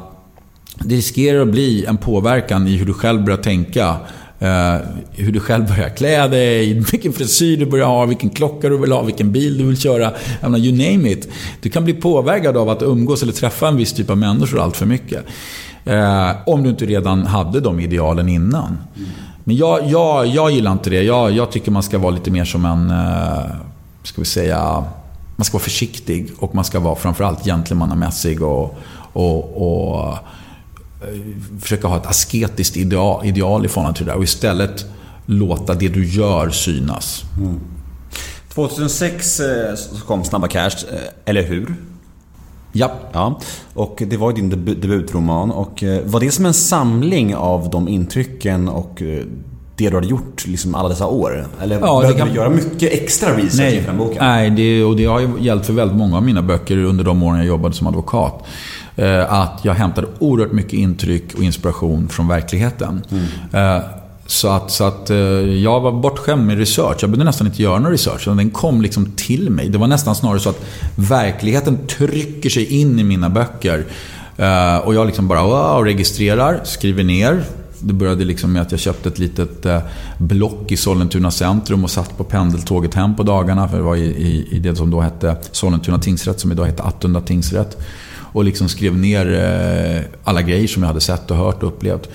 det 0.80 0.96
riskerar 0.96 1.42
att 1.42 1.48
bli 1.48 1.86
en 1.86 1.98
påverkan 1.98 2.68
i 2.68 2.78
hur 2.78 2.86
du 2.86 2.94
själv 2.94 3.24
börjar 3.24 3.38
tänka. 3.38 3.96
Uh, 4.41 4.78
hur 5.12 5.32
du 5.32 5.39
själv 5.39 5.67
börjar 5.67 5.89
klä 5.89 6.28
dig, 6.28 6.73
vilken 6.91 7.13
frisyr 7.13 7.58
du 7.58 7.65
börjar 7.65 7.86
ha, 7.86 8.06
vilken 8.06 8.30
klocka 8.30 8.69
du 8.69 8.78
vill 8.78 8.91
ha, 8.91 9.02
vilken 9.02 9.32
bil 9.32 9.58
du 9.58 9.63
vill 9.63 9.78
köra. 9.78 10.12
Menar, 10.41 10.58
you 10.58 10.71
name 10.71 11.12
it. 11.12 11.30
Du 11.62 11.69
kan 11.69 11.84
bli 11.84 11.93
påverkad 11.93 12.58
av 12.58 12.69
att 12.69 12.82
umgås 12.82 13.23
eller 13.23 13.34
träffa 13.34 13.67
en 13.67 13.78
viss 13.78 13.93
typ 13.93 14.10
av 14.10 14.17
människor 14.17 14.60
allt 14.60 14.78
för 14.78 14.86
mycket. 14.86 15.26
Uh, 15.88 16.32
om 16.45 16.63
du 16.63 16.69
inte 16.69 16.86
redan 16.86 17.26
hade 17.26 17.60
de 17.60 17.80
idealen 17.80 18.30
innan. 18.30 18.78
Men 19.43 19.56
jag, 19.56 19.89
jag, 19.89 20.28
jag 20.28 20.52
gillar 20.52 20.71
inte 20.71 20.89
det. 20.89 21.04
Jag, 21.04 21.32
jag 21.32 21.52
tycker 21.52 21.71
man 21.71 21.84
ska 21.84 21.97
vara 21.97 22.12
lite 22.12 22.32
mer 22.32 22.45
som 22.45 22.65
en, 22.65 22.91
uh, 22.91 23.56
ska 24.04 24.21
vi 24.21 24.26
säga, 24.26 24.84
man 25.36 25.45
ska 25.45 25.58
vara 25.58 25.63
försiktig 25.63 26.30
och 26.39 26.56
man 26.56 26.65
ska 26.65 26.80
vara 26.80 26.95
framförallt 26.95 27.45
gentlemannamässig 27.45 28.43
och, 28.43 28.78
och, 29.13 29.58
och 29.58 30.13
försöka 31.62 31.88
ha 31.88 31.98
ett 31.98 32.06
asketiskt 32.08 32.78
ideal, 32.78 33.26
ideal 33.26 33.66
i 33.66 33.68
förhållande 33.68 33.98
till 33.98 34.06
det 34.06 34.12
där 34.12 34.18
och 34.18 34.24
istället 34.24 34.86
låta 35.26 35.74
det 35.74 35.88
du 35.88 36.06
gör 36.08 36.50
synas. 36.50 37.24
2006 38.54 39.40
eh, 39.40 39.76
så 39.76 40.06
kom 40.06 40.24
Snabba 40.24 40.48
Cash, 40.48 40.70
eh, 40.92 41.00
eller 41.26 41.44
hur? 41.44 41.76
Ja. 42.72 42.92
Ja, 43.14 43.40
och 43.74 44.04
det 44.08 44.18
var 44.18 44.34
din 44.34 44.52
debu- 44.54 44.82
debutroman. 44.82 45.52
Och 45.52 45.84
eh, 45.84 46.02
var 46.06 46.20
det 46.20 46.32
som 46.32 46.46
en 46.46 46.54
samling 46.54 47.36
av 47.36 47.70
de 47.70 47.88
intrycken 47.88 48.68
och 48.70 49.02
eh, 49.02 49.24
det 49.76 49.90
du 49.90 49.96
hade 49.96 50.08
gjort 50.08 50.48
liksom 50.48 50.76
alla 50.76 50.90
dessa 50.90 51.08
år? 51.08 51.48
Eller 51.62 51.80
Ja, 51.80 52.00
behövde 52.02 52.20
kan- 52.20 52.28
du 52.30 52.34
göra 52.36 52.50
mycket 52.50 52.94
extra 52.94 53.30
research 53.38 53.56
Nej, 53.58 53.76
inför 53.76 53.88
den 53.88 53.98
boken? 53.98 54.18
nej 54.20 54.50
det, 54.50 54.84
och 54.84 54.96
det 54.96 55.06
har 55.06 55.20
ju 55.20 55.30
gällt 55.40 55.66
för 55.66 55.74
väldigt 55.74 55.98
många 55.98 56.18
av 56.18 56.24
mina 56.24 56.42
böcker 56.42 56.78
under 56.78 57.04
de 57.04 57.24
åren 57.24 57.38
jag 57.38 57.48
jobbade 57.48 57.76
som 57.76 57.88
advokat. 57.88 58.44
Eh, 58.98 59.34
Att 59.34 59.60
jag 59.64 59.74
hämtade 59.74 60.08
oerhört 60.20 60.52
mycket 60.52 60.74
intryck 60.74 61.24
och 61.38 61.44
inspiration 61.44 62.10
från 62.10 62.28
verkligheten. 62.28 63.02
Eh, 63.54 63.80
Så 64.30 64.48
att, 64.48 64.72
så 64.72 64.84
att 64.84 65.10
eh, 65.10 65.18
jag 65.18 65.80
var 65.80 65.92
bortskämd 65.92 66.46
med 66.48 66.58
research. 66.58 66.98
Jag 67.02 67.10
behövde 67.10 67.26
nästan 67.26 67.48
inte 67.48 67.62
göra 67.62 67.80
någon 67.80 67.92
research. 67.92 68.26
Den 68.26 68.50
kom 68.50 68.82
liksom 68.82 69.12
till 69.16 69.50
mig. 69.50 69.70
Det 69.70 69.78
var 69.78 69.88
nästan 69.88 70.16
snarare 70.16 70.40
så 70.40 70.50
att 70.50 70.62
verkligheten 70.96 71.78
trycker 71.88 72.50
sig 72.50 72.80
in 72.82 73.00
i 73.00 73.04
mina 73.04 73.30
böcker. 73.30 73.86
Och 74.84 74.96
jag 74.96 75.06
liksom 75.08 75.28
bara 75.28 75.44
wow, 75.44 75.84
registrerar, 75.86 76.60
skriver 76.64 77.04
ner. 77.04 77.44
Det 77.80 77.94
började 77.94 78.26
liksom 78.26 78.54
med 78.54 78.62
att 78.62 78.72
jag 78.72 78.80
köpte 78.80 79.10
ett 79.10 79.20
litet 79.20 79.66
block 80.18 80.72
i 80.72 80.78
Sollentuna 80.78 81.32
centrum 81.32 81.84
och 81.84 81.90
satt 81.92 82.18
på 82.18 82.24
pendeltåget 82.24 82.94
hem 82.94 83.16
på 83.16 83.24
dagarna. 83.24 83.68
För 83.68 83.78
det 83.78 83.84
var 83.84 83.96
i, 83.96 84.06
i, 84.06 84.48
i 84.52 84.60
det 84.60 84.76
som 84.76 84.92
då 84.92 85.02
hette 85.02 85.36
Sollentuna 85.52 86.00
tingsrätt, 86.00 86.40
som 86.40 86.52
idag 86.52 86.66
heter 86.66 86.84
Attunda 86.88 87.22
tingsrätt. 87.22 87.78
Och 88.32 88.46
liksom 88.46 88.70
skrev 88.70 88.98
ner 88.98 89.34
eh, 89.34 90.02
alla 90.24 90.42
grejer 90.42 90.68
som 90.68 90.84
jag 90.84 90.88
hade 90.88 91.02
sett 91.02 91.32
och 91.32 91.38
hört 91.38 91.63
och 91.63 91.70
upplevt. 91.70 92.10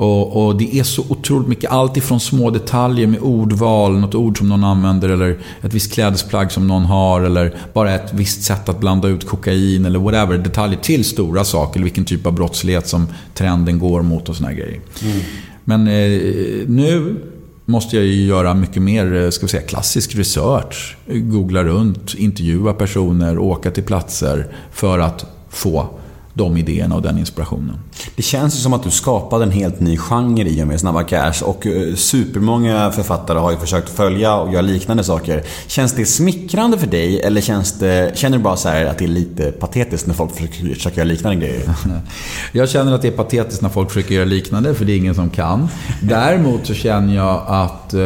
Och, 0.00 0.46
och 0.46 0.56
det 0.56 0.78
är 0.78 0.82
så 0.82 1.04
otroligt 1.08 1.48
mycket. 1.48 1.70
Allt 1.70 1.96
ifrån 1.96 2.20
små 2.20 2.50
detaljer 2.50 3.06
med 3.06 3.20
ordval, 3.20 3.98
något 3.98 4.14
ord 4.14 4.38
som 4.38 4.48
någon 4.48 4.64
använder 4.64 5.08
eller 5.08 5.38
ett 5.62 5.74
visst 5.74 5.92
klädesplagg 5.92 6.52
som 6.52 6.66
någon 6.66 6.84
har 6.84 7.20
eller 7.20 7.54
bara 7.72 7.94
ett 7.94 8.12
visst 8.14 8.42
sätt 8.42 8.68
att 8.68 8.80
blanda 8.80 9.08
ut 9.08 9.26
kokain 9.26 9.84
eller 9.84 9.98
whatever. 9.98 10.38
Detaljer 10.38 10.78
till 10.78 11.04
stora 11.04 11.44
saker, 11.44 11.78
eller 11.78 11.84
vilken 11.84 12.04
typ 12.04 12.26
av 12.26 12.32
brottslighet 12.32 12.88
som 12.88 13.06
trenden 13.34 13.78
går 13.78 14.02
mot 14.02 14.28
och 14.28 14.36
såna 14.36 14.52
grejer. 14.52 14.80
grejer. 15.00 15.24
Men 15.64 15.88
eh, 15.88 16.20
nu 16.66 17.16
måste 17.64 17.96
jag 17.96 18.04
ju 18.04 18.26
göra 18.26 18.54
mycket 18.54 18.82
mer 18.82 19.14
eh, 19.14 19.30
ska 19.30 19.46
vi 19.46 19.50
säga, 19.50 19.62
klassisk 19.62 20.14
research. 20.14 20.96
Googla 21.06 21.64
runt, 21.64 22.14
intervjua 22.14 22.72
personer, 22.72 23.38
åka 23.38 23.70
till 23.70 23.84
platser 23.84 24.46
för 24.72 24.98
att 24.98 25.39
få 25.50 25.86
de 26.34 26.56
idéerna 26.56 26.94
och 26.94 27.02
den 27.02 27.18
inspirationen. 27.18 27.76
Det 28.16 28.22
känns 28.22 28.54
ju 28.54 28.58
som 28.58 28.72
att 28.72 28.82
du 28.82 28.90
skapade 28.90 29.44
en 29.44 29.50
helt 29.50 29.80
ny 29.80 29.96
genre 29.96 30.48
i 30.48 30.62
och 30.62 30.66
med 30.66 30.80
Snabba 30.80 31.02
Cash 31.02 31.42
och 31.42 31.66
eh, 31.66 31.94
supermånga 31.94 32.90
författare 32.90 33.38
har 33.38 33.50
ju 33.50 33.56
försökt 33.56 33.88
följa 33.88 34.34
och 34.34 34.52
göra 34.52 34.62
liknande 34.62 35.04
saker. 35.04 35.44
Känns 35.66 35.92
det 35.92 36.06
smickrande 36.06 36.78
för 36.78 36.86
dig 36.86 37.20
eller 37.20 37.40
känns 37.40 37.72
det, 37.72 38.18
känner 38.18 38.38
du 38.38 38.44
bara 38.44 38.56
så 38.56 38.68
här 38.68 38.84
att 38.84 38.98
det 38.98 39.04
är 39.04 39.08
lite 39.08 39.52
patetiskt 39.52 40.06
när 40.06 40.14
folk 40.14 40.34
försöker, 40.34 40.74
försöker 40.74 40.96
göra 40.96 41.08
liknande 41.08 41.46
grejer? 41.46 41.70
Jag 42.52 42.68
känner 42.68 42.92
att 42.92 43.02
det 43.02 43.08
är 43.08 43.12
patetiskt 43.12 43.62
när 43.62 43.68
folk 43.68 43.90
försöker 43.90 44.14
göra 44.14 44.24
liknande, 44.24 44.74
för 44.74 44.84
det 44.84 44.92
är 44.92 44.96
ingen 44.96 45.14
som 45.14 45.30
kan. 45.30 45.68
Däremot 46.02 46.66
så 46.66 46.74
känner 46.74 47.14
jag 47.14 47.44
att, 47.46 47.94
eh, 47.94 48.02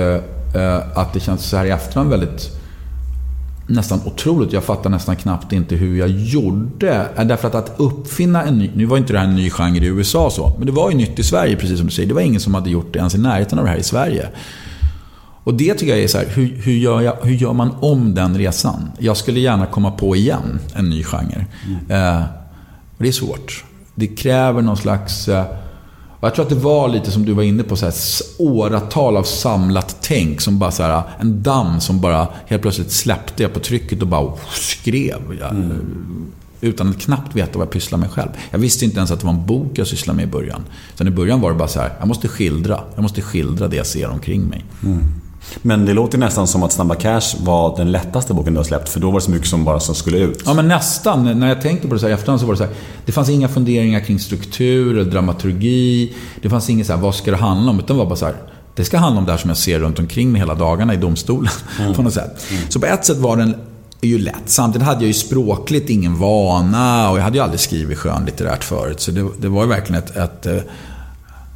eh, 0.62 0.98
att 0.98 1.12
det 1.12 1.20
känns 1.20 1.44
så 1.44 1.56
här 1.56 1.64
i 1.64 1.70
efterhand 1.70 2.10
väldigt 2.10 2.53
nästan 3.66 4.00
otroligt. 4.04 4.52
Jag 4.52 4.64
fattar 4.64 4.90
nästan 4.90 5.16
knappt 5.16 5.52
inte 5.52 5.74
hur 5.76 5.98
jag 5.98 6.08
gjorde. 6.08 7.06
Därför 7.16 7.48
att 7.48 7.54
att 7.54 7.74
uppfinna 7.76 8.42
en 8.42 8.58
ny... 8.58 8.70
Nu 8.74 8.84
var 8.84 8.96
inte 8.96 9.12
det 9.12 9.18
här 9.18 9.26
en 9.26 9.34
ny 9.34 9.50
genre 9.50 9.84
i 9.84 9.88
USA 9.88 10.30
så. 10.30 10.52
Men 10.58 10.66
det 10.66 10.72
var 10.72 10.90
ju 10.90 10.96
nytt 10.96 11.18
i 11.18 11.22
Sverige, 11.22 11.56
precis 11.56 11.78
som 11.78 11.86
du 11.86 11.92
säger. 11.92 12.08
Det 12.08 12.14
var 12.14 12.20
ingen 12.20 12.40
som 12.40 12.54
hade 12.54 12.70
gjort 12.70 12.92
det 12.92 12.98
ens 12.98 13.14
i 13.14 13.18
närheten 13.18 13.58
av 13.58 13.64
det 13.64 13.70
här 13.70 13.78
i 13.78 13.82
Sverige. 13.82 14.28
Och 15.44 15.54
det 15.54 15.74
tycker 15.74 15.92
jag 15.94 16.04
är 16.04 16.08
så 16.08 16.18
här, 16.18 16.26
hur, 16.34 16.62
hur, 16.64 16.72
gör 16.72 17.00
jag, 17.00 17.16
hur 17.22 17.34
gör 17.34 17.52
man 17.52 17.70
om 17.80 18.14
den 18.14 18.38
resan? 18.38 18.90
Jag 18.98 19.16
skulle 19.16 19.40
gärna 19.40 19.66
komma 19.66 19.90
på 19.90 20.16
igen 20.16 20.58
en 20.74 20.90
ny 20.90 21.04
genre. 21.04 21.46
Eh, 21.88 22.22
och 22.96 23.02
det 23.02 23.08
är 23.08 23.12
svårt. 23.12 23.64
Det 23.94 24.06
kräver 24.06 24.62
någon 24.62 24.76
slags... 24.76 25.28
Eh, 25.28 25.44
jag 26.26 26.34
tror 26.34 26.44
att 26.44 26.50
det 26.50 26.54
var 26.54 26.88
lite 26.88 27.10
som 27.10 27.24
du 27.24 27.32
var 27.32 27.42
inne 27.42 27.62
på, 27.62 27.76
så 27.76 27.86
här, 27.86 27.94
åratal 28.38 29.16
av 29.16 29.22
samlat 29.22 29.96
tänk. 30.00 30.40
Som 30.40 30.58
bara 30.58 30.70
så 30.70 30.82
här, 30.82 31.02
en 31.20 31.42
damm 31.42 31.80
som 31.80 32.00
bara 32.00 32.28
helt 32.46 32.62
plötsligt 32.62 32.92
släppte 32.92 33.42
jag 33.42 33.52
på 33.52 33.60
trycket 33.60 34.02
och 34.02 34.08
bara 34.08 34.32
skrev. 34.52 35.20
Jag, 35.40 35.54
Utan 36.60 36.88
att 36.88 37.00
knappt 37.00 37.36
veta 37.36 37.58
vad 37.58 37.66
jag 37.66 37.72
pysslade 37.72 38.00
med 38.00 38.10
själv. 38.10 38.28
Jag 38.50 38.58
visste 38.58 38.84
inte 38.84 38.96
ens 38.96 39.10
att 39.10 39.20
det 39.20 39.26
var 39.26 39.32
en 39.32 39.46
bok 39.46 39.70
jag 39.74 39.86
sysslade 39.86 40.16
med 40.16 40.24
i 40.24 40.30
början. 40.30 40.64
Sen 40.94 41.08
i 41.08 41.10
början 41.10 41.40
var 41.40 41.50
det 41.50 41.58
bara 41.58 41.68
så 41.68 41.80
här, 41.80 41.92
jag 41.98 42.08
måste 42.08 42.28
skildra. 42.28 42.80
Jag 42.94 43.02
måste 43.02 43.22
skildra 43.22 43.68
det 43.68 43.76
jag 43.76 43.86
ser 43.86 44.10
omkring 44.10 44.42
mig. 44.48 44.64
Men 45.62 45.86
det 45.86 45.92
låter 45.92 46.18
nästan 46.18 46.46
som 46.46 46.62
att 46.62 46.72
Snabba 46.72 46.94
Cash 46.94 47.36
var 47.40 47.76
den 47.76 47.92
lättaste 47.92 48.34
boken 48.34 48.52
du 48.52 48.58
har 48.58 48.64
släppt 48.64 48.88
för 48.88 49.00
då 49.00 49.10
var 49.10 49.20
det 49.20 49.24
så 49.24 49.30
mycket 49.30 49.48
som 49.48 49.64
bara 49.64 49.80
som 49.80 49.94
skulle 49.94 50.18
ut. 50.18 50.42
Ja, 50.46 50.54
men 50.54 50.68
nästan. 50.68 51.40
När 51.40 51.48
jag 51.48 51.62
tänkte 51.62 51.88
på 51.88 51.94
det 51.94 52.00
så 52.00 52.06
här 52.06 52.10
i 52.10 52.14
efterhand 52.14 52.40
så 52.40 52.46
var 52.46 52.54
det 52.54 52.58
så 52.58 52.64
här. 52.64 52.72
Det 53.06 53.12
fanns 53.12 53.28
inga 53.28 53.48
funderingar 53.48 54.00
kring 54.00 54.18
struktur 54.18 54.98
eller 54.98 55.10
dramaturgi. 55.10 56.14
Det 56.42 56.50
fanns 56.50 56.70
inget 56.70 56.86
så 56.86 56.92
här, 56.92 57.00
vad 57.00 57.14
ska 57.14 57.30
det 57.30 57.36
handla 57.36 57.70
om? 57.70 57.78
Utan 57.78 57.96
det 57.96 58.02
var 58.02 58.10
bara 58.10 58.16
så 58.16 58.26
här. 58.26 58.34
Det 58.74 58.84
ska 58.84 58.98
handla 58.98 59.18
om 59.18 59.26
det 59.26 59.32
här 59.32 59.38
som 59.38 59.50
jag 59.50 59.56
ser 59.56 59.78
runt 59.78 59.98
omkring 59.98 60.32
mig 60.32 60.40
hela 60.40 60.54
dagarna 60.54 60.94
i 60.94 60.96
domstolen. 60.96 61.52
På 61.96 62.02
något 62.02 62.14
sätt. 62.14 62.46
Så 62.68 62.80
på 62.80 62.86
ett 62.86 63.04
sätt 63.04 63.18
var 63.18 63.36
den 63.36 63.54
ju 64.00 64.18
lätt. 64.18 64.42
Samtidigt 64.46 64.86
hade 64.86 65.00
jag 65.00 65.06
ju 65.06 65.14
språkligt 65.14 65.90
ingen 65.90 66.18
vana 66.18 67.10
och 67.10 67.18
jag 67.18 67.22
hade 67.22 67.36
ju 67.36 67.42
aldrig 67.42 67.60
skrivit 67.60 67.98
skönlitterärt 67.98 68.64
förut. 68.64 69.00
Så 69.00 69.10
det, 69.10 69.26
det 69.38 69.48
var 69.48 69.62
ju 69.62 69.68
verkligen 69.68 70.02
ett, 70.02 70.16
ett, 70.16 70.46
eh, 70.46 70.56
ett 70.56 70.66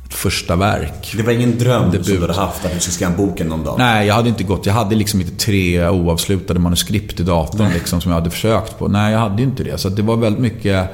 första 0.09 0.57
verk. 0.57 1.15
Det 1.17 1.23
var 1.23 1.33
ingen 1.33 1.59
dröm 1.59 1.83
som 1.83 1.91
Debut. 1.91 2.07
du 2.07 2.21
hade 2.21 2.33
haft 2.33 2.65
att 2.65 2.73
du 2.75 2.81
skulle 2.81 2.95
skriva 2.95 3.11
en 3.11 3.17
bok 3.17 3.41
någon 3.41 3.65
dag? 3.65 3.75
Nej, 3.79 4.07
jag 4.07 4.15
hade 4.15 4.29
inte 4.29 4.45
gått. 4.45 4.67
Jag 4.67 4.75
hade 4.75 4.95
liksom 4.95 5.21
inte 5.21 5.33
tre 5.33 5.89
oavslutade 5.89 6.61
manuskript 6.61 7.21
i 7.21 7.23
datorn 7.23 7.71
liksom, 7.75 8.01
som 8.01 8.11
jag 8.13 8.19
hade 8.19 8.31
försökt 8.31 8.79
på. 8.79 8.89
Nej, 8.89 9.13
jag 9.13 9.19
hade 9.19 9.43
ju 9.43 9.49
inte 9.49 9.65
det. 9.65 9.79
Så 9.79 9.89
det 9.89 10.03
var 10.03 10.17
väldigt 10.17 10.43
mycket 10.43 10.91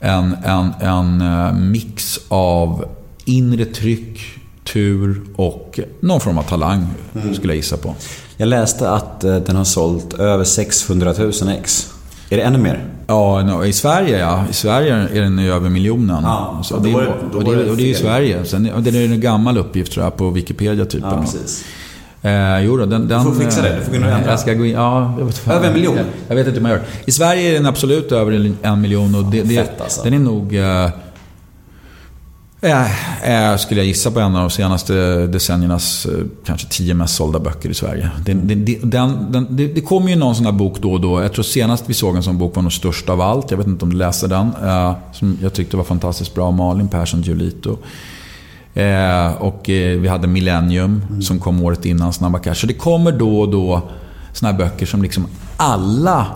en, 0.00 0.36
en, 0.44 0.72
en 0.80 1.20
eh, 1.20 1.52
mix 1.52 2.20
av 2.28 2.84
inre 3.24 3.64
tryck, 3.64 4.20
tur 4.64 5.22
och 5.36 5.80
någon 6.00 6.20
form 6.20 6.38
av 6.38 6.42
talang, 6.42 6.86
skulle 7.34 7.52
jag 7.52 7.56
gissa 7.56 7.76
på. 7.76 7.94
Jag 8.36 8.48
läste 8.48 8.90
att 8.90 9.24
eh, 9.24 9.36
den 9.36 9.56
har 9.56 9.64
sålt 9.64 10.14
över 10.14 10.44
600 10.44 11.14
000 11.18 11.32
ex. 11.58 11.92
Är 12.30 12.36
det 12.36 12.42
ännu 12.42 12.58
mer? 12.58 12.84
Ja, 13.10 13.42
no, 13.42 13.64
i 13.64 13.72
Sverige 13.72 14.18
ja. 14.18 14.44
I 14.50 14.52
Sverige 14.52 14.94
är 14.94 15.20
den 15.20 15.38
över 15.38 15.68
miljonen. 15.70 16.22
Ja, 16.22 16.60
så 16.64 16.76
och 16.76 16.82
det, 16.82 16.92
var 16.92 17.02
det- 17.02 17.36
och 17.38 17.44
det, 17.44 17.64
det 17.64 17.70
och 17.70 17.76
det 17.76 17.82
är 17.82 17.86
ju 17.86 17.94
fel. 17.94 18.46
Sen, 18.46 18.70
det 18.78 18.90
är 18.90 19.04
en 19.04 19.20
gammal 19.20 19.58
uppgift 19.58 19.92
tror 19.92 20.04
jag 20.04 20.16
på 20.16 20.30
Wikipedia 20.30 20.84
typ. 20.84 21.02
något. 21.02 21.36
Eh, 22.22 22.60
jo 22.64 22.76
då, 22.76 22.86
den, 22.86 23.08
den, 23.08 23.24
får 23.24 23.32
fixa 23.34 23.62
det. 23.62 23.76
Du 23.78 23.84
får 23.84 23.90
gå 23.90 23.96
in 23.96 24.04
och 24.04 24.10
ändra. 24.10 24.30
Jag 24.30 24.40
ska 24.40 24.54
gå 24.54 24.66
in, 24.66 24.72
ja, 24.72 25.14
jag 25.18 25.24
vet. 25.26 25.48
Över 25.48 25.68
en 25.68 25.74
miljon? 25.74 25.98
Jag 26.28 26.36
vet 26.36 26.46
inte 26.46 26.56
hur 26.56 26.62
man 26.62 26.70
gör. 26.70 26.80
I 27.04 27.10
Sverige 27.10 27.50
är 27.50 27.54
den 27.54 27.66
absolut 27.66 28.12
över 28.12 28.32
en- 28.32 28.58
en 28.62 28.80
miljon 28.80 29.14
och 29.14 29.24
det, 29.24 29.42
det, 29.42 29.54
Fett, 29.56 29.80
alltså. 29.80 30.02
den 30.04 30.14
är 30.14 30.18
nog... 30.18 30.56
Eh, 30.56 30.88
eh, 32.60 33.52
eh, 33.52 33.56
skulle 33.56 33.80
jag 33.80 33.86
gissa 33.86 34.10
på 34.10 34.20
en 34.20 34.36
av 34.36 34.40
de 34.40 34.50
senaste 34.50 34.92
decenniernas 35.26 36.06
eh, 36.06 36.24
kanske 36.44 36.68
tio 36.68 36.94
mest 36.94 37.14
sålda 37.14 37.38
böcker 37.38 37.70
i 37.70 37.74
Sverige. 37.74 38.10
Den, 38.24 38.48
den, 38.48 38.64
den, 38.82 39.32
den, 39.32 39.46
det, 39.50 39.66
det 39.66 39.80
kommer 39.80 40.10
ju 40.10 40.16
någon 40.16 40.34
sån 40.34 40.44
här 40.44 40.52
bok 40.52 40.78
då 40.78 40.92
och 40.92 41.00
då. 41.00 41.22
Jag 41.22 41.32
tror 41.32 41.42
senast 41.42 41.84
vi 41.86 41.94
såg 41.94 42.16
en 42.16 42.22
sån 42.22 42.38
bok 42.38 42.56
var 42.56 42.62
nog 42.62 42.72
Störst 42.72 43.08
av 43.08 43.20
allt. 43.20 43.50
Jag 43.50 43.58
vet 43.58 43.66
inte 43.66 43.84
om 43.84 43.90
du 43.90 43.96
läste 43.96 44.26
den. 44.26 44.50
Eh, 44.64 44.92
som 45.12 45.38
jag 45.42 45.52
tyckte 45.52 45.76
var 45.76 45.84
fantastiskt 45.84 46.34
bra. 46.34 46.50
Malin 46.50 46.88
Persson 46.88 47.22
Giolito. 47.22 47.78
Eh, 48.74 49.32
och 49.32 49.70
eh, 49.70 50.00
vi 50.00 50.08
hade 50.08 50.26
Millennium 50.26 51.22
som 51.22 51.40
kom 51.40 51.64
året 51.64 51.84
innan 51.84 52.12
Snabba 52.12 52.38
Cash. 52.38 52.54
Så 52.54 52.66
det 52.66 52.74
kommer 52.74 53.12
då 53.12 53.40
och 53.40 53.48
då 53.48 53.82
såna 54.32 54.52
här 54.52 54.58
böcker 54.58 54.86
som 54.86 55.02
liksom 55.02 55.26
alla, 55.56 56.26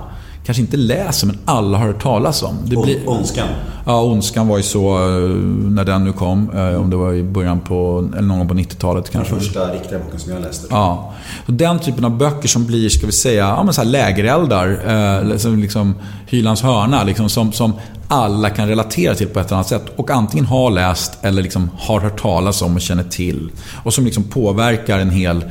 kanske 0.44 0.60
inte 0.60 0.76
läser, 0.76 1.26
men 1.26 1.38
alla 1.44 1.78
har 1.78 1.86
hört 1.86 2.02
talas 2.02 2.42
om. 2.42 2.56
Det 2.64 2.76
blir, 2.76 3.08
Ondskan. 3.08 3.48
Ja, 3.86 4.02
Ondskan 4.02 4.48
var 4.48 4.56
ju 4.56 4.62
så 4.62 4.96
eh, 4.98 5.28
när 5.70 5.84
den 5.84 6.04
nu 6.04 6.12
kom. 6.12 6.50
eh, 6.50 6.74
Om 6.80 6.90
det 6.90 6.96
var 6.96 7.12
i 7.12 7.22
början 7.22 7.60
på, 7.60 8.08
eller 8.12 8.22
någon 8.28 8.38
gång 8.38 8.48
på 8.48 8.54
90-talet 8.54 9.10
kanske. 9.10 9.34
Första 9.34 9.72
riktiga 9.72 9.98
boken 9.98 10.20
som 10.20 10.32
jag 10.32 10.42
läste. 10.42 10.66
Ja. 10.70 11.12
Så 11.46 11.52
den 11.52 11.78
typen 11.78 12.04
av 12.04 12.18
böcker 12.18 12.48
som 12.48 12.66
blir, 12.66 12.88
ska 12.88 13.06
vi 13.06 13.12
säga, 13.12 13.44
ja, 13.48 13.62
men 13.62 13.74
så 13.74 13.80
här 13.82 13.88
lägereldar. 13.88 14.80
Eh, 14.86 15.16
eller 15.16 15.38
som 15.38 15.58
liksom 15.58 15.94
Hylands 16.26 16.62
hörna. 16.62 17.04
Liksom, 17.04 17.28
som, 17.28 17.52
som 17.52 17.72
alla 18.08 18.50
kan 18.50 18.68
relatera 18.68 19.14
till 19.14 19.26
på 19.28 19.40
ett 19.40 19.46
eller 19.46 19.56
annat 19.56 19.68
sätt. 19.68 19.84
Och 19.96 20.10
antingen 20.10 20.46
har 20.46 20.70
läst 20.70 21.18
eller 21.24 21.42
liksom 21.42 21.70
har 21.78 22.00
hört 22.00 22.20
talas 22.22 22.62
om 22.62 22.74
och 22.74 22.80
känner 22.80 23.04
till. 23.04 23.50
Och 23.84 23.94
som 23.94 24.04
liksom 24.04 24.22
påverkar 24.24 24.98
en 24.98 25.10
hel, 25.10 25.44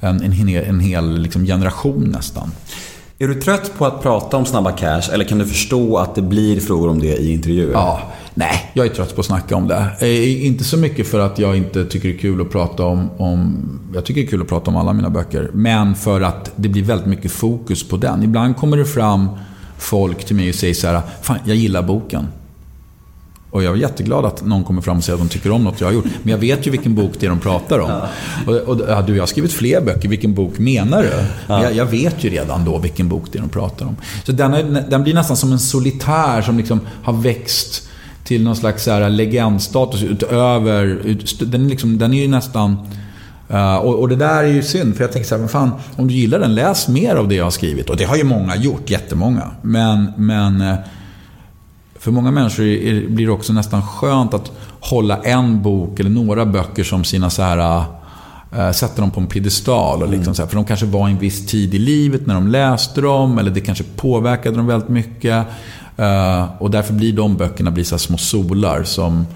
en, 0.00 0.22
en, 0.22 0.48
en 0.48 0.80
hel 0.80 1.18
liksom 1.18 1.44
generation 1.46 2.04
nästan. 2.16 2.50
Är 3.18 3.28
du 3.28 3.34
trött 3.34 3.78
på 3.78 3.86
att 3.86 4.02
prata 4.02 4.36
om 4.36 4.46
Snabba 4.46 4.72
Cash 4.72 5.02
eller 5.12 5.24
kan 5.24 5.38
du 5.38 5.46
förstå 5.46 5.98
att 5.98 6.14
det 6.14 6.22
blir 6.22 6.60
frågor 6.60 6.88
om 6.88 6.98
det 6.98 7.16
i 7.16 7.32
intervjuer? 7.32 7.72
Ja, 7.72 8.02
nej, 8.34 8.70
jag 8.72 8.86
är 8.86 8.90
trött 8.90 9.14
på 9.14 9.20
att 9.20 9.26
snacka 9.26 9.56
om 9.56 9.68
det. 9.68 9.86
Eh, 10.00 10.46
inte 10.46 10.64
så 10.64 10.76
mycket 10.76 11.08
för 11.08 11.20
att 11.20 11.38
jag 11.38 11.56
inte 11.56 11.84
tycker 11.84 12.08
det 12.08 12.14
är 12.14 12.18
kul 12.18 12.40
att 12.40 12.50
prata 12.50 12.84
om, 12.84 13.10
om... 13.16 13.62
Jag 13.94 14.04
tycker 14.04 14.20
det 14.20 14.26
är 14.26 14.30
kul 14.30 14.42
att 14.42 14.48
prata 14.48 14.70
om 14.70 14.76
alla 14.76 14.92
mina 14.92 15.10
böcker. 15.10 15.50
Men 15.52 15.94
för 15.94 16.20
att 16.20 16.52
det 16.56 16.68
blir 16.68 16.82
väldigt 16.82 17.06
mycket 17.06 17.32
fokus 17.32 17.88
på 17.88 17.96
den. 17.96 18.22
Ibland 18.22 18.56
kommer 18.56 18.76
det 18.76 18.84
fram 18.84 19.28
folk 19.78 20.24
till 20.24 20.36
mig 20.36 20.48
och 20.48 20.54
säger 20.54 20.74
så 20.74 20.86
här, 20.86 21.00
Fan, 21.22 21.38
jag 21.44 21.56
gillar 21.56 21.82
boken. 21.82 22.28
Och 23.54 23.62
jag 23.62 23.74
är 23.74 23.78
jätteglad 23.78 24.24
att 24.24 24.46
någon 24.46 24.64
kommer 24.64 24.82
fram 24.82 24.96
och 24.96 25.04
säger 25.04 25.14
att 25.14 25.28
de 25.28 25.28
tycker 25.28 25.50
om 25.50 25.64
något 25.64 25.80
jag 25.80 25.88
har 25.88 25.92
gjort. 25.92 26.04
Men 26.22 26.30
jag 26.30 26.38
vet 26.38 26.66
ju 26.66 26.70
vilken 26.70 26.94
bok 26.94 27.12
det 27.18 27.26
är 27.26 27.30
de 27.30 27.40
pratar 27.40 27.78
om. 27.78 27.90
Och, 28.46 28.54
och, 28.54 28.80
ja, 28.88 29.02
du, 29.02 29.14
jag 29.14 29.22
har 29.22 29.26
skrivit 29.26 29.52
fler 29.52 29.80
böcker. 29.80 30.08
Vilken 30.08 30.34
bok 30.34 30.58
menar 30.58 31.02
du? 31.02 31.12
Jag, 31.48 31.74
jag 31.74 31.86
vet 31.86 32.24
ju 32.24 32.30
redan 32.30 32.64
då 32.64 32.78
vilken 32.78 33.08
bok 33.08 33.24
det 33.32 33.38
är 33.38 33.40
de 33.40 33.48
pratar 33.48 33.86
om. 33.86 33.96
Så 34.24 34.32
den, 34.32 34.54
är, 34.54 34.84
den 34.90 35.02
blir 35.02 35.14
nästan 35.14 35.36
som 35.36 35.52
en 35.52 35.58
solitär 35.58 36.42
som 36.42 36.58
liksom 36.58 36.80
har 37.02 37.12
växt 37.12 37.88
till 38.24 38.42
någon 38.44 38.56
slags 38.56 38.84
så 38.84 38.90
här 38.90 39.10
legendstatus 39.10 40.02
utöver... 40.02 40.84
Ut, 40.84 41.50
den, 41.50 41.64
är 41.64 41.68
liksom, 41.68 41.98
den 41.98 42.14
är 42.14 42.22
ju 42.22 42.28
nästan... 42.28 42.76
Uh, 43.50 43.76
och, 43.76 44.00
och 44.00 44.08
det 44.08 44.16
där 44.16 44.44
är 44.44 44.52
ju 44.52 44.62
synd, 44.62 44.96
för 44.96 45.04
jag 45.04 45.12
tänker 45.12 45.28
så 45.28 45.34
här, 45.34 45.40
men 45.40 45.48
fan, 45.48 45.70
om 45.96 46.08
du 46.08 46.14
gillar 46.14 46.38
den, 46.38 46.54
läs 46.54 46.88
mer 46.88 47.14
av 47.14 47.28
det 47.28 47.34
jag 47.34 47.44
har 47.44 47.50
skrivit. 47.50 47.90
Och 47.90 47.96
det 47.96 48.04
har 48.04 48.16
ju 48.16 48.24
många 48.24 48.56
gjort, 48.56 48.90
jättemånga. 48.90 49.50
Men, 49.62 50.12
men 50.16 50.60
eh, 50.60 50.74
för 52.04 52.10
många 52.10 52.30
människor 52.30 52.64
är, 52.64 53.08
blir 53.08 53.26
det 53.26 53.32
också 53.32 53.52
nästan 53.52 53.82
skönt 53.82 54.34
att 54.34 54.52
hålla 54.80 55.22
en 55.22 55.62
bok 55.62 56.00
eller 56.00 56.10
några 56.10 56.46
böcker 56.46 56.84
som 56.84 57.04
sina 57.04 57.30
så 57.30 57.42
här 57.42 57.84
äh, 58.56 58.70
sätter 58.72 59.00
dem 59.00 59.10
på 59.10 59.20
en 59.20 59.26
piedestal. 59.26 60.02
Och 60.02 60.08
liksom 60.08 60.34
så 60.34 60.42
här, 60.42 60.48
för 60.48 60.56
de 60.56 60.64
kanske 60.64 60.86
var 60.86 61.08
i 61.08 61.12
en 61.12 61.18
viss 61.18 61.46
tid 61.46 61.74
i 61.74 61.78
livet 61.78 62.26
när 62.26 62.34
de 62.34 62.48
läste 62.48 63.00
dem. 63.00 63.38
Eller 63.38 63.50
det 63.50 63.60
kanske 63.60 63.84
påverkade 63.96 64.56
dem 64.56 64.66
väldigt 64.66 64.88
mycket. 64.88 65.46
Äh, 65.96 66.44
och 66.58 66.70
därför 66.70 66.94
blir 66.94 67.12
de 67.12 67.36
böckerna 67.36 67.70
blir 67.70 67.84
så 67.84 67.98
små 67.98 68.18
solar 68.18 68.84
som 68.84 69.26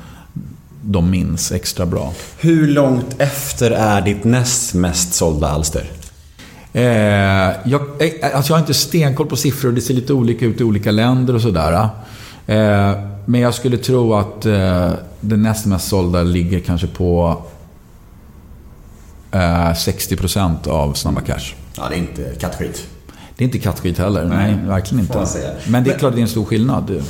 de 0.83 1.11
minns 1.11 1.53
extra 1.53 1.87
bra. 1.87 2.13
Hur 2.39 2.69
långt 2.69 3.15
efter 3.19 3.71
är 3.71 4.01
ditt 4.01 4.25
näst 4.25 4.75
mest 4.75 5.15
sålda 5.15 5.49
alster? 5.49 5.85
Eh, 6.73 6.83
jag, 7.65 7.81
eh, 7.99 8.37
alltså 8.37 8.53
jag 8.53 8.57
har 8.57 8.61
inte 8.61 8.75
stenkoll 8.75 9.27
på 9.27 9.37
siffror. 9.37 9.73
Det 9.73 9.81
ser 9.81 9.95
lite 9.95 10.13
olika 10.13 10.47
ut 10.47 10.61
i 10.61 10.65
olika 10.65 10.91
länder 10.91 11.35
och 11.35 11.43
sådär. 11.43 11.89
Eh, 12.49 12.99
men 13.25 13.41
jag 13.41 13.55
skulle 13.55 13.77
tro 13.77 14.15
att 14.15 14.47
eh, 14.47 14.93
det 15.21 15.37
näst 15.37 15.67
mest 15.67 15.89
sålda 15.89 16.23
ligger 16.23 16.61
kanske 16.61 16.87
på 16.87 17.43
eh, 19.31 19.39
60% 19.39 20.69
av 20.69 20.93
Snabba 20.93 21.21
Cash. 21.21 21.55
Ja, 21.77 21.89
det 21.89 21.95
är 21.95 21.99
inte 21.99 22.35
kattskit. 22.41 22.87
Det 23.37 23.45
är 23.45 23.47
inte 23.47 23.59
kattskit 23.59 23.99
heller. 23.99 24.25
Nej, 24.25 24.59
verkligen 24.67 25.07
får 25.07 25.15
man 25.15 25.23
inte. 25.23 25.57
Men 25.67 25.85
det 25.85 25.91
är 25.91 25.99
klart 25.99 26.15
det 26.15 26.21
är 26.21 26.23
en 26.23 26.29
stor 26.29 26.45
skillnad. 26.45 27.03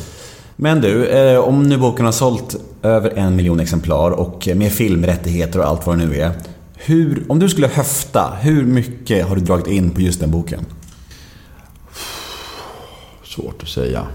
Men 0.57 0.81
du, 0.81 1.07
eh, 1.07 1.41
om 1.41 1.63
nu 1.63 1.79
boken 1.79 2.05
har 2.05 2.13
sålt 2.13 2.57
över 2.83 3.11
en 3.11 3.37
miljon 3.37 3.61
exemplar 3.61 4.11
och 4.11 4.49
med 4.55 4.73
filmrättigheter 4.73 5.59
och 5.59 5.67
allt 5.67 5.87
vad 5.87 5.99
det 5.99 6.07
nu 6.07 6.21
är. 6.21 6.33
Hur, 6.75 7.25
om 7.29 7.39
du 7.39 7.49
skulle 7.49 7.67
höfta, 7.67 8.33
hur 8.41 8.65
mycket 8.65 9.27
har 9.27 9.37
du 9.37 9.41
dragit 9.41 9.67
in 9.67 9.91
på 9.91 10.01
just 10.01 10.21
den 10.21 10.31
boken? 10.31 10.67
Svårt 13.25 13.63
att 13.63 13.69
säga. 13.69 14.07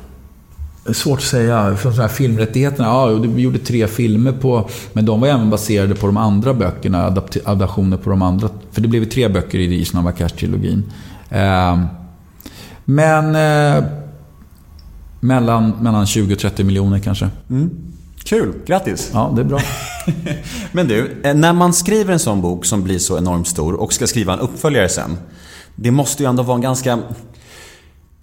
Svårt 0.92 1.20
att 1.20 1.26
säga. 1.26 1.76
Från 1.76 1.94
här 1.94 2.08
filmrättigheterna, 2.08 2.88
ja, 2.88 3.06
vi 3.08 3.42
gjorde 3.42 3.60
tre 3.60 3.88
filmer 3.88 4.32
på... 4.32 4.70
Men 4.94 5.06
de 5.06 5.22
var 5.22 5.28
även 5.28 5.50
baserade 5.50 5.96
på 5.96 6.06
de 6.06 6.18
andra 6.18 6.54
böckerna, 6.54 7.10
adapt- 7.10 7.42
adaptioner 7.46 7.98
på 7.98 8.10
de 8.10 8.22
andra. 8.22 8.50
För 8.72 8.82
det 8.82 8.88
blev 8.88 9.06
tre 9.06 9.28
böcker 9.28 9.60
i 9.60 9.86
Snabba 9.86 10.12
Cash-trilogin. 10.12 10.84
Eh, 11.30 11.86
men... 12.86 13.36
Eh, 13.36 13.84
mellan, 15.20 15.70
mellan 15.82 16.06
20 16.06 16.34
och 16.34 16.40
30 16.40 16.64
miljoner 16.64 17.00
kanske. 17.00 17.30
Kul, 18.24 18.54
grattis! 18.66 19.10
Ja, 19.14 19.34
det 19.36 19.42
är 19.42 19.46
bra. 19.46 19.60
Men 20.72 20.88
du, 20.88 21.22
eh, 21.24 21.34
när 21.34 21.54
man 21.54 21.74
skriver 21.74 22.14
en 22.14 22.20
sån 22.20 22.42
bok 22.42 22.66
som 22.66 22.84
blir 22.84 23.00
så 23.00 23.18
enormt 23.18 23.48
stor 23.48 23.74
och 23.74 23.94
ska 23.94 24.08
skriva 24.08 24.34
en 24.34 24.40
uppföljare 24.40 24.90
sen. 24.90 25.18
Det 25.76 25.92
måste 25.92 26.24
ju 26.24 26.30
ändå 26.30 26.44
vara 26.44 26.56
en 26.56 26.62
ganska 26.62 27.00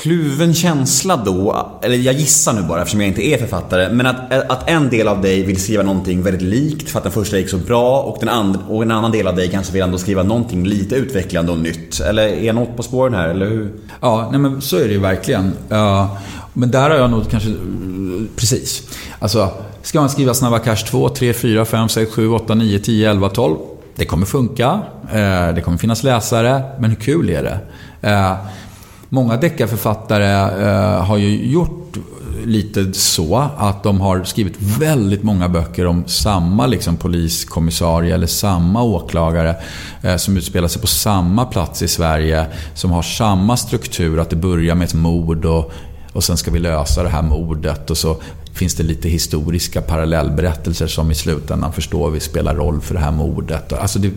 kluven 0.01 0.55
känsla 0.55 1.17
då, 1.17 1.71
eller 1.83 1.97
jag 1.97 2.15
gissar 2.15 2.53
nu 2.53 2.63
bara 2.63 2.81
eftersom 2.81 3.01
jag 3.01 3.09
inte 3.09 3.27
är 3.27 3.39
författare, 3.39 3.93
men 3.93 4.07
att, 4.07 4.33
att 4.33 4.71
en 4.71 4.91
del 4.91 5.09
av 5.09 5.23
dig 5.23 5.43
vill 5.43 5.63
skriva 5.63 5.83
någonting 5.83 6.23
väldigt 6.23 6.43
likt 6.43 6.91
för 6.91 6.99
att 6.99 7.03
den 7.03 7.13
första 7.13 7.39
gick 7.39 7.49
så 7.49 7.59
bra 7.59 8.03
och, 8.03 8.17
den 8.21 8.29
and, 8.29 8.59
och 8.69 8.83
en 8.83 8.91
annan 8.91 9.13
del 9.13 9.27
av 9.27 9.37
dig 9.37 9.49
kanske 9.49 9.73
vill 9.73 9.83
ändå 9.83 9.99
skriva 9.99 10.23
någonting 10.23 10.67
lite 10.67 10.95
utvecklande 10.95 11.53
och 11.53 11.59
nytt. 11.59 12.01
Eller 12.01 12.23
är 12.23 12.45
jag 12.45 12.55
något 12.55 12.77
på 12.77 12.83
spåren 12.83 13.15
här, 13.15 13.29
eller 13.29 13.47
hur? 13.47 13.73
Ja, 14.01 14.29
nej 14.31 14.41
men 14.41 14.61
så 14.61 14.77
är 14.77 14.85
det 14.85 14.93
ju 14.93 15.01
verkligen. 15.01 15.53
Eh, 15.71 16.17
men 16.53 16.71
där 16.71 16.91
har 16.91 16.97
jag 16.97 17.11
nog 17.11 17.31
kanske... 17.31 17.51
Precis. 18.37 18.83
Alltså, 19.19 19.49
ska 19.83 20.01
man 20.01 20.11
skriva 20.11 20.35
Snabba 20.35 20.59
Cash 20.59 20.77
2, 20.77 21.09
3, 21.09 21.33
4, 21.33 21.65
5, 21.65 21.89
6, 21.89 22.13
7, 22.13 22.29
8, 22.29 22.55
9, 22.55 22.79
10, 22.79 23.11
11, 23.11 23.29
12. 23.29 23.57
Det 23.97 24.05
kommer 24.05 24.27
funka. 24.27 24.81
Eh, 25.13 25.55
det 25.55 25.63
kommer 25.65 25.79
finnas 25.79 26.03
läsare. 26.03 26.63
Men 26.79 26.91
hur 26.91 26.97
kul 26.97 27.31
är 27.31 27.43
det? 27.43 27.59
Eh, 28.09 28.35
Många 29.13 29.37
deckarförfattare 29.37 30.27
eh, 30.63 31.05
har 31.05 31.17
ju 31.17 31.51
gjort 31.51 31.97
lite 32.45 32.93
så 32.93 33.51
att 33.57 33.83
de 33.83 34.01
har 34.01 34.25
skrivit 34.25 34.57
väldigt 34.61 35.23
många 35.23 35.49
böcker 35.49 35.87
om 35.87 36.05
samma 36.07 36.67
liksom, 36.67 36.97
poliskommissarie 36.97 38.15
eller 38.15 38.27
samma 38.27 38.83
åklagare 38.83 39.57
eh, 40.03 40.17
som 40.17 40.37
utspelar 40.37 40.69
sig 40.69 40.81
på 40.81 40.87
samma 40.87 41.45
plats 41.45 41.83
i 41.83 41.89
Sverige. 41.89 42.47
Som 42.75 42.91
har 42.91 43.03
samma 43.03 43.57
struktur, 43.57 44.21
att 44.21 44.31
det 44.31 44.37
börjar 44.37 44.75
med 44.75 44.85
ett 44.85 44.95
mord 44.95 45.45
och, 45.45 45.73
och 46.13 46.25
sen 46.25 46.37
ska 46.37 46.51
vi 46.51 46.59
lösa 46.59 47.03
det 47.03 47.09
här 47.09 47.23
mordet. 47.23 47.91
Och 47.91 47.99
så 47.99 48.17
finns 48.53 48.75
det 48.75 48.83
lite 48.83 49.09
historiska 49.09 49.81
parallellberättelser 49.81 50.87
som 50.87 51.11
i 51.11 51.15
slutändan 51.15 51.73
förstår 51.73 52.11
vi 52.11 52.21
spelar 52.21 52.55
roll 52.55 52.81
för 52.81 52.95
det 52.95 53.01
här 53.01 53.13
mordet. 53.13 53.73
Alltså 53.73 53.99
det, 53.99 54.11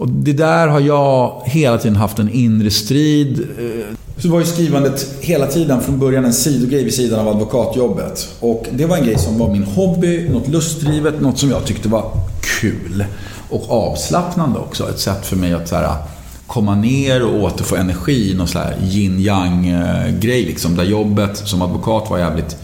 och 0.00 0.08
det 0.08 0.32
där 0.32 0.68
har 0.68 0.80
jag 0.80 1.42
hela 1.44 1.78
tiden 1.78 1.96
haft 1.96 2.18
en 2.18 2.30
inre 2.30 2.70
strid. 2.70 3.40
Eh, 3.58 3.96
så 4.16 4.28
var 4.28 4.40
ju 4.40 4.46
skrivandet 4.46 5.14
hela 5.20 5.46
tiden 5.46 5.80
från 5.80 5.98
början 5.98 6.24
en 6.24 6.32
sidogrej 6.32 6.84
vid 6.84 6.94
sidan 6.94 7.20
av 7.20 7.28
advokatjobbet. 7.28 8.28
Och 8.40 8.66
det 8.72 8.86
var 8.86 8.96
en 8.96 9.04
grej 9.04 9.18
som 9.18 9.38
var 9.38 9.50
min 9.50 9.62
hobby, 9.62 10.28
något 10.28 10.48
lustdrivet, 10.48 11.20
något 11.20 11.38
som 11.38 11.50
jag 11.50 11.64
tyckte 11.64 11.88
var 11.88 12.12
kul. 12.60 13.04
Och 13.50 13.70
avslappnande 13.70 14.58
också. 14.58 14.88
Ett 14.88 14.98
sätt 14.98 15.26
för 15.26 15.36
mig 15.36 15.52
att 15.52 15.68
så 15.68 15.74
här, 15.74 15.84
ah, 15.84 16.08
komma 16.46 16.74
ner 16.74 17.24
och 17.24 17.42
återfå 17.42 17.76
energi. 17.76 18.34
Någon 18.34 18.48
sån 18.48 18.60
här 18.60 18.76
yin 18.82 19.20
yang 19.20 19.68
eh, 19.68 20.18
grej 20.18 20.44
liksom. 20.44 20.76
Där 20.76 20.84
jobbet 20.84 21.36
som 21.36 21.62
advokat 21.62 22.10
var 22.10 22.18
jävligt 22.18 22.56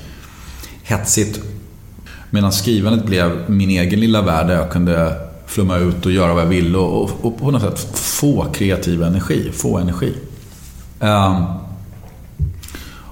hetsigt. 0.82 1.40
Medan 2.30 2.52
skrivandet 2.52 3.04
blev 3.04 3.50
min 3.50 3.70
egen 3.70 4.00
lilla 4.00 4.22
värld 4.22 4.46
där 4.46 4.54
jag 4.54 4.70
kunde 4.70 5.25
flumma 5.46 5.76
ut 5.76 6.06
och 6.06 6.12
göra 6.12 6.34
vad 6.34 6.42
jag 6.42 6.48
ville 6.48 6.78
och, 6.78 7.02
och, 7.02 7.10
och 7.22 7.38
på 7.38 7.50
något 7.50 7.62
sätt 7.62 7.98
få 7.98 8.44
kreativ 8.52 9.02
energi, 9.02 9.50
få 9.52 9.78
energi. 9.78 10.14
Um, 11.00 11.44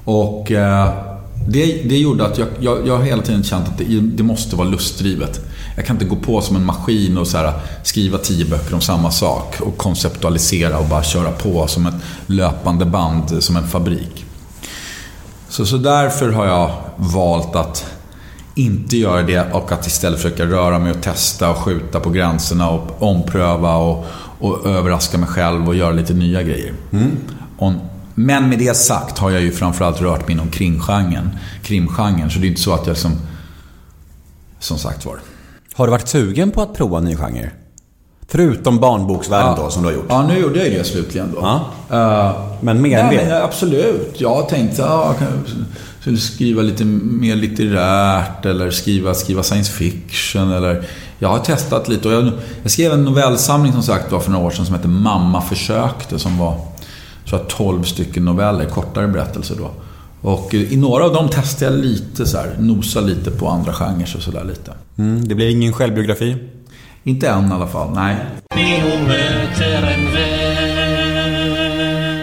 och, 0.05 0.51
uh, 0.51 0.89
Det, 1.49 1.83
det 1.89 1.99
gjorde 1.99 2.25
att 2.27 2.39
jag, 2.39 2.49
jag, 2.61 2.87
jag 2.87 3.05
hela 3.05 3.23
tiden 3.23 3.45
känt 3.45 3.69
att 3.69 3.79
det, 3.79 4.01
det 4.01 4.23
måste 4.23 4.57
vara 4.57 4.69
lustdrivet. 4.69 5.41
Jag 5.77 5.87
kan 5.87 5.97
inte 5.97 6.07
gå 6.07 6.17
på 6.17 6.41
som 6.41 6.57
en 6.57 6.65
maskin 6.67 7.19
och 7.19 7.27
så 7.27 7.39
här, 7.39 7.53
skriva 7.83 8.19
tio 8.19 8.45
böcker 8.45 8.75
om 8.75 8.81
samma 8.81 9.11
sak 9.11 9.61
och 9.61 9.77
konceptualisera 9.77 10.79
och 10.79 10.87
bara 10.87 11.03
köra 11.03 11.33
på 11.33 11.67
som 11.67 11.87
ett 11.87 11.95
löpande 12.27 12.85
band, 12.85 13.43
som 13.43 13.57
en 13.57 13.69
fabrik. 13.69 14.25
Så, 15.49 15.67
så 15.67 15.77
därför 15.77 16.33
har 16.33 16.47
jag 16.47 16.71
valt 16.97 17.57
att 17.57 17.94
inte 18.55 18.97
göra 18.97 19.23
det 19.23 19.53
och 19.53 19.73
att 19.73 19.87
istället 19.87 20.21
försöka 20.21 20.45
röra 20.47 20.79
mig 20.79 20.91
och 20.91 21.03
testa 21.03 21.51
och 21.51 21.57
skjuta 21.57 22.01
på 22.01 22.11
gränserna 22.11 22.71
och 22.71 23.03
ompröva 23.03 23.77
och, 23.77 24.07
och 24.39 24.67
överraska 24.67 25.19
mig 25.19 25.29
själv 25.29 25.69
och 25.69 25.75
göra 25.75 25.91
lite 25.93 26.15
nya 26.15 26.43
grejer. 26.43 26.73
Och, 27.59 27.73
men 28.15 28.49
med 28.49 28.59
det 28.59 28.77
sagt 28.77 29.19
har 29.19 29.31
jag 29.31 29.43
ju 29.43 29.53
framförallt 29.53 30.01
rört 30.01 30.27
mig 30.29 30.33
inom 30.35 30.49
krimgenren. 30.49 31.31
krimgenren 31.63 32.31
så 32.31 32.39
det 32.39 32.47
är 32.47 32.49
inte 32.49 32.61
så 32.61 32.73
att 32.75 32.87
jag 32.87 32.95
liksom... 32.95 33.13
Som 34.59 34.79
sagt 34.79 35.07
var. 35.07 35.19
Har 35.75 35.87
du 35.87 35.91
varit 35.91 36.09
sugen 36.09 36.51
på 36.51 36.63
att 36.63 36.75
prova 36.75 36.99
en 36.99 37.05
ny 37.05 37.17
genre? 37.17 37.51
Förutom 38.29 38.79
barnboksvärlden 38.81 39.57
då, 39.57 39.71
som 39.71 39.83
du 39.83 39.89
har 39.89 39.95
gjort. 39.95 40.07
Ja, 40.09 40.27
nu 40.27 40.39
gjorde 40.39 40.65
jag 40.69 40.73
det 40.79 40.85
slutligen 40.85 41.33
då. 41.35 41.41
Ja. 41.41 42.31
Eh, 42.31 42.37
Men 42.61 42.83
mer 42.83 42.99
än 42.99 43.07
Nej, 43.07 43.17
det? 43.17 43.25
men 43.25 43.43
absolut. 43.43 44.21
Jag 44.21 44.35
har 44.35 44.43
tänkt 44.43 44.79
ja, 44.79 45.15
skulle 46.05 46.19
skriva 46.19 46.63
lite 46.63 46.85
mer 46.85 47.37
litterärt 47.37 48.47
eller 48.47 48.71
skriva, 48.71 49.15
skriva 49.15 49.43
science 49.43 49.73
fiction. 49.73 50.53
Eller, 50.53 50.85
jag 51.19 51.29
har 51.29 51.39
testat 51.39 51.89
lite. 51.89 52.09
Och 52.09 52.15
jag, 52.15 52.33
jag 52.63 52.71
skrev 52.71 52.93
en 52.93 53.05
novellsamling 53.05 53.73
som 53.73 53.83
sagt 53.83 54.13
var 54.13 54.21
för 54.21 54.31
några 54.31 54.47
år 54.47 54.51
sedan 54.51 54.67
som 54.67 54.75
heter 54.75 54.89
Mamma 54.89 55.43
försökte. 55.43 56.19
Som 56.19 56.39
var 56.39 56.61
så 57.25 57.37
här, 57.37 57.45
12 57.45 57.83
stycken 57.83 58.25
noveller, 58.25 58.65
kortare 58.65 59.09
berättelser 59.09 59.57
då. 59.59 59.71
Och 60.31 60.55
i 60.55 60.77
några 60.77 61.05
av 61.05 61.13
dem 61.13 61.29
testade 61.29 61.73
jag 61.73 61.85
lite 61.85 62.27
så 62.27 62.37
här, 62.37 62.57
nosa 62.59 63.01
lite 63.01 63.31
på 63.31 63.49
andra 63.49 63.73
genrer 63.73 64.17
och 64.17 64.23
sådär 64.23 64.45
lite. 64.45 64.73
Mm, 64.99 65.29
det 65.29 65.35
blir 65.35 65.49
ingen 65.51 65.73
självbiografi? 65.73 66.37
Inte 67.05 67.29
än 67.29 67.51
i 67.51 67.53
alla 67.53 67.67
fall, 67.67 67.95
nej. 67.95 68.17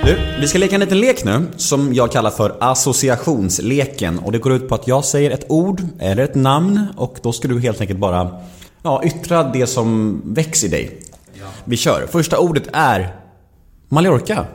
Du, 0.04 0.18
vi 0.40 0.48
ska 0.48 0.58
leka 0.58 0.76
en 0.76 0.82
liten 0.82 1.00
lek 1.00 1.24
nu 1.24 1.46
som 1.58 1.94
jag 1.94 2.12
kallar 2.12 2.30
för 2.32 2.56
associationsleken. 2.60 4.20
Och 4.20 4.32
det 4.32 4.38
går 4.38 4.54
ut 4.54 4.70
på 4.70 4.76
att 4.76 4.88
jag 4.88 5.06
säger 5.06 5.32
ett 5.32 5.46
ord 5.50 5.82
eller 6.00 6.24
ett 6.24 6.36
namn 6.36 6.88
och 6.98 7.20
då 7.24 7.32
ska 7.32 7.48
du 7.48 7.60
helt 7.60 7.82
enkelt 7.82 8.00
bara 8.00 8.40
ja, 8.84 9.02
yttra 9.04 9.44
det 9.44 9.68
som 9.68 10.22
väcks 10.26 10.64
i 10.64 10.68
dig. 10.68 11.00
Vi 11.66 11.78
kör. 11.78 12.08
Första 12.12 12.38
ordet 12.40 12.64
är 12.74 13.16
Mallorca. 13.90 14.46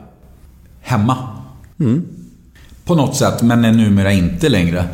Hemma. 0.81 1.17
På 2.85 2.95
något 2.95 3.15
sätt, 3.15 3.41
men 3.41 3.65
är 3.65 3.71
numera 3.71 4.11
inte 4.11 4.49
längre. 4.49 4.85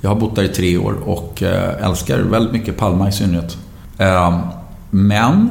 Jag 0.00 0.10
har 0.10 0.16
bott 0.16 0.36
där 0.36 0.42
i 0.42 0.48
tre 0.48 0.78
år 0.78 0.94
och 1.04 1.42
eh, 1.42 1.86
älskar 1.86 2.18
väldigt 2.18 2.52
mycket 2.52 2.76
Palma 2.76 3.08
i 3.08 3.12
synnerhet. 3.12 3.58
Eh, 3.98 4.40
Men, 4.90 5.50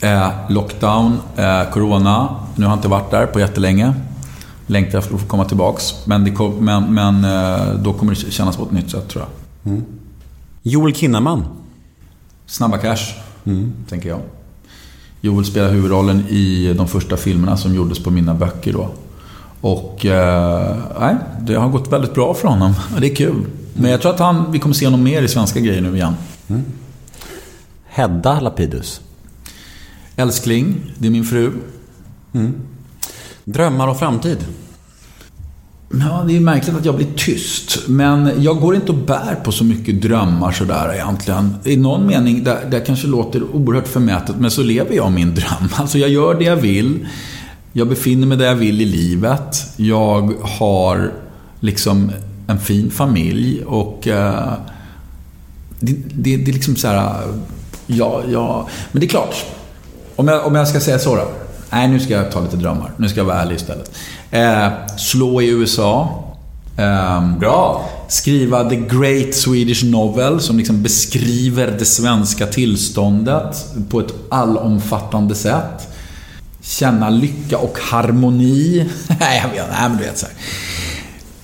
eh, 0.00 0.30
lockdown, 0.48 1.18
eh, 1.36 1.70
corona. 1.72 2.28
Nu 2.56 2.64
har 2.64 2.72
jag 2.72 2.78
inte 2.78 2.88
varit 2.88 3.10
där 3.10 3.26
på 3.26 3.40
jättelänge. 3.40 3.94
Längtar 4.66 4.98
efter 4.98 5.14
att 5.14 5.20
få 5.20 5.26
komma 5.26 5.44
tillbaks. 5.44 6.06
Men, 6.06 6.34
kom, 6.34 6.64
men, 6.64 6.94
men 6.94 7.24
eh, 7.24 7.74
då 7.74 7.92
kommer 7.92 8.14
det 8.14 8.32
kännas 8.32 8.56
på 8.56 8.62
ett 8.62 8.72
nytt 8.72 8.90
sätt 8.90 9.08
tror 9.08 9.24
jag. 9.24 9.80
Joel 10.62 10.94
Kinnaman. 10.94 11.44
Snabba 12.46 12.78
cash, 12.78 13.14
tänker 13.88 14.08
jag. 14.08 14.20
Joel 15.20 15.44
spelar 15.44 15.70
huvudrollen 15.70 16.28
i 16.28 16.74
de 16.74 16.88
första 16.88 17.16
filmerna 17.16 17.56
som 17.56 17.74
gjordes 17.74 17.98
på 17.98 18.10
mina 18.10 18.34
böcker 18.34 18.72
då. 18.72 18.88
Och 19.60 20.06
eh, 20.06 20.76
nej, 21.00 21.16
det 21.40 21.54
har 21.54 21.68
gått 21.68 21.92
väldigt 21.92 22.14
bra 22.14 22.34
för 22.34 22.48
honom. 22.48 22.74
Det 22.98 23.06
är 23.06 23.14
kul. 23.14 23.44
Men 23.74 23.90
jag 23.90 24.00
tror 24.00 24.12
att 24.12 24.18
han, 24.18 24.52
vi 24.52 24.58
kommer 24.58 24.74
se 24.74 24.86
honom 24.86 25.02
mer 25.02 25.22
i 25.22 25.28
svenska 25.28 25.60
grejer 25.60 25.80
nu 25.80 25.94
igen. 25.94 26.14
Hedda 27.86 28.40
Lapidus. 28.40 29.00
Älskling, 30.20 30.92
det 30.98 31.06
är 31.06 31.10
min 31.10 31.24
fru. 31.24 31.52
Mm. 32.32 32.54
Drömmar 33.44 33.88
och 33.88 33.98
framtid. 33.98 34.38
Ja, 35.92 36.24
det 36.28 36.36
är 36.36 36.40
märkligt 36.40 36.76
att 36.76 36.84
jag 36.84 36.96
blir 36.96 37.06
tyst. 37.16 37.78
Men 37.88 38.42
jag 38.42 38.60
går 38.60 38.74
inte 38.74 38.92
och 38.92 38.98
bär 38.98 39.34
på 39.44 39.52
så 39.52 39.64
mycket 39.64 40.02
drömmar 40.02 40.52
sådär 40.52 40.94
egentligen. 40.94 41.54
I 41.64 41.76
någon 41.76 42.06
mening, 42.06 42.44
där, 42.44 42.66
där 42.70 42.84
kanske 42.84 43.06
låter 43.06 43.42
oerhört 43.42 43.88
förmätet, 43.88 44.36
men 44.38 44.50
så 44.50 44.62
lever 44.62 44.94
jag 44.94 45.12
min 45.12 45.34
dröm. 45.34 45.68
Alltså 45.74 45.98
jag 45.98 46.10
gör 46.10 46.34
det 46.34 46.44
jag 46.44 46.56
vill. 46.56 47.06
Jag 47.72 47.88
befinner 47.88 48.26
mig 48.26 48.38
där 48.38 48.46
jag 48.46 48.54
vill 48.54 48.80
i 48.80 48.84
livet. 48.84 49.64
Jag 49.76 50.34
har 50.42 51.12
liksom 51.60 52.12
en 52.46 52.60
fin 52.60 52.90
familj 52.90 53.62
och 53.64 54.08
eh, 54.08 54.52
det, 55.80 55.92
det, 56.14 56.36
det 56.36 56.50
är 56.50 56.52
liksom 56.52 56.76
så 56.76 56.88
här, 56.88 57.22
ja, 57.86 58.22
ja. 58.32 58.68
Men 58.92 59.00
det 59.00 59.06
är 59.06 59.08
klart. 59.08 59.34
Om 60.20 60.28
jag, 60.28 60.46
om 60.46 60.54
jag 60.54 60.68
ska 60.68 60.80
säga 60.80 60.98
så 60.98 61.16
då. 61.16 61.28
Nej, 61.70 61.88
nu 61.88 62.00
ska 62.00 62.12
jag 62.12 62.30
ta 62.30 62.40
lite 62.40 62.56
drömmar. 62.56 62.92
Nu 62.96 63.08
ska 63.08 63.20
jag 63.20 63.24
vara 63.24 63.40
ärlig 63.40 63.56
istället. 63.56 63.90
Eh, 64.30 64.68
slå 64.96 65.42
i 65.42 65.48
USA. 65.48 66.24
Ehm, 66.76 67.38
Bra. 67.38 67.90
Skriva 68.08 68.70
The 68.70 68.76
Great 68.76 69.34
Swedish 69.34 69.84
Novel 69.84 70.40
som 70.40 70.58
liksom 70.58 70.82
beskriver 70.82 71.76
det 71.78 71.84
svenska 71.84 72.46
tillståndet 72.46 73.66
på 73.90 74.00
ett 74.00 74.14
allomfattande 74.28 75.34
sätt. 75.34 75.88
Känna 76.62 77.10
lycka 77.10 77.58
och 77.58 77.78
harmoni. 77.80 78.90
Nej, 79.20 79.42
jag 79.44 79.50
vet 79.50 79.70
Nej, 79.70 79.88
men 79.88 79.98
du 79.98 80.04
vet 80.04 80.18
så 80.18 80.26
här. 80.26 80.34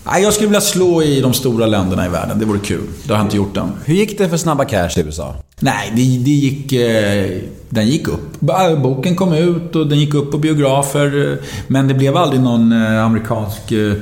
Nej, 0.07 0.23
jag 0.23 0.33
skulle 0.33 0.49
vilja 0.49 0.61
slå 0.61 1.03
i 1.03 1.21
de 1.21 1.33
stora 1.33 1.67
länderna 1.67 2.07
i 2.07 2.09
världen. 2.09 2.39
Det 2.39 2.45
vore 2.45 2.59
kul. 2.59 2.81
Det 3.05 3.13
har 3.13 3.19
jag 3.19 3.27
inte 3.27 3.37
gjort 3.37 3.57
än. 3.57 3.73
Hur 3.85 3.95
gick 3.95 4.19
det 4.19 4.29
för 4.29 4.37
Snabba 4.37 4.65
Cash 4.65 4.91
i 4.97 5.01
USA? 5.01 5.35
Nej, 5.61 5.93
det, 5.97 6.03
det 6.25 6.31
gick... 6.31 6.73
Eh, 6.73 7.39
den 7.69 7.87
gick 7.89 8.09
upp. 8.09 8.41
Boken 8.83 9.17
kom 9.17 9.33
ut 9.33 9.77
och 9.77 9.87
den 9.87 9.99
gick 10.01 10.15
upp 10.15 10.31
på 10.33 10.39
biografer. 10.39 11.33
eh, 11.33 11.39
Men 11.67 11.89
det 11.89 11.95
blev 11.95 12.17
aldrig 12.17 12.41
någon 12.43 12.73
eh, 12.73 13.05
amerikansk 13.05 13.73
eh, 13.73 13.93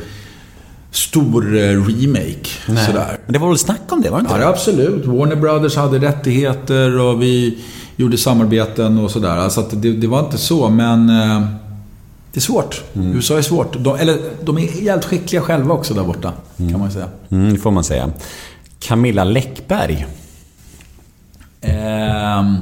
stor 0.90 1.56
eh, 1.56 1.60
remake. 1.60 2.48
Sådär. 2.86 3.18
Men 3.24 3.32
det 3.32 3.38
var 3.38 3.48
väl 3.48 3.58
snack 3.58 3.80
om 3.88 4.00
det, 4.02 4.10
var 4.10 4.18
det 4.18 4.20
inte? 4.20 4.32
Ja, 4.34 4.38
det 4.38 4.48
absolut. 4.48 5.06
Warner 5.06 5.36
Brothers 5.36 5.76
hade 5.76 5.98
rättigheter 5.98 6.98
och 7.00 7.22
vi 7.22 7.58
gjorde 7.96 8.18
samarbeten 8.18 8.98
och 8.98 9.10
sådär. 9.10 9.48
Så 9.48 9.60
att 9.60 9.82
det, 9.82 9.92
det 9.92 10.06
var 10.06 10.20
inte 10.20 10.38
så, 10.38 10.68
men... 10.70 11.08
Eh, 11.10 11.42
det 12.34 12.38
är 12.38 12.42
svårt. 12.42 12.84
USA 12.94 13.38
är 13.38 13.42
svårt. 13.42 13.76
De, 13.78 13.96
eller, 13.96 14.18
de 14.42 14.58
är 14.58 14.82
jävligt 14.82 15.04
skickliga 15.04 15.42
själva 15.42 15.74
också 15.74 15.94
där 15.94 16.04
borta, 16.04 16.32
kan 16.56 16.78
man 16.78 16.92
säga. 16.92 17.08
Mm, 17.30 17.52
det 17.52 17.58
får 17.58 17.70
man 17.70 17.84
säga. 17.84 18.10
Camilla 18.78 19.24
Läckberg. 19.24 20.06
Ehm, 21.60 22.56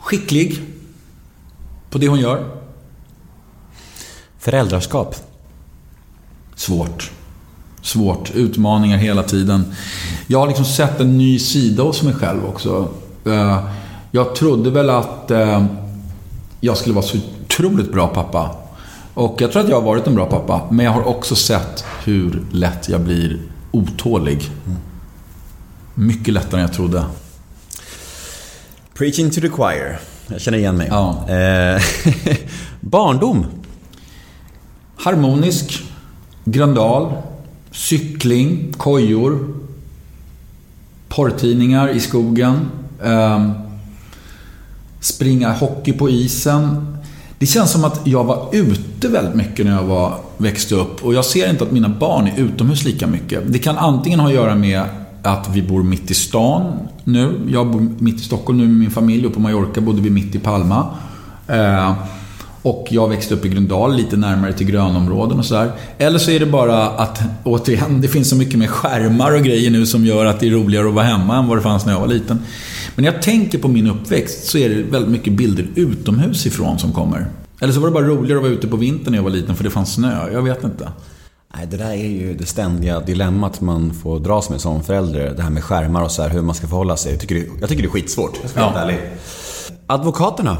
skicklig 0.00 0.60
på 1.90 1.98
det 1.98 2.08
hon 2.08 2.20
gör. 2.20 2.44
Föräldraskap. 4.38 5.16
Svårt. 6.54 7.10
Svårt. 7.82 8.30
Utmaningar 8.34 8.96
hela 8.98 9.22
tiden. 9.22 9.64
Jag 10.26 10.38
har 10.38 10.46
liksom 10.46 10.64
sett 10.64 11.00
en 11.00 11.18
ny 11.18 11.38
sida 11.38 11.82
hos 11.82 12.02
mig 12.02 12.14
själv 12.14 12.44
också. 12.46 12.88
Eh, 13.26 13.64
Jag 14.10 14.34
trodde 14.34 14.70
väl 14.70 14.90
att 14.90 15.30
eh, 15.30 15.64
jag 16.60 16.76
skulle 16.76 16.94
vara 16.94 17.04
så 17.06 17.18
otroligt 17.44 17.92
bra 17.92 18.08
pappa. 18.08 18.56
Och 19.14 19.40
jag 19.40 19.52
tror 19.52 19.62
att 19.62 19.68
jag 19.68 19.76
har 19.76 19.82
varit 19.82 20.06
en 20.06 20.14
bra 20.14 20.26
pappa. 20.26 20.62
Men 20.70 20.84
jag 20.86 20.92
har 20.92 21.02
också 21.02 21.34
sett 21.34 21.84
hur 22.04 22.42
lätt 22.50 22.88
jag 22.88 23.00
blir 23.00 23.40
otålig. 23.70 24.50
Mycket 25.94 26.34
lättare 26.34 26.60
än 26.60 26.66
jag 26.66 26.76
trodde. 26.76 27.04
Preaching 28.94 29.30
to 29.30 29.40
the 29.40 29.48
choir. 29.48 30.00
Jag 30.26 30.40
känner 30.40 30.58
igen 30.58 30.76
mig. 30.76 30.88
Ja. 30.90 31.28
Eh, 31.28 31.82
barndom. 32.80 33.46
Harmonisk, 34.96 35.82
Gröndal, 36.44 37.12
cykling, 37.70 38.72
kojor, 38.72 39.54
porrtidningar 41.08 41.88
i 41.88 42.00
skogen, 42.00 42.70
ehm, 43.02 43.52
springa 45.00 45.52
hockey 45.52 45.92
på 45.92 46.10
isen. 46.10 46.96
Det 47.42 47.46
känns 47.46 47.70
som 47.70 47.84
att 47.84 48.00
jag 48.04 48.24
var 48.24 48.48
ute 48.52 49.08
väldigt 49.08 49.34
mycket 49.34 49.66
när 49.66 49.72
jag 49.72 49.82
var, 49.82 50.14
växte 50.36 50.74
upp 50.74 51.04
och 51.04 51.14
jag 51.14 51.24
ser 51.24 51.50
inte 51.50 51.64
att 51.64 51.72
mina 51.72 51.88
barn 51.88 52.26
är 52.26 52.40
utomhus 52.40 52.84
lika 52.84 53.06
mycket. 53.06 53.42
Det 53.46 53.58
kan 53.58 53.78
antingen 53.78 54.20
ha 54.20 54.28
att 54.28 54.34
göra 54.34 54.54
med 54.54 54.82
att 55.22 55.48
vi 55.52 55.62
bor 55.62 55.82
mitt 55.82 56.10
i 56.10 56.14
stan 56.14 56.88
nu. 57.04 57.40
Jag 57.48 57.70
bor 57.70 57.88
mitt 57.98 58.16
i 58.16 58.24
Stockholm 58.24 58.58
nu 58.58 58.66
med 58.66 58.76
min 58.76 58.90
familj 58.90 59.26
och 59.26 59.34
på 59.34 59.40
Mallorca 59.40 59.80
bodde 59.80 60.02
vi 60.02 60.10
mitt 60.10 60.34
i 60.34 60.38
Palma. 60.38 60.86
Eh, 61.48 61.92
och 62.62 62.86
jag 62.90 63.08
växte 63.08 63.34
upp 63.34 63.44
i 63.44 63.48
Gröndal, 63.48 63.96
lite 63.96 64.16
närmare 64.16 64.52
till 64.52 64.66
grönområden 64.66 65.38
och 65.38 65.44
sådär. 65.44 65.72
Eller 65.98 66.18
så 66.18 66.30
är 66.30 66.40
det 66.40 66.46
bara 66.46 66.86
att, 66.88 67.22
återigen, 67.44 68.00
det 68.00 68.08
finns 68.08 68.28
så 68.30 68.36
mycket 68.36 68.58
mer 68.58 68.66
skärmar 68.66 69.34
och 69.34 69.42
grejer 69.42 69.70
nu 69.70 69.86
som 69.86 70.04
gör 70.06 70.24
att 70.24 70.40
det 70.40 70.46
är 70.46 70.50
roligare 70.50 70.88
att 70.88 70.94
vara 70.94 71.04
hemma 71.04 71.36
än 71.36 71.46
vad 71.46 71.58
det 71.58 71.62
fanns 71.62 71.86
när 71.86 71.92
jag 71.92 72.00
var 72.00 72.08
liten. 72.08 72.38
Men 72.94 73.04
när 73.04 73.12
jag 73.12 73.22
tänker 73.22 73.58
på 73.58 73.68
min 73.68 73.86
uppväxt 73.86 74.44
så 74.44 74.58
är 74.58 74.68
det 74.68 74.82
väldigt 74.82 75.10
mycket 75.10 75.32
bilder 75.32 75.66
utomhus 75.74 76.46
ifrån 76.46 76.78
som 76.78 76.92
kommer. 76.92 77.26
Eller 77.60 77.72
så 77.72 77.80
var 77.80 77.88
det 77.88 77.92
bara 77.94 78.06
roligare 78.06 78.38
att 78.38 78.42
vara 78.42 78.52
ute 78.52 78.68
på 78.68 78.76
vintern 78.76 79.10
när 79.12 79.18
jag 79.18 79.22
var 79.22 79.30
liten 79.30 79.56
för 79.56 79.64
det 79.64 79.70
fanns 79.70 79.94
snö. 79.94 80.30
Jag 80.32 80.42
vet 80.42 80.64
inte. 80.64 80.88
Nej, 81.56 81.66
det 81.70 81.76
där 81.76 81.90
är 81.90 81.94
ju 82.08 82.34
det 82.34 82.46
ständiga 82.46 83.00
dilemmat 83.00 83.60
man 83.60 83.94
får 84.02 84.20
dras 84.20 84.50
med 84.50 84.60
som 84.60 84.82
förälder. 84.82 85.34
Det 85.36 85.42
här 85.42 85.50
med 85.50 85.64
skärmar 85.64 86.02
och 86.02 86.10
så 86.10 86.22
här, 86.22 86.28
hur 86.30 86.42
man 86.42 86.54
ska 86.54 86.66
förhålla 86.66 86.96
sig. 86.96 87.12
Jag 87.12 87.20
tycker 87.20 87.34
det, 87.34 87.46
jag 87.60 87.68
tycker 87.68 87.82
det 87.82 87.88
är 87.88 87.90
skitsvårt. 87.90 88.38
Jag 88.42 88.50
ska 88.50 88.60
vara 88.60 88.72
Ja. 88.74 88.78
helt 88.78 88.90
ärlig. 88.90 89.10
Advokaterna. 89.86 90.56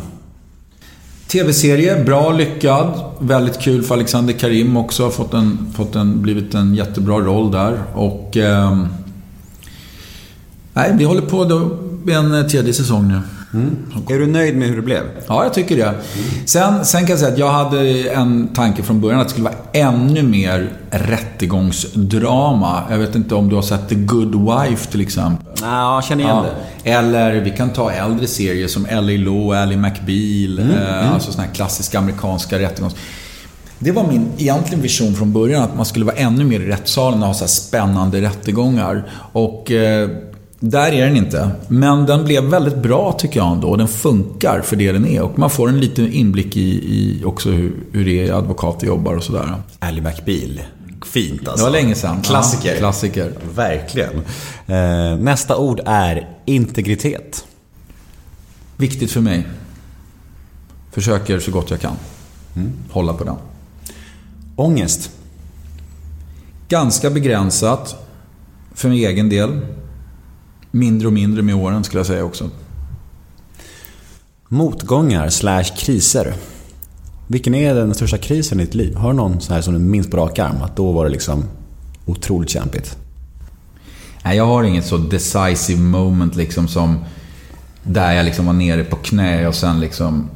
TV-serie, 1.28 2.04
bra, 2.04 2.32
lyckad. 2.32 3.00
Väldigt 3.18 3.60
kul 3.60 3.82
för 3.82 3.94
Alexander 3.94 4.32
Karim 4.32 4.76
också. 4.76 5.02
Har 5.04 5.10
fått 5.10 5.34
en, 5.34 5.72
fått 5.76 5.94
en, 5.96 6.22
blivit 6.22 6.54
en 6.54 6.74
jättebra 6.74 7.18
roll 7.18 7.50
där. 7.50 7.82
Och... 7.94 8.36
ehm, 8.36 8.86
nej, 10.72 10.94
vi 10.98 11.04
håller 11.04 11.22
på 11.22 11.44
en 12.10 12.34
eh, 12.34 12.42
tredje 12.46 12.72
säsong 12.72 13.08
nu. 13.08 13.20
Är 14.14 14.18
du 14.18 14.26
nöjd 14.26 14.56
med 14.56 14.68
hur 14.68 14.76
det 14.76 14.82
blev? 14.82 15.02
Ja, 15.28 15.44
jag 15.44 15.54
tycker 15.54 15.76
det. 15.76 15.94
Sen, 16.46 16.84
sen 16.84 17.00
kan 17.00 17.10
jag 17.10 17.18
säga 17.18 17.32
att 17.32 17.38
jag 17.38 17.52
hade 17.52 18.08
en 18.10 18.48
tanke 18.54 18.82
från 18.82 19.00
början 19.00 19.20
att 19.20 19.26
det 19.26 19.30
skulle 19.30 19.44
vara 19.44 19.54
ännu 19.72 20.22
mer 20.22 20.72
rättegångsdrama. 20.90 22.82
Jag 22.90 22.98
vet 22.98 23.14
inte 23.14 23.34
om 23.34 23.48
du 23.48 23.54
har 23.54 23.62
sett 23.62 23.88
The 23.88 23.94
Good 23.94 24.34
Wife 24.34 24.90
till 24.90 25.00
exempel. 25.00 25.46
Nej, 25.60 25.70
jag 25.70 26.04
känner 26.04 26.24
igen 26.24 26.36
Ja. 26.36 26.44
det. 26.84 26.90
Eller 26.90 27.40
vi 27.40 27.50
kan 27.50 27.70
ta 27.70 27.90
äldre 27.90 28.26
serier 28.26 28.68
som 28.68 28.86
Ellie 28.86 29.18
Law, 29.18 29.52
Ally 29.54 29.76
McBeal. 29.76 30.58
eh, 30.70 31.14
Alltså 31.14 31.32
såna 31.32 31.44
här 31.46 31.54
klassiska 31.54 31.98
amerikanska 31.98 32.58
rättegångs... 32.58 32.94
Det 33.78 33.92
var 33.92 34.06
min 34.08 34.26
egentligen 34.38 34.82
vision 34.82 35.14
från 35.14 35.32
början, 35.32 35.62
att 35.62 35.76
man 35.76 35.84
skulle 35.86 36.04
vara 36.04 36.16
ännu 36.16 36.44
mer 36.44 36.60
i 36.60 36.66
rättssalen 36.68 37.20
och 37.22 37.26
ha 37.26 37.34
så 37.34 37.40
här 37.44 37.48
spännande 37.48 38.20
rättegångar. 38.20 39.04
Och 39.32 39.70
eh, 39.70 40.08
där 40.62 40.92
är 40.92 41.06
den 41.06 41.16
inte. 41.16 41.50
Men 41.68 42.06
den 42.06 42.24
blev 42.24 42.44
väldigt 42.44 42.76
bra 42.76 43.12
tycker 43.12 43.40
jag 43.40 43.52
ändå. 43.52 43.76
Den 43.76 43.88
funkar 43.88 44.60
för 44.60 44.76
det 44.76 44.92
den 44.92 45.06
är. 45.06 45.22
Och 45.22 45.38
man 45.38 45.50
får 45.50 45.68
en 45.68 45.80
liten 45.80 46.12
inblick 46.12 46.56
i, 46.56 46.70
i 46.70 47.24
också 47.24 47.50
hur, 47.50 47.76
hur 47.92 48.04
det 48.04 48.28
är 48.28 48.32
advokater 48.32 48.86
jobbar 48.86 49.14
och 49.14 49.22
sådär. 49.22 49.54
Ally 49.78 50.00
McBeal. 50.00 50.60
Fint 51.04 51.48
alltså. 51.48 51.56
Det 51.66 51.70
var 51.70 51.80
länge 51.80 51.94
sedan. 51.94 52.22
Klassiker. 52.22 52.72
Ja, 52.72 52.78
klassiker. 52.78 53.32
Verkligen. 53.54 54.14
Eh, 54.66 55.16
nästa 55.18 55.56
ord 55.56 55.80
är 55.84 56.28
integritet. 56.44 57.44
Viktigt 58.76 59.10
för 59.10 59.20
mig. 59.20 59.46
Försöker 60.92 61.40
så 61.40 61.50
gott 61.50 61.70
jag 61.70 61.80
kan. 61.80 61.96
Hålla 62.90 63.12
på 63.12 63.24
den. 63.24 63.36
Ångest. 64.56 65.10
Ganska 66.68 67.10
begränsat 67.10 67.96
för 68.74 68.88
min 68.88 68.98
egen 68.98 69.28
del. 69.28 69.60
Mindre 70.74 71.06
och 71.06 71.12
mindre 71.12 71.42
med 71.42 71.54
åren 71.54 71.84
skulle 71.84 71.98
jag 71.98 72.06
säga 72.06 72.24
också. 72.24 72.50
Motgångar 74.48 75.28
slash 75.28 75.64
kriser. 75.64 76.34
Vilken 77.26 77.54
är 77.54 77.74
den 77.74 77.94
största 77.94 78.18
krisen 78.18 78.60
i 78.60 78.64
ditt 78.64 78.74
liv? 78.74 78.94
Har 78.94 79.10
du 79.10 79.16
någon 79.16 79.40
så 79.40 79.54
här 79.54 79.60
som 79.60 79.74
du 79.74 79.80
minns 79.80 80.10
på 80.10 80.16
rak 80.16 80.38
arm? 80.38 80.62
Att 80.62 80.76
då 80.76 80.92
var 80.92 81.04
det 81.04 81.10
liksom 81.10 81.44
otroligt 82.06 82.50
kämpigt. 82.50 82.96
Nej, 84.24 84.36
jag 84.36 84.46
har 84.46 84.64
inget 84.64 84.86
så 84.86 84.96
decisive 84.96 85.80
moment 85.80 86.36
liksom 86.36 86.68
som 86.68 86.98
där 87.82 88.12
jag 88.12 88.24
liksom 88.24 88.46
var 88.46 88.52
nere 88.52 88.84
på 88.84 88.96
knä 88.96 89.48
och 89.48 89.54
sen 89.54 89.80
liksom... 89.80 90.30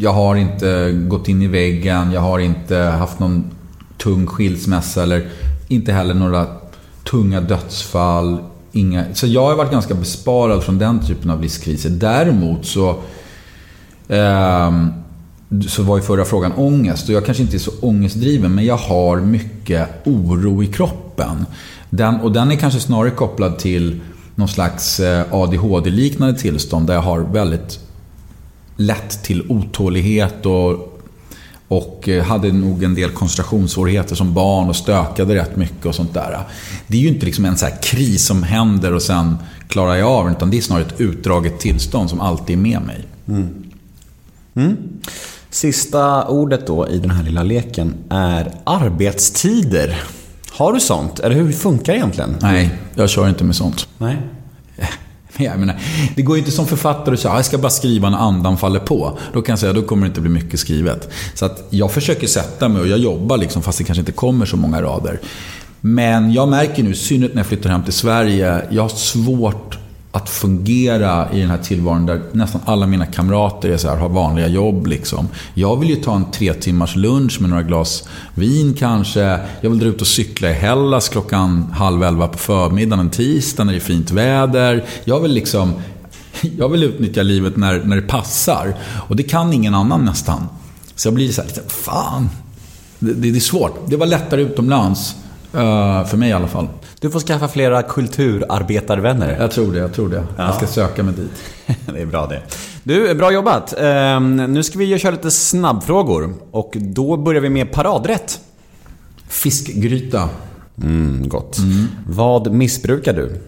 Jag 0.00 0.12
har 0.12 0.36
inte 0.36 0.92
gått 0.92 1.28
in 1.28 1.42
i 1.42 1.46
väggen, 1.46 2.12
jag 2.12 2.20
har 2.20 2.38
inte 2.38 2.76
haft 2.76 3.18
någon 3.18 3.50
tung 3.98 4.26
skilsmässa 4.26 5.02
eller 5.02 5.28
inte 5.68 5.92
heller 5.92 6.14
några 6.14 6.46
tunga 7.10 7.40
dödsfall. 7.40 8.38
Inga, 8.76 9.04
så 9.14 9.26
jag 9.26 9.42
har 9.42 9.54
varit 9.54 9.70
ganska 9.70 9.94
besparad 9.94 10.62
från 10.62 10.78
den 10.78 11.06
typen 11.06 11.30
av 11.30 11.42
livskriser. 11.42 11.90
Däremot 11.90 12.66
så... 12.66 12.88
Eh, 14.08 14.86
så 15.68 15.82
var 15.82 15.96
ju 15.96 16.02
förra 16.02 16.24
frågan 16.24 16.52
ångest 16.52 17.08
och 17.08 17.14
jag 17.14 17.24
kanske 17.24 17.42
inte 17.42 17.56
är 17.56 17.58
så 17.58 17.70
ångestdriven 17.80 18.54
men 18.54 18.64
jag 18.64 18.76
har 18.76 19.20
mycket 19.20 19.88
oro 20.06 20.62
i 20.62 20.66
kroppen. 20.66 21.46
Den, 21.90 22.20
och 22.20 22.32
den 22.32 22.50
är 22.50 22.56
kanske 22.56 22.80
snarare 22.80 23.10
kopplad 23.10 23.58
till 23.58 24.00
någon 24.34 24.48
slags 24.48 25.00
eh, 25.00 25.26
ADHD-liknande 25.30 26.38
tillstånd 26.38 26.86
där 26.86 26.94
jag 26.94 27.02
har 27.02 27.20
väldigt 27.20 27.80
lätt 28.76 29.22
till 29.22 29.50
otålighet 29.50 30.46
och, 30.46 30.95
och 31.68 32.08
eh, 32.08 32.24
hade 32.24 32.52
nog 32.52 32.82
en 32.82 32.94
del 32.94 33.10
koncentrationssvårigheter 33.10 34.14
som 34.14 34.34
barn 34.34 34.68
och 34.68 34.76
stökade 34.76 35.34
rätt 35.34 35.56
mycket 35.56 35.86
och 35.86 35.94
sånt 35.94 36.14
där. 36.14 36.38
Det 36.86 36.96
är 36.96 37.00
ju 37.00 37.08
inte 37.08 37.26
liksom 37.26 37.44
en 37.44 37.56
så 37.56 37.66
här 37.66 37.82
kris 37.82 38.26
som 38.26 38.42
händer 38.42 38.94
och 38.94 39.02
sen 39.02 39.36
klarar 39.68 39.94
jag 39.94 40.08
av 40.08 40.24
den 40.24 40.34
utan 40.36 40.50
det 40.50 40.56
är 40.56 40.60
snarare 40.60 40.84
ett 40.84 41.00
utdraget 41.00 41.58
tillstånd 41.58 42.10
som 42.10 42.20
alltid 42.20 42.58
är 42.58 42.62
med 42.62 42.80
mig. 42.82 43.04
Sista 45.50 46.26
ordet 46.28 46.66
då 46.66 46.88
i 46.88 46.98
den 46.98 47.10
här 47.10 47.22
lilla 47.22 47.42
leken 47.42 47.94
är 48.10 48.52
arbetstider. 48.64 50.02
Har 50.50 50.72
du 50.72 50.80
sånt? 50.80 51.20
Eller 51.20 51.34
hur 51.34 51.52
funkar 51.52 51.92
det 51.92 51.98
egentligen? 51.98 52.36
Nej, 52.40 52.74
jag 52.94 53.10
kör 53.10 53.28
inte 53.28 53.44
med 53.44 53.56
sånt. 53.56 53.88
Nej. 53.98 54.16
Men 55.36 55.46
Jag 55.46 55.58
menar, 55.58 55.76
det 56.16 56.22
går 56.22 56.36
ju 56.36 56.38
inte 56.38 56.50
som 56.50 56.66
författare 56.66 57.14
att 57.14 57.20
säga 57.20 57.32
ah, 57.32 57.36
jag 57.36 57.44
ska 57.44 57.58
bara 57.58 57.70
skriva 57.70 58.10
när 58.10 58.18
andan 58.18 58.58
faller 58.58 58.80
på. 58.80 59.18
Då 59.32 59.42
kan 59.42 59.52
jag 59.52 59.58
säga 59.58 59.72
då 59.72 59.82
kommer 59.82 60.02
det 60.02 60.08
inte 60.08 60.20
bli 60.20 60.30
mycket 60.30 60.60
skrivet. 60.60 61.08
Så 61.34 61.46
att 61.46 61.66
jag 61.70 61.92
försöker 61.92 62.26
sätta 62.26 62.68
mig 62.68 62.82
och 62.82 62.88
jag 62.88 62.98
jobbar 62.98 63.36
liksom 63.36 63.62
fast 63.62 63.78
det 63.78 63.84
kanske 63.84 64.00
inte 64.00 64.12
kommer 64.12 64.46
så 64.46 64.56
många 64.56 64.82
rader. 64.82 65.20
Men 65.80 66.32
jag 66.32 66.48
märker 66.48 66.82
nu, 66.82 66.90
i 66.90 66.94
synnerhet 66.94 67.34
när 67.34 67.40
jag 67.40 67.46
flyttar 67.46 67.70
hem 67.70 67.84
till 67.84 67.92
Sverige, 67.92 68.62
jag 68.70 68.82
har 68.82 68.88
svårt 68.88 69.78
att 70.16 70.28
fungera 70.28 71.32
i 71.32 71.40
den 71.40 71.50
här 71.50 71.58
tillvaron 71.58 72.06
där 72.06 72.22
nästan 72.32 72.60
alla 72.64 72.86
mina 72.86 73.06
kamrater 73.06 73.68
är 73.68 73.76
så 73.76 73.88
här, 73.88 73.96
har 73.96 74.08
vanliga 74.08 74.48
jobb. 74.48 74.86
Liksom. 74.86 75.28
Jag 75.54 75.80
vill 75.80 75.90
ju 75.90 75.96
ta 75.96 76.16
en 76.16 76.30
tre 76.30 76.54
timmars 76.54 76.96
lunch 76.96 77.40
med 77.40 77.50
några 77.50 77.62
glas 77.62 78.08
vin 78.34 78.74
kanske. 78.78 79.40
Jag 79.60 79.70
vill 79.70 79.78
dra 79.78 79.86
ut 79.86 80.00
och 80.00 80.06
cykla 80.06 80.50
i 80.50 80.52
Hellas 80.52 81.08
klockan 81.08 81.72
halv 81.72 82.02
elva 82.02 82.28
på 82.28 82.38
förmiddagen 82.38 83.00
en 83.00 83.10
tisdag 83.10 83.64
när 83.64 83.72
det 83.72 83.78
är 83.78 83.80
fint 83.80 84.10
väder. 84.10 84.84
Jag 85.04 85.20
vill 85.20 85.32
liksom 85.32 85.72
jag 86.58 86.68
vill 86.68 86.82
utnyttja 86.82 87.22
livet 87.22 87.56
när, 87.56 87.84
när 87.84 87.96
det 87.96 88.02
passar. 88.02 88.76
Och 89.08 89.16
det 89.16 89.22
kan 89.22 89.52
ingen 89.52 89.74
annan 89.74 90.04
nästan. 90.04 90.48
Så 90.94 91.08
jag 91.08 91.14
blir 91.14 91.32
så 91.32 91.40
här 91.40 91.48
lite, 91.48 91.62
fan. 91.68 92.28
Det, 92.98 93.12
det, 93.12 93.30
det 93.30 93.38
är 93.38 93.40
svårt. 93.40 93.90
Det 93.90 93.96
var 93.96 94.06
lättare 94.06 94.42
utomlands 94.42 95.14
eh, 95.56 96.04
för 96.06 96.16
mig 96.16 96.28
i 96.28 96.32
alla 96.32 96.48
fall. 96.48 96.68
Du 97.00 97.10
får 97.10 97.20
skaffa 97.20 97.48
flera 97.48 97.82
kulturarbetarvänner. 97.82 99.36
Jag 99.40 99.50
tror 99.50 99.72
det, 99.72 99.78
jag 99.78 99.94
tror 99.94 100.08
det. 100.08 100.24
Jag 100.36 100.54
ska 100.54 100.66
söka 100.66 101.02
mig 101.02 101.14
dit. 101.14 101.42
Det 101.94 102.00
är 102.00 102.06
bra 102.06 102.26
det. 102.26 102.42
Du, 102.82 103.14
bra 103.14 103.32
jobbat. 103.32 103.74
Ehm, 103.78 104.36
nu 104.36 104.62
ska 104.62 104.78
vi 104.78 104.98
köra 104.98 105.12
lite 105.12 105.30
snabbfrågor. 105.30 106.34
Och 106.50 106.76
då 106.76 107.16
börjar 107.16 107.40
vi 107.40 107.48
med 107.48 107.72
paradrätt. 107.72 108.40
Fiskgryta. 109.28 110.28
Mm, 110.82 111.28
gott. 111.28 111.58
Vad 112.08 112.52
missbrukar 112.52 113.12
du? 113.12 113.40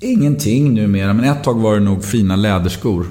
Ingenting 0.00 0.74
numera, 0.74 1.12
men 1.12 1.24
ett 1.24 1.44
tag 1.44 1.60
var 1.60 1.74
det 1.74 1.80
nog 1.80 2.04
fina 2.04 2.36
läderskor. 2.36 3.06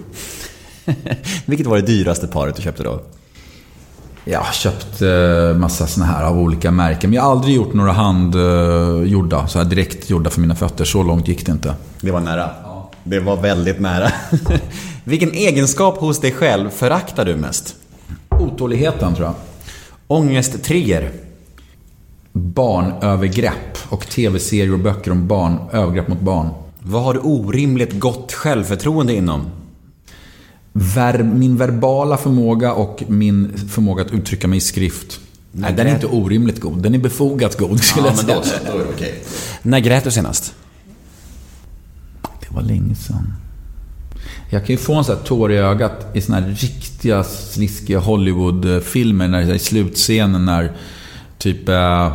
Vilket 1.46 1.68
var 1.68 1.76
det 1.76 1.86
dyraste 1.88 2.28
paret 2.28 2.56
du 2.56 2.62
köpte 2.62 2.84
då? 2.84 3.02
Jag 4.32 4.40
har 4.40 4.54
köpt 4.54 5.02
eh, 5.02 5.60
massa 5.60 5.88
såna 5.88 6.06
här 6.06 6.24
av 6.24 6.40
olika 6.40 6.72
märken. 6.72 7.10
Men 7.10 7.16
jag 7.16 7.24
har 7.24 7.32
aldrig 7.32 7.56
gjort 7.56 7.74
några 7.74 7.92
handgjorda, 7.92 9.48
så 9.48 9.58
här 9.58 9.66
direkt 9.66 10.10
gjorda 10.10 10.30
för 10.30 10.42
mina 10.42 10.56
fötter. 10.56 10.86
Så 10.86 11.04
långt 11.04 11.28
gick 11.28 11.46
det 11.46 11.52
inte. 11.52 11.76
Det 12.02 12.12
var 12.12 12.20
nära. 12.20 12.50
Det 13.04 13.20
var 13.20 13.38
väldigt 13.38 13.80
nära. 13.80 14.12
Vilken 15.04 15.32
egenskap 15.32 15.98
hos 15.98 16.20
dig 16.20 16.32
själv 16.32 16.70
föraktar 16.70 17.26
du 17.26 17.36
mest? 17.36 17.76
Otåligheten 18.30 19.16
tror 19.16 19.28
jag. 19.28 19.36
Ångesttrigger. 20.08 21.12
Barnövergrepp 22.32 23.78
och 23.90 24.08
tv-serier 24.08 24.74
och 24.74 24.80
böcker 24.80 25.12
om 25.12 25.28
barn, 25.28 25.58
övergrepp 25.72 26.08
mot 26.08 26.22
barn. 26.22 26.50
Vad 26.80 27.04
har 27.04 27.14
du 27.14 27.20
orimligt 27.20 28.00
gott 28.00 28.34
självförtroende 28.34 29.14
inom? 29.14 29.46
Ver, 30.74 31.24
min 31.24 31.58
verbala 31.58 32.18
förmåga 32.18 32.74
och 32.74 33.04
min 33.08 33.58
förmåga 33.70 34.04
att 34.04 34.12
uttrycka 34.12 34.48
mig 34.48 34.58
i 34.58 34.62
skrift. 34.62 35.20
Nej, 35.52 35.74
den 35.74 35.88
är 35.88 35.94
inte 35.94 36.08
orimligt 36.08 36.60
god. 36.60 36.82
Den 36.84 36.96
är 36.96 37.00
befogat 37.00 37.58
god, 37.58 37.84
skulle 37.84 38.08
jag 38.08 38.18
säga. 38.18 38.42
då 38.66 38.80
är 38.80 38.84
det 38.84 38.90
okej. 38.96 39.24
När 39.62 39.80
grät 39.80 40.04
du 40.04 40.12
senast? 40.12 40.54
Det 42.22 42.56
var 42.56 42.62
länge 42.62 42.96
sedan. 42.96 43.34
Jag 44.50 44.66
kan 44.66 44.74
ju 44.74 44.78
få 44.78 44.94
en 44.96 45.04
sån 45.04 45.16
här 45.16 45.24
tår 45.24 45.52
i 45.52 45.58
ögat 45.58 46.08
i 46.14 46.22
såna 46.22 46.40
här 46.40 46.48
riktiga 46.50 47.24
sliskiga 47.24 48.00
Hollywoodfilmer 48.00 49.28
när 49.28 49.54
i 49.54 49.60
slutscenen 49.60 50.46
när 50.46 50.72
typ 51.38 51.70
eh, 51.70 52.14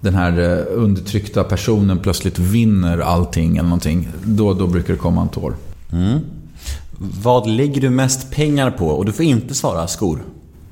den 0.00 0.14
här 0.14 0.38
eh, 0.38 0.64
undertryckta 0.78 1.44
personen 1.44 1.98
plötsligt 1.98 2.38
vinner 2.38 2.98
allting 2.98 3.56
eller 3.56 3.68
någonting. 3.68 4.08
Då, 4.24 4.54
då 4.54 4.66
brukar 4.66 4.92
det 4.92 4.98
komma 4.98 5.22
en 5.22 5.28
tår. 5.28 5.54
Vad 6.98 7.46
lägger 7.46 7.80
du 7.80 7.90
mest 7.90 8.30
pengar 8.30 8.70
på? 8.70 8.88
Och 8.88 9.04
du 9.04 9.12
får 9.12 9.24
inte 9.24 9.54
svara 9.54 9.86
skor. 9.88 10.22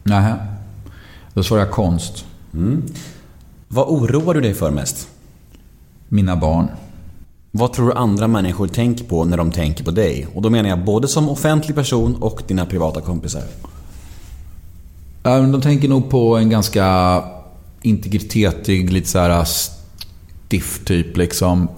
Nähä. 0.03 0.37
Då 1.35 1.43
svarar 1.43 1.63
jag 1.63 1.71
konst. 1.71 2.25
Vad 3.69 3.89
oroar 3.89 4.35
du 4.35 4.41
dig 4.41 4.55
för 4.55 4.71
mest? 4.71 5.09
Mina 6.09 6.37
barn. 6.37 6.69
Vad 7.51 7.73
tror 7.73 7.87
du 7.87 7.93
andra 7.93 8.29
människor 8.29 8.69
tänker 8.69 9.05
på 9.05 9.25
när 9.25 9.37
de 9.37 9.53
tänker 9.53 9.85
på 9.85 9.91
dig? 9.91 10.27
Och 10.35 10.43
då 10.43 10.51
menar 10.51 10.69
jag 10.69 10.85
både 10.85 11.09
som 11.09 11.29
offentlig 11.29 11.77
person 11.77 12.15
och 12.15 12.43
dina 12.47 12.67
privata 12.67 13.01
kompisar. 13.01 13.43
De 15.23 15.61
tänker 15.61 15.89
nog 15.89 16.11
på 16.11 16.37
en 16.37 16.51
ganska 16.51 17.23
integritet, 17.83 18.69
lite 18.69 19.09
så 19.09 19.19
här 19.19 19.45
stiff 19.45 20.85
typ 20.85 21.17
liksom. 21.17 21.69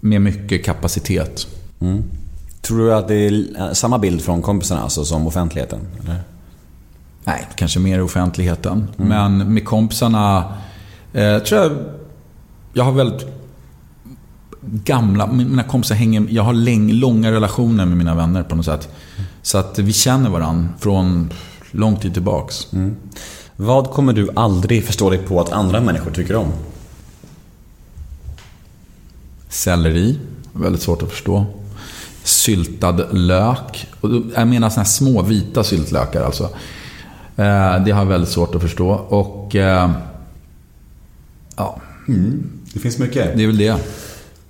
Med 0.00 0.22
mycket 0.22 0.64
kapacitet. 0.64 1.46
Mm. 1.80 2.04
Tror 2.60 2.78
du 2.78 2.94
att 2.94 3.08
det 3.08 3.14
är 3.14 3.74
samma 3.74 3.98
bild 3.98 4.22
från 4.22 4.42
kompisarna 4.42 4.82
alltså, 4.82 5.04
som 5.04 5.26
offentligheten? 5.26 5.80
Eller? 6.04 6.22
Nej, 7.24 7.46
kanske 7.56 7.80
mer 7.80 8.02
offentligheten. 8.02 8.88
Mm. 8.98 9.08
Men 9.08 9.54
med 9.54 9.64
kompisarna 9.64 10.54
eh, 11.12 11.38
tror 11.38 11.60
jag... 11.60 11.72
Jag 12.72 12.84
har 12.84 12.92
väldigt 12.92 13.26
gamla... 14.60 15.26
Mina 15.26 15.62
kompisar 15.62 15.94
hänger... 15.94 16.26
Jag 16.30 16.42
har 16.42 16.52
läng, 16.52 16.92
långa 16.92 17.32
relationer 17.32 17.86
med 17.86 17.98
mina 17.98 18.14
vänner 18.14 18.42
på 18.42 18.56
något 18.56 18.64
sätt. 18.64 18.88
Så 19.42 19.58
att 19.58 19.78
vi 19.78 19.92
känner 19.92 20.30
varandra 20.30 20.68
från 20.78 21.32
lång 21.70 21.96
tid 21.96 22.14
tillbaks. 22.14 22.72
Mm. 22.72 22.96
Vad 23.56 23.90
kommer 23.90 24.12
du 24.12 24.28
aldrig 24.36 24.84
förstå 24.84 25.10
dig 25.10 25.18
på 25.18 25.40
att 25.40 25.52
andra 25.52 25.80
människor 25.80 26.10
tycker 26.10 26.36
om? 26.36 26.52
Selleri. 29.48 30.18
Väldigt 30.52 30.82
svårt 30.82 31.02
att 31.02 31.10
förstå. 31.10 31.46
Syltad 32.24 33.06
lök. 33.10 33.88
Jag 34.34 34.48
menar 34.48 34.70
såna 34.70 34.82
här 34.82 34.90
små 34.90 35.22
vita 35.22 35.64
syltlökar 35.64 36.22
alltså. 36.22 36.44
Eh, 37.36 37.84
det 37.84 37.90
har 37.90 38.00
jag 38.00 38.06
väldigt 38.06 38.30
svårt 38.30 38.54
att 38.54 38.62
förstå. 38.62 38.90
Och... 38.90 39.56
Eh, 39.56 39.90
ja. 41.56 41.80
Mm. 42.08 42.42
Det 42.72 42.80
finns 42.80 42.98
mycket. 42.98 43.36
Det 43.36 43.42
är 43.42 43.46
väl 43.46 43.58
det. 43.58 43.76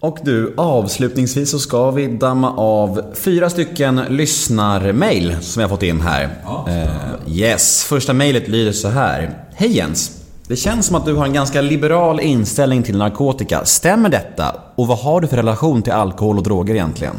Och 0.00 0.18
du, 0.22 0.54
avslutningsvis 0.56 1.50
så 1.50 1.58
ska 1.58 1.90
vi 1.90 2.06
damma 2.06 2.52
av 2.56 3.02
fyra 3.14 3.50
stycken 3.50 4.00
lyssnarmail 4.08 5.36
som 5.40 5.60
vi 5.60 5.62
har 5.62 5.68
fått 5.68 5.82
in 5.82 6.00
här. 6.00 6.28
Ja, 6.44 6.66
uh, 6.68 7.34
yes, 7.36 7.84
första 7.84 8.12
mejlet 8.12 8.48
lyder 8.48 8.72
så 8.72 8.88
här. 8.88 9.34
Hej 9.54 9.76
Jens! 9.76 10.16
Det 10.46 10.56
känns 10.56 10.86
som 10.86 10.96
att 10.96 11.04
du 11.04 11.14
har 11.14 11.26
en 11.26 11.32
ganska 11.32 11.60
liberal 11.60 12.20
inställning 12.20 12.82
till 12.82 12.96
narkotika. 12.98 13.64
Stämmer 13.64 14.08
detta? 14.08 14.54
Och 14.74 14.86
vad 14.86 14.98
har 14.98 15.20
du 15.20 15.26
för 15.26 15.36
relation 15.36 15.82
till 15.82 15.92
alkohol 15.92 16.38
och 16.38 16.42
droger 16.42 16.74
egentligen? 16.74 17.14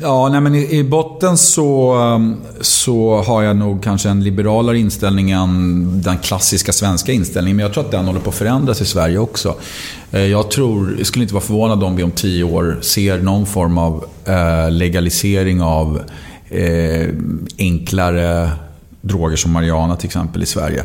Ja, 0.00 0.28
nej 0.28 0.40
men 0.40 0.54
i, 0.54 0.78
i, 0.78 0.84
botten 0.84 1.38
så, 1.38 1.92
ehm, 1.92 2.36
så 2.60 3.22
har 3.22 3.42
jag 3.42 3.56
nog 3.56 3.82
kanske 3.82 4.08
en 4.08 4.24
liberalare 4.24 4.78
inställning 4.78 5.30
än 5.30 6.02
den 6.02 6.18
klassiska 6.18 6.72
svenska 6.72 7.12
inställningen. 7.12 7.56
Men 7.56 7.62
jag 7.62 7.72
tror 7.72 7.84
att 7.84 7.90
den 7.90 8.06
håller 8.06 8.20
på 8.20 8.30
att 8.30 8.36
förändras 8.36 8.80
i 8.80 8.84
Sverige 8.84 9.18
också. 9.18 9.54
Eh, 10.10 10.20
jag 10.20 10.50
tror, 10.50 10.94
jag 10.98 11.06
skulle 11.06 11.22
inte 11.22 11.34
vara 11.34 11.44
förvånad 11.44 11.84
om 11.84 11.96
vi 11.96 12.02
om 12.02 12.10
tio 12.10 12.44
år 12.44 12.78
ser 12.80 13.18
någon 13.18 13.46
form 13.46 13.78
av 13.78 14.04
eh, 14.24 14.70
legalisering 14.70 15.62
av 15.62 16.02
eh, 16.48 17.08
enklare 17.58 18.50
droger 19.00 19.36
som 19.36 19.52
marijuana 19.52 19.96
till 19.96 20.06
exempel 20.06 20.42
i 20.42 20.46
Sverige. 20.46 20.84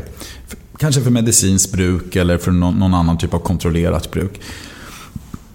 Kanske 0.78 1.01
för 1.01 1.11
medicinskt 1.11 1.72
bruk 1.72 2.16
eller 2.16 2.38
för 2.38 2.51
någon, 2.51 2.80
någon 2.80 2.93
annan 2.93 3.18
typ 3.18 3.34
av 3.34 3.39
kontrollerat 3.39 4.11
bruk. 4.11 4.41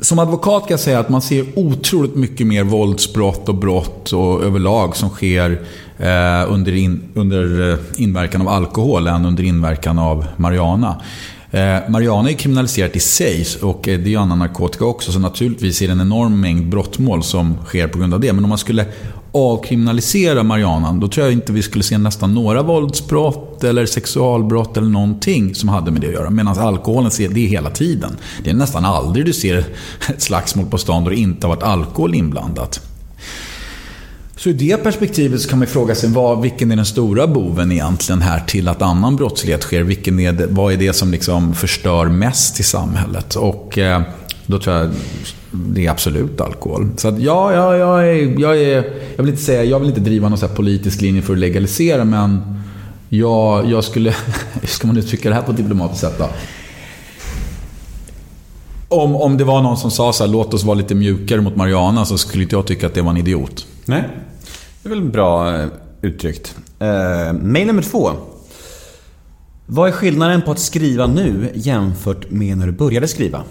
Som 0.01 0.19
advokat 0.19 0.63
kan 0.63 0.71
jag 0.71 0.81
säga 0.81 0.99
att 0.99 1.09
man 1.09 1.23
ser 1.23 1.47
otroligt 1.55 2.15
mycket 2.15 2.47
mer 2.47 2.65
våldsbrott 2.65 3.49
och 3.49 3.55
brott 3.55 4.13
och 4.13 4.45
överlag 4.45 4.97
som 4.97 5.11
sker 5.11 5.61
eh, 5.99 6.53
under, 6.53 6.77
in, 6.77 7.01
under 7.15 7.71
eh, 7.71 7.79
inverkan 7.97 8.41
av 8.41 8.49
alkohol 8.49 9.07
än 9.07 9.27
under 9.27 9.45
inverkan 9.45 9.99
av 9.99 10.27
marijuana. 10.37 11.03
Eh, 11.51 11.77
marijuana 11.89 12.31
är 12.31 12.35
kriminaliserat 12.35 12.97
i 12.97 13.01
sig 13.01 13.47
och 13.63 13.89
eh, 13.89 13.99
det 13.99 14.09
är 14.09 14.11
ju 14.11 14.17
annan 14.17 14.39
narkotika 14.39 14.85
också. 14.85 15.13
Så 15.13 15.19
naturligtvis 15.19 15.83
är 15.83 15.87
det 15.87 15.93
en 15.93 16.01
enorm 16.01 16.41
mängd 16.41 16.69
brottmål 16.69 17.23
som 17.23 17.57
sker 17.65 17.89
på 17.89 17.99
grund 17.99 18.15
av 18.15 18.21
det. 18.21 18.33
Men 18.33 18.45
om 18.45 18.49
man 18.49 18.59
skulle 18.59 18.87
avkriminalisera 19.33 20.43
marijuanan, 20.43 21.01
då 21.01 21.09
tror 21.09 21.27
jag 21.27 21.33
inte 21.33 21.53
vi 21.53 21.63
skulle 21.63 21.85
se 21.85 21.99
nästan 21.99 22.35
några 22.35 22.63
våldsbrott 22.63 23.65
eller 23.65 23.87
sexualbrott 23.87 24.77
eller 24.77 24.89
någonting 24.89 25.55
som 25.55 25.69
hade 25.69 25.91
med 25.91 26.01
det 26.01 26.07
att 26.07 26.13
göra. 26.13 26.31
Medan 26.31 26.59
alkoholen 26.59 27.11
ser 27.11 27.29
det 27.29 27.47
hela 27.47 27.71
tiden. 27.71 28.17
Det 28.45 28.51
är 28.51 28.55
nästan 28.55 28.85
aldrig 28.85 29.27
du 29.27 29.33
ser 29.33 29.65
ett 30.09 30.23
slagsmål 30.23 30.67
på 30.67 30.79
stan 30.79 31.05
då 31.05 31.11
det 31.11 31.17
inte 31.17 31.47
har 31.47 31.55
varit 31.55 31.63
alkohol 31.63 32.15
inblandat. 32.15 32.81
Så 34.37 34.49
i 34.49 34.53
det 34.53 34.77
perspektivet 34.77 35.41
så 35.41 35.49
kan 35.49 35.59
man 35.59 35.69
fråga 35.69 35.95
sig 35.95 36.11
vad, 36.11 36.43
vilken 36.43 36.73
är 36.73 36.77
den 36.77 36.87
stora 36.87 37.27
boven 37.27 37.73
egentligen 37.73 38.23
här 38.23 38.41
till 38.41 38.69
att 38.69 38.83
annan 38.83 39.17
brottslighet 39.17 39.63
sker? 39.63 39.83
Vilken 39.83 40.21
är 40.21 40.33
det, 40.33 40.47
vad 40.47 40.73
är 40.73 40.77
det 40.77 40.93
som 40.93 41.11
liksom 41.11 41.55
förstör 41.55 42.07
mest 42.07 42.61
i 42.61 42.63
samhället? 42.63 43.35
Och 43.35 43.79
eh, 43.79 44.03
då 44.49 44.59
tror 44.59 44.77
jag 44.77 44.91
det 45.53 45.87
är 45.87 45.91
absolut 45.91 46.41
alkohol. 46.41 46.89
Så 46.97 47.09
att, 47.09 47.19
ja, 47.19 47.53
ja, 47.53 47.77
jag, 47.77 48.09
är, 48.09 48.41
jag, 48.41 48.61
är, 48.61 48.93
jag, 49.17 49.25
vill 49.25 49.33
inte 49.33 49.43
säga, 49.43 49.65
jag 49.65 49.79
vill 49.79 49.89
inte 49.89 50.01
driva 50.01 50.29
någon 50.29 50.39
så 50.39 50.49
politisk 50.49 51.01
linje 51.01 51.23
för 51.23 51.33
att 51.33 51.39
legalisera, 51.39 52.05
men 52.05 52.41
jag, 53.09 53.71
jag 53.71 53.85
skulle... 53.85 54.11
Hur 54.61 54.69
ska 54.69 54.87
man 54.87 54.97
uttrycka 54.97 55.29
det 55.29 55.35
här 55.35 55.43
på 55.43 55.51
ett 55.51 55.57
diplomatiskt 55.57 56.01
sätt 56.01 56.19
då? 56.19 56.29
Om, 58.89 59.17
om 59.17 59.37
det 59.37 59.45
var 59.45 59.63
någon 59.63 59.77
som 59.77 59.91
sa 59.91 60.13
så 60.13 60.25
här, 60.25 60.31
låt 60.31 60.55
oss 60.55 60.65
vara 60.65 60.79
lite 60.79 60.95
mjukare 60.95 61.41
mot 61.41 61.57
Mariana 61.57 62.05
så 62.05 62.19
skulle 62.19 62.43
inte 62.43 62.57
jag 62.57 62.67
tycka 62.67 62.87
att 62.87 62.95
det 62.95 63.03
var 63.03 63.11
en 63.11 63.17
idiot. 63.17 63.67
Nej, 63.85 64.05
det 64.83 64.89
är 64.89 64.91
väl 64.91 65.03
bra 65.03 65.57
eh, 65.57 65.67
uttryckt. 66.03 66.57
Eh, 66.79 67.33
mail 67.33 67.67
nummer 67.67 67.83
två. 67.83 68.11
Vad 69.67 69.89
är 69.89 69.93
skillnaden 69.93 70.43
på 70.43 70.51
att 70.51 70.59
skriva 70.59 71.07
nu 71.07 71.53
jämfört 71.55 72.31
med 72.31 72.59
när 72.59 72.67
du 72.67 72.73
började 72.73 73.09
skriva? 73.09 73.43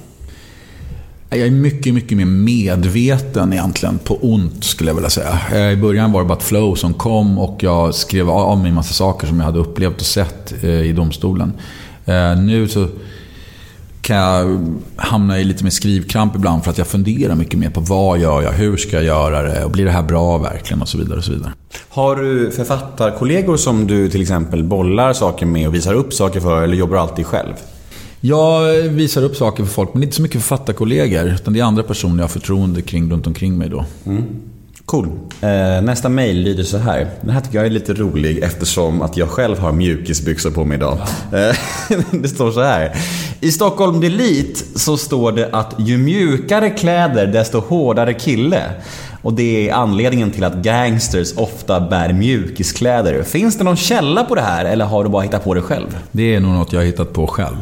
Jag 1.30 1.40
är 1.40 1.52
mycket, 1.52 1.94
mycket 1.94 2.18
mer 2.18 2.26
medveten 2.26 3.54
egentligen 3.54 3.98
på 3.98 4.18
ont 4.22 4.64
skulle 4.64 4.90
jag 4.90 4.96
vilja 4.96 5.10
säga. 5.10 5.40
Eh, 5.52 5.72
I 5.72 5.76
början 5.76 6.12
var 6.12 6.22
det 6.22 6.28
bara 6.28 6.38
ett 6.38 6.44
flow 6.44 6.76
som 6.76 6.94
kom 6.94 7.40
och 7.40 7.64
jag 7.64 7.96
skrev 7.96 8.30
av 8.30 8.58
mig 8.58 8.70
en 8.70 8.76
massa 8.76 8.94
saker 8.94 9.28
som 9.28 9.40
jag 9.40 9.46
hade 9.46 9.60
upplevt 9.60 10.02
och 10.02 10.06
sett 10.06 10.64
eh, 10.64 10.70
i 10.70 10.92
domstolen. 10.92 11.54
Eh, 12.06 12.40
nu 12.40 12.68
så 12.68 12.88
kan 14.02 14.18
jag 14.18 14.76
hamna 14.96 15.40
i 15.40 15.44
lite 15.44 15.64
mer 15.64 15.72
skrivkramp 15.72 16.36
ibland 16.36 16.64
för 16.64 16.72
att 16.72 16.78
jag 16.78 16.88
funderar 16.88 17.36
mycket 17.36 17.60
mer 17.60 17.70
på 17.70 17.82
vad 17.82 18.20
gör 18.20 18.42
jag, 18.42 18.52
hur 18.52 18.78
ska 18.78 18.96
jag 18.96 19.06
göra 19.06 19.42
det 19.42 19.64
och 19.64 19.72
blir 19.72 19.86
det 19.86 19.92
här 19.92 20.04
bra 20.04 20.38
verkligen 20.38 20.82
och 20.82 20.90
så 20.90 20.98
vidare. 20.98 21.18
och 21.18 21.24
så 21.24 21.32
vidare. 21.32 21.52
Har 21.90 22.16
du 22.16 22.52
författarkollegor 22.52 23.58
som 23.58 23.88
du 23.88 24.10
till 24.10 24.22
exempel 24.22 24.64
bollar 24.64 25.14
saker 25.14 25.46
med 25.46 25.68
och 25.68 25.76
visar 25.76 25.94
upp 25.94 26.14
saker 26.14 26.40
för 26.40 26.64
eller 26.64 26.78
jobbar 26.78 26.96
du 26.96 27.00
alltid 27.02 27.26
själv? 27.26 27.54
Jag 28.22 28.74
visar 28.74 29.24
upp 29.24 29.36
saker 29.36 29.64
för 29.64 29.74
folk, 29.74 29.94
men 29.94 30.04
inte 30.04 30.16
så 30.16 30.22
mycket 30.22 30.42
författarkollegor. 30.42 31.26
Utan 31.26 31.54
det 31.54 31.60
är 31.60 31.64
andra 31.64 31.84
personer 31.84 32.18
jag 32.18 32.24
har 32.24 32.30
förtroende 32.30 32.82
kring 32.82 33.12
runt 33.12 33.28
omkring 33.28 33.58
mig 33.58 33.70
då. 33.70 33.86
Mm. 34.06 34.24
Cool. 34.86 35.08
Eh, 35.42 35.82
nästa 35.82 36.10
mail 36.10 36.38
lyder 36.38 36.64
så 36.64 36.78
här. 36.78 37.08
Den 37.22 37.30
här 37.30 37.42
tycker 37.42 37.58
jag 37.58 37.66
är 37.66 37.70
lite 37.70 37.94
rolig 37.94 38.40
eftersom 38.44 39.02
att 39.02 39.18
jag 39.18 39.30
själv 39.30 39.60
har 39.60 39.72
mjukisbyxor 39.72 40.52
på 40.52 40.66
mig 40.66 40.78
idag. 40.78 40.98
Ja. 41.32 41.38
Eh, 41.38 41.56
det 42.22 42.28
står 42.28 42.52
så 42.52 42.62
här. 42.62 42.96
I 43.40 43.52
Stockholm 43.52 44.02
Delete 44.02 44.60
så 44.76 44.98
står 44.98 45.32
det 45.32 45.50
att 45.52 45.76
ju 45.78 45.98
mjukare 45.98 46.70
kläder 46.70 47.28
desto 47.28 47.60
hårdare 47.60 48.14
kille. 48.14 48.64
Och 49.28 49.34
det 49.34 49.70
är 49.70 49.74
anledningen 49.74 50.32
till 50.32 50.44
att 50.44 50.56
gangsters 50.56 51.34
ofta 51.38 51.80
bär 51.80 52.14
mjukiskläder. 52.14 53.24
Finns 53.24 53.58
det 53.58 53.64
någon 53.64 53.76
källa 53.76 54.24
på 54.24 54.36
det 54.36 54.42
här 54.42 54.66
eller 54.66 54.86
har 54.86 55.04
du 55.04 55.10
bara 55.10 55.22
hittat 55.22 55.44
på 55.44 55.54
det 55.54 55.62
själv? 55.62 55.98
Det 56.12 56.36
är 56.36 56.40
nog 56.40 56.52
något 56.52 56.74
jag 56.74 56.80
har 56.80 56.86
hittat 56.86 57.14
på 57.14 57.28
själv. 57.28 57.56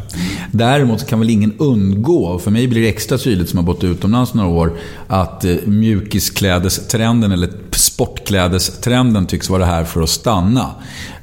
Däremot 0.51 1.07
kan 1.07 1.19
väl 1.19 1.29
ingen 1.29 1.53
undgå, 1.57 2.25
och 2.25 2.41
för 2.41 2.51
mig 2.51 2.67
blir 2.67 2.81
det 2.81 2.89
extra 2.89 3.17
tydligt 3.17 3.49
som 3.49 3.59
har 3.59 3.65
bott 3.65 3.83
utomlands 3.83 4.33
några 4.33 4.49
år, 4.49 4.73
att 5.07 5.45
eh, 5.45 5.55
mjukisklädestrenden 5.65 7.31
eller 7.31 7.49
sportklädestrenden 7.71 9.25
tycks 9.25 9.49
vara 9.49 9.65
här 9.65 9.83
för 9.83 10.01
att 10.01 10.09
stanna. 10.09 10.69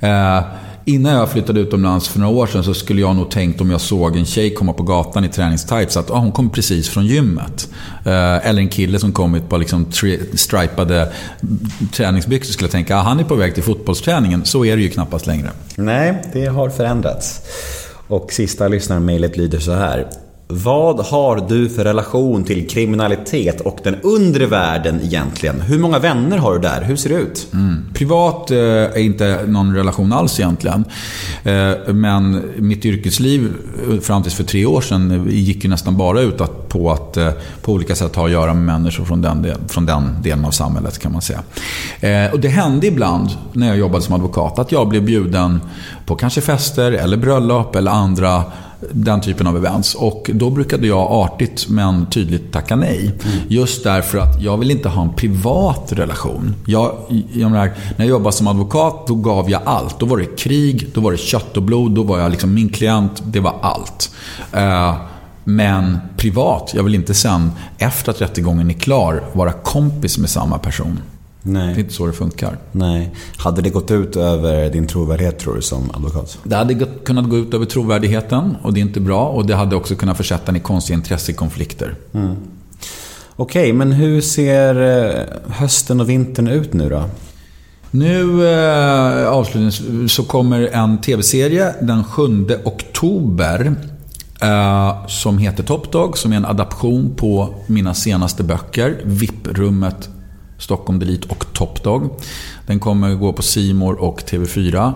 Eh, 0.00 0.42
Innan 0.84 1.12
jag 1.12 1.30
flyttade 1.30 1.60
utomlands 1.60 2.08
för 2.08 2.20
några 2.20 2.32
år 2.32 2.46
sedan 2.46 2.64
så 2.64 2.74
skulle 2.74 3.00
jag 3.00 3.16
nog 3.16 3.30
tänkt 3.30 3.60
om 3.60 3.70
jag 3.70 3.80
såg 3.80 4.16
en 4.16 4.24
tjej 4.24 4.54
komma 4.54 4.72
på 4.72 4.82
gatan 4.82 5.24
i 5.24 5.28
träningstights 5.28 5.96
att 5.96 6.10
ah, 6.10 6.18
hon 6.18 6.32
kom 6.32 6.50
precis 6.50 6.88
från 6.88 7.06
gymmet. 7.06 7.68
Eh, 8.04 8.48
eller 8.48 8.62
en 8.62 8.68
kille 8.68 8.98
som 8.98 9.12
kom 9.12 9.34
i 9.34 9.38
ett 9.38 9.48
par 9.48 9.58
liksom 9.58 9.86
stripade 10.34 11.12
träningsbyxor 11.92 12.52
skulle 12.52 12.66
jag 12.66 12.72
tänka 12.72 12.96
ah, 12.96 13.02
han 13.02 13.20
är 13.20 13.24
på 13.24 13.34
väg 13.34 13.54
till 13.54 13.62
fotbollsträningen. 13.62 14.44
Så 14.44 14.64
är 14.64 14.76
det 14.76 14.82
ju 14.82 14.90
knappast 14.90 15.26
längre. 15.26 15.50
Nej, 15.76 16.22
det 16.32 16.46
har 16.46 16.70
förändrats. 16.70 17.40
Och 18.08 18.32
sista 18.32 18.68
lyssnarmailet 18.68 19.36
lyder 19.36 19.58
så 19.58 19.72
här. 19.72 20.08
Vad 20.54 21.00
har 21.00 21.48
du 21.48 21.68
för 21.68 21.84
relation 21.84 22.44
till 22.44 22.68
kriminalitet 22.68 23.60
och 23.60 23.78
den 23.84 23.96
undre 24.02 24.46
världen 24.46 25.00
egentligen? 25.02 25.60
Hur 25.60 25.78
många 25.78 25.98
vänner 25.98 26.38
har 26.38 26.52
du 26.52 26.58
där? 26.58 26.82
Hur 26.82 26.96
ser 26.96 27.08
det 27.08 27.14
ut? 27.14 27.46
Mm. 27.52 27.84
Privat 27.94 28.50
eh, 28.50 28.58
är 28.58 28.98
inte 28.98 29.44
någon 29.46 29.74
relation 29.76 30.12
alls 30.12 30.40
egentligen. 30.40 30.84
Eh, 31.42 31.92
men 31.94 32.42
mitt 32.56 32.84
yrkesliv 32.84 33.52
eh, 33.90 34.00
fram 34.00 34.22
tills 34.22 34.34
för 34.34 34.44
tre 34.44 34.66
år 34.66 34.80
sedan 34.80 35.10
eh, 35.10 35.34
gick 35.34 35.64
ju 35.64 35.70
nästan 35.70 35.96
bara 35.96 36.20
ut 36.20 36.40
att, 36.40 36.68
på 36.68 36.92
att 36.92 37.16
eh, 37.16 37.30
på 37.62 37.72
olika 37.72 37.94
sätt 37.94 38.16
ha 38.16 38.24
att 38.24 38.32
göra 38.32 38.54
med 38.54 38.64
människor 38.64 39.04
från 39.04 39.22
den, 39.22 39.42
del, 39.42 39.56
från 39.68 39.86
den 39.86 40.22
delen 40.22 40.44
av 40.44 40.50
samhället 40.50 40.98
kan 40.98 41.12
man 41.12 41.22
säga. 41.22 41.42
Eh, 42.00 42.32
och 42.32 42.40
det 42.40 42.48
hände 42.48 42.86
ibland 42.86 43.30
när 43.52 43.68
jag 43.68 43.78
jobbade 43.78 44.04
som 44.04 44.14
advokat 44.14 44.58
att 44.58 44.72
jag 44.72 44.88
blev 44.88 45.04
bjuden 45.04 45.60
på 46.06 46.16
kanske 46.16 46.40
fester 46.40 46.92
eller 46.92 47.16
bröllop 47.16 47.76
eller 47.76 47.90
andra 47.90 48.42
den 48.90 49.20
typen 49.20 49.46
av 49.46 49.56
events. 49.56 49.94
Och 49.94 50.30
då 50.34 50.50
brukade 50.50 50.86
jag 50.86 51.10
artigt 51.10 51.68
men 51.68 52.06
tydligt 52.06 52.52
tacka 52.52 52.76
nej. 52.76 53.00
Mm. 53.04 53.38
Just 53.48 53.84
därför 53.84 54.18
att 54.18 54.42
jag 54.42 54.56
vill 54.56 54.70
inte 54.70 54.88
ha 54.88 55.02
en 55.02 55.12
privat 55.14 55.92
relation. 55.92 56.54
Jag, 56.66 56.92
jag 57.32 57.50
menar, 57.50 57.66
när 57.66 58.04
jag 58.04 58.06
jobbade 58.06 58.36
som 58.36 58.46
advokat, 58.46 59.06
då 59.06 59.14
gav 59.14 59.50
jag 59.50 59.60
allt. 59.64 59.98
Då 59.98 60.06
var 60.06 60.18
det 60.18 60.38
krig, 60.38 60.88
då 60.94 61.00
var 61.00 61.12
det 61.12 61.18
kött 61.18 61.56
och 61.56 61.62
blod, 61.62 61.92
då 61.92 62.02
var 62.02 62.18
jag 62.18 62.30
liksom 62.30 62.54
min 62.54 62.68
klient, 62.68 63.22
det 63.26 63.40
var 63.40 63.54
allt. 63.62 64.10
Uh, 64.56 64.94
men 65.44 65.98
privat, 66.16 66.72
jag 66.74 66.82
vill 66.82 66.94
inte 66.94 67.14
sen, 67.14 67.50
efter 67.78 68.10
att 68.10 68.20
rättegången 68.20 68.70
är 68.70 68.74
klar, 68.74 69.24
vara 69.32 69.52
kompis 69.52 70.18
med 70.18 70.30
samma 70.30 70.58
person. 70.58 70.98
Nej. 71.42 71.66
Det 71.66 71.80
är 71.80 71.80
inte 71.80 71.94
så 71.94 72.06
det 72.06 72.12
funkar. 72.12 72.58
Nej. 72.72 73.14
Hade 73.36 73.62
det 73.62 73.70
gått 73.70 73.90
ut 73.90 74.16
över 74.16 74.70
din 74.70 74.86
trovärdighet 74.86 75.38
tror 75.38 75.54
du 75.54 75.62
som 75.62 75.90
advokat? 75.94 76.38
Det 76.44 76.56
hade 76.56 76.74
kunnat 77.04 77.28
gå 77.28 77.38
ut 77.38 77.54
över 77.54 77.66
trovärdigheten 77.66 78.56
och 78.62 78.74
det 78.74 78.80
är 78.80 78.82
inte 78.82 79.00
bra. 79.00 79.26
Och 79.26 79.46
det 79.46 79.54
hade 79.54 79.76
också 79.76 79.94
kunnat 79.94 80.16
försätta 80.16 80.52
en 80.52 80.56
i 80.56 80.60
konstiga 80.60 80.96
intressekonflikter. 80.96 81.94
Mm. 82.12 82.36
Okej, 83.36 83.62
okay, 83.62 83.72
men 83.72 83.92
hur 83.92 84.20
ser 84.20 85.06
eh, 85.06 85.22
hösten 85.48 86.00
och 86.00 86.08
vintern 86.08 86.48
ut 86.48 86.72
nu 86.72 86.88
då? 86.88 87.04
Nu 87.90 88.48
eh, 88.48 89.28
avslutningsvis 89.28 90.12
så 90.12 90.22
kommer 90.22 90.60
en 90.72 91.00
tv-serie 91.00 91.74
den 91.80 92.04
7 92.04 92.48
oktober. 92.64 93.74
Eh, 94.40 95.06
som 95.06 95.38
heter 95.38 95.62
Top 95.62 95.92
Dog, 95.92 96.18
som 96.18 96.32
är 96.32 96.36
en 96.36 96.44
adaption 96.44 97.14
på 97.16 97.54
mina 97.66 97.94
senaste 97.94 98.42
böcker. 98.42 99.00
VIP-rummet 99.04 100.08
Stockholm 100.62 100.98
Delete 100.98 101.28
och 101.28 101.46
Top 101.52 101.82
Dog. 101.82 102.10
Den 102.66 102.80
kommer 102.80 103.14
gå 103.14 103.32
på 103.32 103.42
Simor 103.42 103.94
och 103.94 104.20
TV4. 104.20 104.92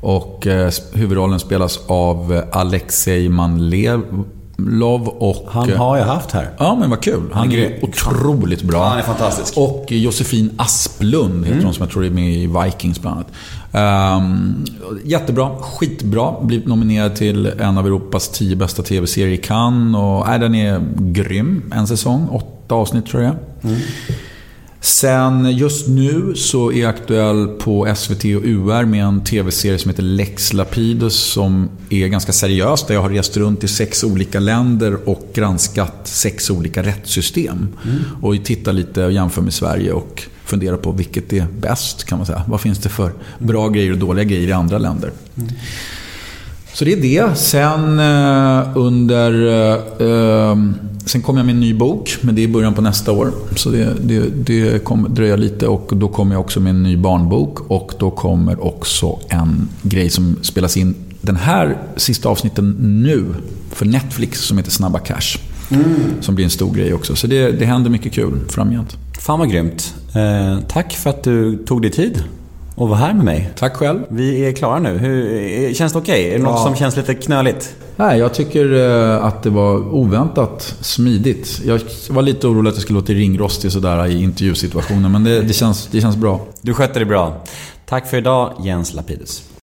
Och 0.00 0.46
eh, 0.46 0.70
huvudrollen 0.92 1.40
spelas 1.40 1.80
av 1.86 2.34
eh, 2.34 2.42
Alexej 2.52 3.28
Manlov 3.28 5.08
och... 5.08 5.46
Han 5.48 5.72
har 5.72 5.96
jag 5.96 6.04
haft 6.04 6.32
här. 6.32 6.50
Ja, 6.58 6.76
men 6.80 6.90
vad 6.90 7.02
kul. 7.02 7.30
Han 7.32 7.52
är 7.52 7.84
otroligt 7.84 8.62
bra. 8.62 8.84
han 8.84 8.98
är 8.98 9.02
fantastisk. 9.02 9.56
Och 9.56 9.86
Josefin 9.88 10.50
Asplund 10.56 11.44
heter 11.44 11.52
mm. 11.52 11.64
hon 11.64 11.74
som 11.74 11.82
jag 11.82 11.92
tror 11.92 12.04
är 12.04 12.10
med 12.10 12.34
i 12.34 12.46
Vikings 12.46 13.00
bland 13.00 13.16
annat. 13.16 13.32
Um, 14.20 14.64
jättebra, 15.04 15.56
skitbra. 15.60 16.34
Blivit 16.42 16.66
nominerad 16.66 17.16
till 17.16 17.46
en 17.46 17.78
av 17.78 17.86
Europas 17.86 18.28
tio 18.28 18.56
bästa 18.56 18.82
tv-serier 18.82 19.34
i 19.34 19.36
Cannes. 19.36 19.96
Och, 19.96 20.28
äh, 20.28 20.40
den 20.40 20.54
är 20.54 20.80
grym. 20.96 21.72
En 21.74 21.86
säsong, 21.86 22.28
åtta 22.28 22.74
avsnitt 22.74 23.06
tror 23.06 23.22
jag. 23.22 23.34
Mm. 23.62 23.80
Sen 24.80 25.56
just 25.56 25.88
nu 25.88 26.34
så 26.34 26.72
är 26.72 26.80
jag 26.80 26.90
aktuell 26.90 27.48
på 27.48 27.94
SVT 27.96 28.24
och 28.24 28.42
UR 28.44 28.84
med 28.84 29.04
en 29.04 29.24
tv-serie 29.24 29.78
som 29.78 29.90
heter 29.90 30.02
Lex 30.02 30.52
Lapidus 30.52 31.14
som 31.14 31.68
är 31.90 32.08
ganska 32.08 32.32
seriös. 32.32 32.86
Där 32.86 32.94
jag 32.94 33.02
har 33.02 33.10
rest 33.10 33.36
runt 33.36 33.64
i 33.64 33.68
sex 33.68 34.04
olika 34.04 34.40
länder 34.40 35.08
och 35.08 35.30
granskat 35.34 36.00
sex 36.04 36.50
olika 36.50 36.82
rättssystem. 36.82 37.68
Mm. 37.84 37.98
Och 38.22 38.44
tittar 38.44 38.72
lite 38.72 39.04
och 39.04 39.12
jämför 39.12 39.42
med 39.42 39.54
Sverige 39.54 39.92
och 39.92 40.22
funderar 40.44 40.76
på 40.76 40.92
vilket 40.92 41.32
är 41.32 41.46
bäst 41.60 42.04
kan 42.04 42.18
man 42.18 42.26
säga. 42.26 42.42
Vad 42.48 42.60
finns 42.60 42.78
det 42.78 42.88
för 42.88 43.12
bra 43.38 43.68
grejer 43.68 43.92
och 43.92 43.98
dåliga 43.98 44.24
grejer 44.24 44.48
i 44.48 44.52
andra 44.52 44.78
länder. 44.78 45.12
Mm. 45.36 45.50
Så 46.76 46.84
det 46.84 46.92
är 46.92 46.96
det. 46.96 47.38
Sen 47.38 47.98
eh, 47.98 48.76
under... 48.76 49.32
Eh, 50.00 50.56
sen 51.06 51.22
kommer 51.22 51.40
jag 51.40 51.46
med 51.46 51.54
en 51.54 51.60
ny 51.60 51.74
bok, 51.74 52.16
men 52.20 52.34
det 52.34 52.40
är 52.40 52.42
i 52.42 52.48
början 52.48 52.74
på 52.74 52.80
nästa 52.80 53.12
år. 53.12 53.32
Så 53.54 53.70
det, 53.70 53.94
det, 54.00 54.20
det 54.20 54.84
kommer 54.84 55.08
dröja 55.08 55.36
lite 55.36 55.66
och 55.66 55.92
då 55.96 56.08
kommer 56.08 56.34
jag 56.34 56.40
också 56.40 56.60
med 56.60 56.70
en 56.70 56.82
ny 56.82 56.96
barnbok. 56.96 57.70
Och 57.70 57.92
då 57.98 58.10
kommer 58.10 58.64
också 58.64 59.18
en 59.28 59.68
grej 59.82 60.10
som 60.10 60.36
spelas 60.42 60.76
in 60.76 60.94
den 61.20 61.36
här 61.36 61.78
sista 61.96 62.28
avsnitten 62.28 62.76
nu 62.80 63.24
för 63.72 63.86
Netflix 63.86 64.40
som 64.40 64.58
heter 64.58 64.70
Snabba 64.70 64.98
Cash. 64.98 65.38
Mm. 65.70 65.84
Som 66.20 66.34
blir 66.34 66.44
en 66.44 66.50
stor 66.50 66.74
grej 66.74 66.94
också. 66.94 67.16
Så 67.16 67.26
det, 67.26 67.52
det 67.52 67.64
händer 67.64 67.90
mycket 67.90 68.12
kul 68.12 68.40
framgent. 68.48 68.96
Fan 69.20 69.38
vad 69.38 69.50
grymt. 69.50 69.94
Eh, 70.14 70.58
tack 70.68 70.92
för 70.92 71.10
att 71.10 71.22
du 71.22 71.56
tog 71.56 71.82
dig 71.82 71.90
tid 71.90 72.22
och 72.76 72.88
vara 72.88 72.98
här 72.98 73.14
med 73.14 73.24
mig. 73.24 73.50
Tack 73.56 73.76
själv. 73.76 74.00
Vi 74.08 74.46
är 74.46 74.52
klara 74.52 74.78
nu. 74.78 74.98
Hur, 74.98 75.74
känns 75.74 75.92
det 75.92 75.98
okej? 75.98 76.20
Okay? 76.20 76.34
Är 76.34 76.38
det 76.38 76.44
ja. 76.44 76.50
något 76.50 76.62
som 76.62 76.76
känns 76.76 76.96
lite 76.96 77.14
knöligt? 77.14 77.76
Nej, 77.96 78.18
jag 78.18 78.34
tycker 78.34 78.72
eh, 78.74 79.24
att 79.24 79.42
det 79.42 79.50
var 79.50 79.94
oväntat 79.94 80.76
smidigt. 80.80 81.60
Jag 81.64 81.80
var 82.10 82.22
lite 82.22 82.46
orolig 82.46 82.68
att 82.68 82.74
det 82.74 82.80
skulle 82.80 82.98
låta 82.98 83.12
ringrostig 83.12 83.72
sådär 83.72 84.06
i 84.06 84.22
intervjusituationen, 84.22 85.12
men 85.12 85.24
det, 85.24 85.42
det, 85.42 85.52
känns, 85.52 85.86
det 85.86 86.00
känns 86.00 86.16
bra. 86.16 86.40
Du 86.60 86.74
skötte 86.74 86.98
det 86.98 87.04
bra. 87.04 87.44
Tack 87.86 88.06
för 88.06 88.16
idag, 88.16 88.52
Jens 88.64 88.94
Lapidus. 88.94 89.48